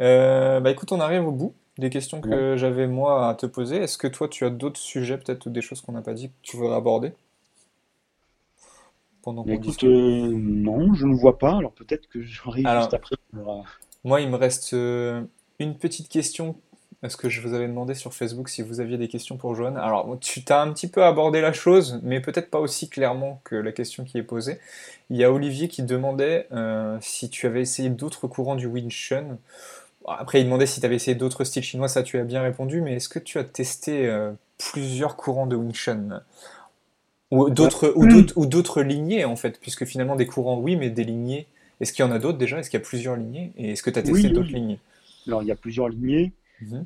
Euh, 0.00 0.60
bah 0.60 0.70
écoute, 0.70 0.92
on 0.92 1.00
arrive 1.00 1.26
au 1.26 1.32
bout 1.32 1.54
des 1.78 1.90
questions 1.90 2.20
que 2.20 2.56
j'avais 2.56 2.86
moi 2.86 3.28
à 3.28 3.34
te 3.34 3.46
poser. 3.46 3.76
Est-ce 3.76 3.96
que 3.96 4.06
toi, 4.06 4.28
tu 4.28 4.44
as 4.44 4.50
d'autres 4.50 4.80
sujets 4.80 5.16
peut-être 5.16 5.46
ou 5.46 5.50
des 5.50 5.62
choses 5.62 5.80
qu'on 5.80 5.92
n'a 5.92 6.02
pas 6.02 6.14
dit 6.14 6.28
que 6.28 6.34
tu 6.42 6.56
voudrais 6.56 6.76
aborder? 6.76 7.12
Pendant 9.22 9.44
qu'on 9.44 9.50
Écoute, 9.50 9.84
euh, 9.84 10.32
non, 10.32 10.94
je 10.94 11.06
ne 11.06 11.14
vois 11.14 11.38
pas. 11.38 11.56
Alors 11.56 11.72
peut-être 11.72 12.08
que 12.08 12.20
j'arrive 12.22 12.68
juste 12.68 12.94
après. 12.94 13.16
Moi, 14.04 14.20
il 14.20 14.28
me 14.28 14.36
reste 14.36 14.74
euh, 14.74 15.22
une 15.58 15.76
petite 15.76 16.08
question 16.08 16.56
est-ce 17.02 17.16
que 17.16 17.28
je 17.28 17.40
vous 17.40 17.52
avais 17.52 17.66
demandé 17.66 17.94
sur 17.94 18.14
Facebook 18.14 18.48
si 18.48 18.62
vous 18.62 18.78
aviez 18.78 18.96
des 18.96 19.08
questions 19.08 19.36
pour 19.36 19.56
Joanne. 19.56 19.76
Alors, 19.76 20.16
tu 20.20 20.44
t'as 20.44 20.62
un 20.62 20.72
petit 20.72 20.86
peu 20.86 21.02
abordé 21.02 21.40
la 21.40 21.52
chose, 21.52 21.98
mais 22.04 22.20
peut-être 22.20 22.48
pas 22.48 22.60
aussi 22.60 22.88
clairement 22.88 23.40
que 23.42 23.56
la 23.56 23.72
question 23.72 24.04
qui 24.04 24.18
est 24.18 24.22
posée. 24.22 24.60
Il 25.10 25.16
y 25.16 25.24
a 25.24 25.32
Olivier 25.32 25.66
qui 25.66 25.82
demandait 25.82 26.46
euh, 26.52 26.96
si 27.00 27.28
tu 27.28 27.46
avais 27.46 27.60
essayé 27.60 27.88
d'autres 27.88 28.28
courants 28.28 28.54
du 28.54 28.66
Wing 28.66 28.88
Chun. 28.88 29.38
Après, 30.06 30.40
il 30.40 30.44
demandait 30.44 30.66
si 30.66 30.78
tu 30.78 30.86
avais 30.86 30.94
essayé 30.94 31.16
d'autres 31.16 31.42
styles 31.42 31.64
chinois, 31.64 31.88
ça 31.88 32.04
tu 32.04 32.18
as 32.18 32.24
bien 32.24 32.40
répondu, 32.40 32.80
mais 32.80 32.94
est-ce 32.94 33.08
que 33.08 33.18
tu 33.18 33.38
as 33.38 33.44
testé 33.44 34.06
euh, 34.06 34.30
plusieurs 34.58 35.16
courants 35.16 35.46
de 35.46 35.56
Wing 35.56 35.74
Chun? 35.74 36.22
Ou 37.32 37.50
d'autres 37.50 37.94
ou 37.96 38.46
d'autres 38.46 38.82
lignées, 38.82 39.24
en 39.24 39.36
fait, 39.36 39.58
puisque 39.58 39.86
finalement, 39.86 40.16
des 40.16 40.26
courants, 40.26 40.58
oui, 40.58 40.76
mais 40.76 40.90
des 40.90 41.02
lignées. 41.02 41.46
Est-ce 41.80 41.92
qu'il 41.92 42.04
y 42.04 42.08
en 42.08 42.12
a 42.12 42.18
d'autres 42.20 42.38
déjà? 42.38 42.58
Est-ce 42.58 42.70
qu'il 42.70 42.78
y 42.78 42.82
a 42.82 42.84
plusieurs 42.84 43.16
lignées? 43.16 43.52
Et 43.56 43.72
est-ce 43.72 43.82
que 43.82 43.90
tu 43.90 43.98
as 43.98 44.02
testé 44.02 44.28
d'autres 44.28 44.52
lignées? 44.52 44.78
Alors, 45.26 45.42
il 45.42 45.48
y 45.48 45.52
a 45.52 45.56
plusieurs 45.56 45.88
lignées. 45.88 46.32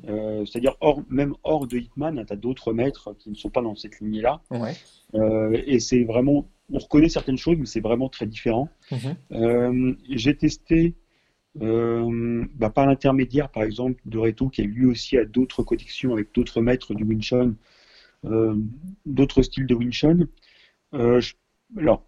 Euh, 0.07 0.45
c'est-à-dire 0.45 0.75
hors, 0.81 1.01
même 1.09 1.35
hors 1.43 1.67
de 1.67 1.77
Hitman, 1.77 2.23
tu 2.25 2.33
as 2.33 2.35
d'autres 2.35 2.73
maîtres 2.73 3.15
qui 3.17 3.29
ne 3.29 3.35
sont 3.35 3.49
pas 3.49 3.61
dans 3.61 3.75
cette 3.75 3.99
lignée-là. 3.99 4.41
Euh, 5.15 5.61
et 5.65 5.79
c'est 5.79 6.03
vraiment, 6.03 6.49
on 6.71 6.79
reconnaît 6.79 7.09
certaines 7.09 7.37
choses, 7.37 7.57
mais 7.57 7.65
c'est 7.65 7.81
vraiment 7.81 8.09
très 8.09 8.25
différent. 8.25 8.69
Mhm. 8.91 9.15
Euh, 9.31 9.93
j'ai 10.09 10.35
testé 10.35 10.95
bah, 11.55 12.69
par 12.69 12.85
l'intermédiaire, 12.85 13.49
par 13.49 13.63
exemple, 13.63 13.99
de 14.05 14.17
Reto, 14.19 14.49
qui 14.49 14.61
lui 14.63 14.85
aussi 14.85 15.17
à 15.17 15.25
d'autres 15.25 15.63
connexions 15.63 16.13
avec 16.13 16.33
d'autres 16.33 16.61
maîtres 16.61 16.93
du 16.93 17.03
Wing 17.03 17.21
Chun, 17.21 17.55
d'autres 19.05 19.41
styles 19.41 19.65
de 19.65 19.73
Wing 19.73 19.91
Chun. 19.91 20.27
alors, 20.93 22.05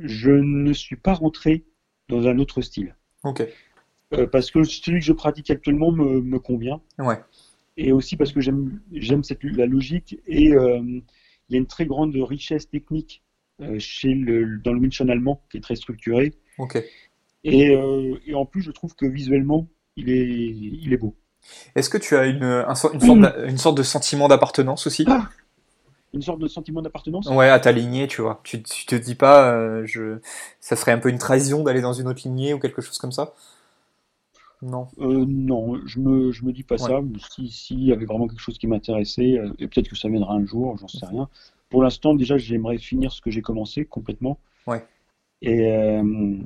je 0.00 0.30
ne 0.30 0.72
suis 0.72 0.96
pas 0.96 1.14
rentré 1.14 1.64
dans 2.08 2.26
un 2.26 2.38
autre 2.38 2.60
style. 2.60 2.96
Ok. 3.24 3.46
Euh, 4.14 4.26
parce 4.26 4.50
que 4.50 4.64
celui 4.64 5.00
que 5.00 5.04
je 5.04 5.12
pratique 5.12 5.50
actuellement 5.50 5.92
me, 5.92 6.20
me 6.20 6.38
convient. 6.38 6.80
Ouais. 6.98 7.20
Et 7.76 7.92
aussi 7.92 8.16
parce 8.16 8.32
que 8.32 8.40
j'aime 8.40 9.22
cette 9.22 9.44
la 9.44 9.66
logique 9.66 10.18
et 10.26 10.52
euh, 10.54 10.80
il 10.82 11.52
y 11.52 11.54
a 11.54 11.58
une 11.58 11.66
très 11.66 11.86
grande 11.86 12.14
richesse 12.16 12.68
technique 12.68 13.22
euh, 13.60 13.78
chez 13.78 14.14
le, 14.14 14.58
dans 14.58 14.72
le 14.72 14.80
Winchon 14.80 15.08
allemand 15.08 15.42
qui 15.50 15.58
est 15.58 15.60
très 15.60 15.76
structuré. 15.76 16.34
Ok. 16.58 16.82
Et, 17.44 17.72
et, 18.26 18.34
en 18.34 18.44
plus, 18.44 18.62
je 18.62 18.72
trouve 18.72 18.94
que 18.96 19.06
visuellement, 19.06 19.68
il 19.96 20.10
est, 20.10 20.26
il 20.26 20.92
est 20.92 20.96
beau. 20.96 21.14
Est-ce 21.76 21.88
que 21.88 21.96
tu 21.96 22.16
as 22.16 22.26
une, 22.26 22.42
une, 22.42 22.74
sorte, 22.74 22.94
une 23.46 23.58
sorte 23.58 23.78
de 23.78 23.82
sentiment 23.84 24.26
d'appartenance 24.26 24.86
aussi? 24.86 25.04
Ah 25.06 25.28
une 26.14 26.22
sorte 26.22 26.40
de 26.40 26.48
sentiment 26.48 26.82
d'appartenance? 26.82 27.26
Ouais, 27.26 27.48
à 27.48 27.60
ta 27.60 27.70
lignée, 27.70 28.08
tu 28.08 28.22
vois. 28.22 28.40
Tu, 28.42 28.62
tu 28.62 28.86
te 28.86 28.94
dis 28.96 29.14
pas, 29.14 29.84
je, 29.84 30.18
ça 30.58 30.74
serait 30.74 30.92
un 30.92 30.98
peu 30.98 31.10
une 31.10 31.18
trahison 31.18 31.62
d'aller 31.62 31.80
dans 31.80 31.92
une 31.92 32.08
autre 32.08 32.22
lignée 32.24 32.54
ou 32.54 32.58
quelque 32.58 32.82
chose 32.82 32.98
comme 32.98 33.12
ça? 33.12 33.34
Non. 34.62 34.88
Euh, 34.98 35.24
non, 35.26 35.80
je 35.86 36.00
me, 36.00 36.32
je 36.32 36.44
me 36.44 36.52
dis 36.52 36.64
pas 36.64 36.78
ça. 36.78 37.00
Si, 37.30 37.48
s'il 37.48 37.84
y 37.84 37.92
avait 37.92 38.06
vraiment 38.06 38.26
quelque 38.26 38.40
chose 38.40 38.58
qui 38.58 38.66
m'intéressait, 38.66 39.38
euh, 39.38 39.52
et 39.58 39.68
peut-être 39.68 39.88
que 39.88 39.96
ça 39.96 40.08
viendra 40.08 40.34
un 40.34 40.44
jour, 40.44 40.76
j'en 40.78 40.88
sais 40.88 41.06
rien. 41.06 41.28
Pour 41.68 41.82
l'instant, 41.82 42.14
déjà, 42.14 42.38
j'aimerais 42.38 42.78
finir 42.78 43.12
ce 43.12 43.20
que 43.20 43.30
j'ai 43.30 43.42
commencé 43.42 43.84
complètement. 43.84 44.38
Ouais. 44.66 44.84
Et, 45.42 45.70
euh, 45.70 46.36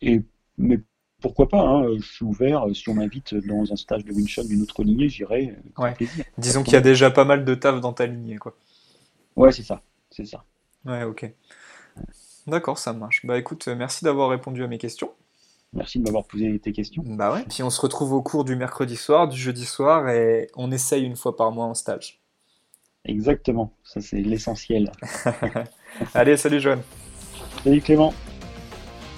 et 0.00 0.22
mais 0.56 0.78
pourquoi 1.20 1.48
pas 1.48 1.60
hein, 1.60 1.96
Je 1.98 2.06
suis 2.06 2.24
ouvert. 2.24 2.64
Si 2.74 2.88
on 2.88 2.94
m'invite 2.94 3.34
dans 3.34 3.70
un 3.70 3.76
stage 3.76 4.04
de 4.04 4.12
Winshot 4.12 4.44
d'une 4.44 4.62
autre 4.62 4.82
lignée, 4.82 5.08
j'irai. 5.08 5.56
Ouais. 5.76 5.94
Disons 6.38 6.62
qu'il 6.62 6.72
y 6.72 6.76
a 6.76 6.80
déjà 6.80 7.10
pas 7.10 7.24
mal 7.24 7.44
de 7.44 7.54
taf 7.54 7.80
dans 7.80 7.92
ta 7.92 8.06
lignée, 8.06 8.38
quoi. 8.38 8.56
Ouais, 9.36 9.52
c'est 9.52 9.62
ça, 9.62 9.82
c'est 10.10 10.24
ça. 10.24 10.44
Ouais, 10.84 11.04
ok. 11.04 11.30
D'accord, 12.46 12.78
ça 12.78 12.92
marche. 12.92 13.24
Bah 13.26 13.38
écoute, 13.38 13.68
merci 13.68 14.04
d'avoir 14.04 14.30
répondu 14.30 14.64
à 14.64 14.66
mes 14.66 14.78
questions. 14.78 15.12
Merci 15.72 15.98
de 15.98 16.04
m'avoir 16.04 16.24
posé 16.26 16.58
tes 16.58 16.72
questions. 16.72 17.02
Bah 17.06 17.32
ouais. 17.32 17.44
Puis 17.48 17.62
on 17.62 17.70
se 17.70 17.80
retrouve 17.80 18.12
au 18.12 18.22
cours 18.22 18.44
du 18.44 18.56
mercredi 18.56 18.96
soir, 18.96 19.28
du 19.28 19.38
jeudi 19.38 19.64
soir, 19.64 20.08
et 20.08 20.48
on 20.56 20.72
essaye 20.72 21.04
une 21.04 21.16
fois 21.16 21.36
par 21.36 21.52
mois 21.52 21.66
en 21.66 21.74
stage. 21.74 22.20
Exactement, 23.04 23.72
ça 23.82 24.00
c'est 24.00 24.20
l'essentiel. 24.20 24.92
Allez, 26.14 26.36
salut 26.36 26.60
Joanne. 26.60 26.82
Salut 27.64 27.80
Clément. 27.80 28.12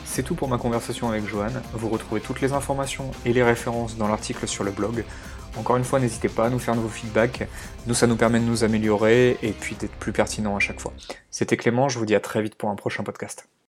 C'est 0.05 0.23
tout 0.23 0.35
pour 0.35 0.49
ma 0.49 0.59
conversation 0.59 1.09
avec 1.09 1.27
Joanne. 1.27 1.63
Vous 1.73 1.89
retrouvez 1.89 2.21
toutes 2.21 2.43
les 2.43 2.53
informations 2.53 3.11
et 3.25 3.33
les 3.33 3.43
références 3.43 3.97
dans 3.97 4.09
l'article 4.09 4.47
sur 4.47 4.63
le 4.63 4.71
blog. 4.71 5.05
Encore 5.57 5.77
une 5.77 5.85
fois, 5.85 6.01
n'hésitez 6.01 6.29
pas 6.29 6.47
à 6.47 6.51
nous 6.51 6.59
faire 6.59 6.75
vos 6.75 6.89
feedbacks. 6.89 7.49
Nous, 7.87 7.95
ça 7.95 8.07
nous 8.07 8.17
permet 8.17 8.39
de 8.39 8.45
nous 8.45 8.63
améliorer 8.63 9.39
et 9.43 9.53
puis 9.53 9.75
d'être 9.75 9.95
plus 9.97 10.13
pertinent 10.13 10.55
à 10.55 10.61
chaque 10.61 10.81
fois. 10.81 10.93
C'était 11.31 11.57
Clément, 11.57 11.89
je 11.89 11.99
vous 11.99 12.07
dis 12.07 12.15
à 12.15 12.21
très 12.21 12.43
vite 12.43 12.55
pour 12.55 12.69
un 12.69 12.77
prochain 12.77 13.03
podcast. 13.03 13.49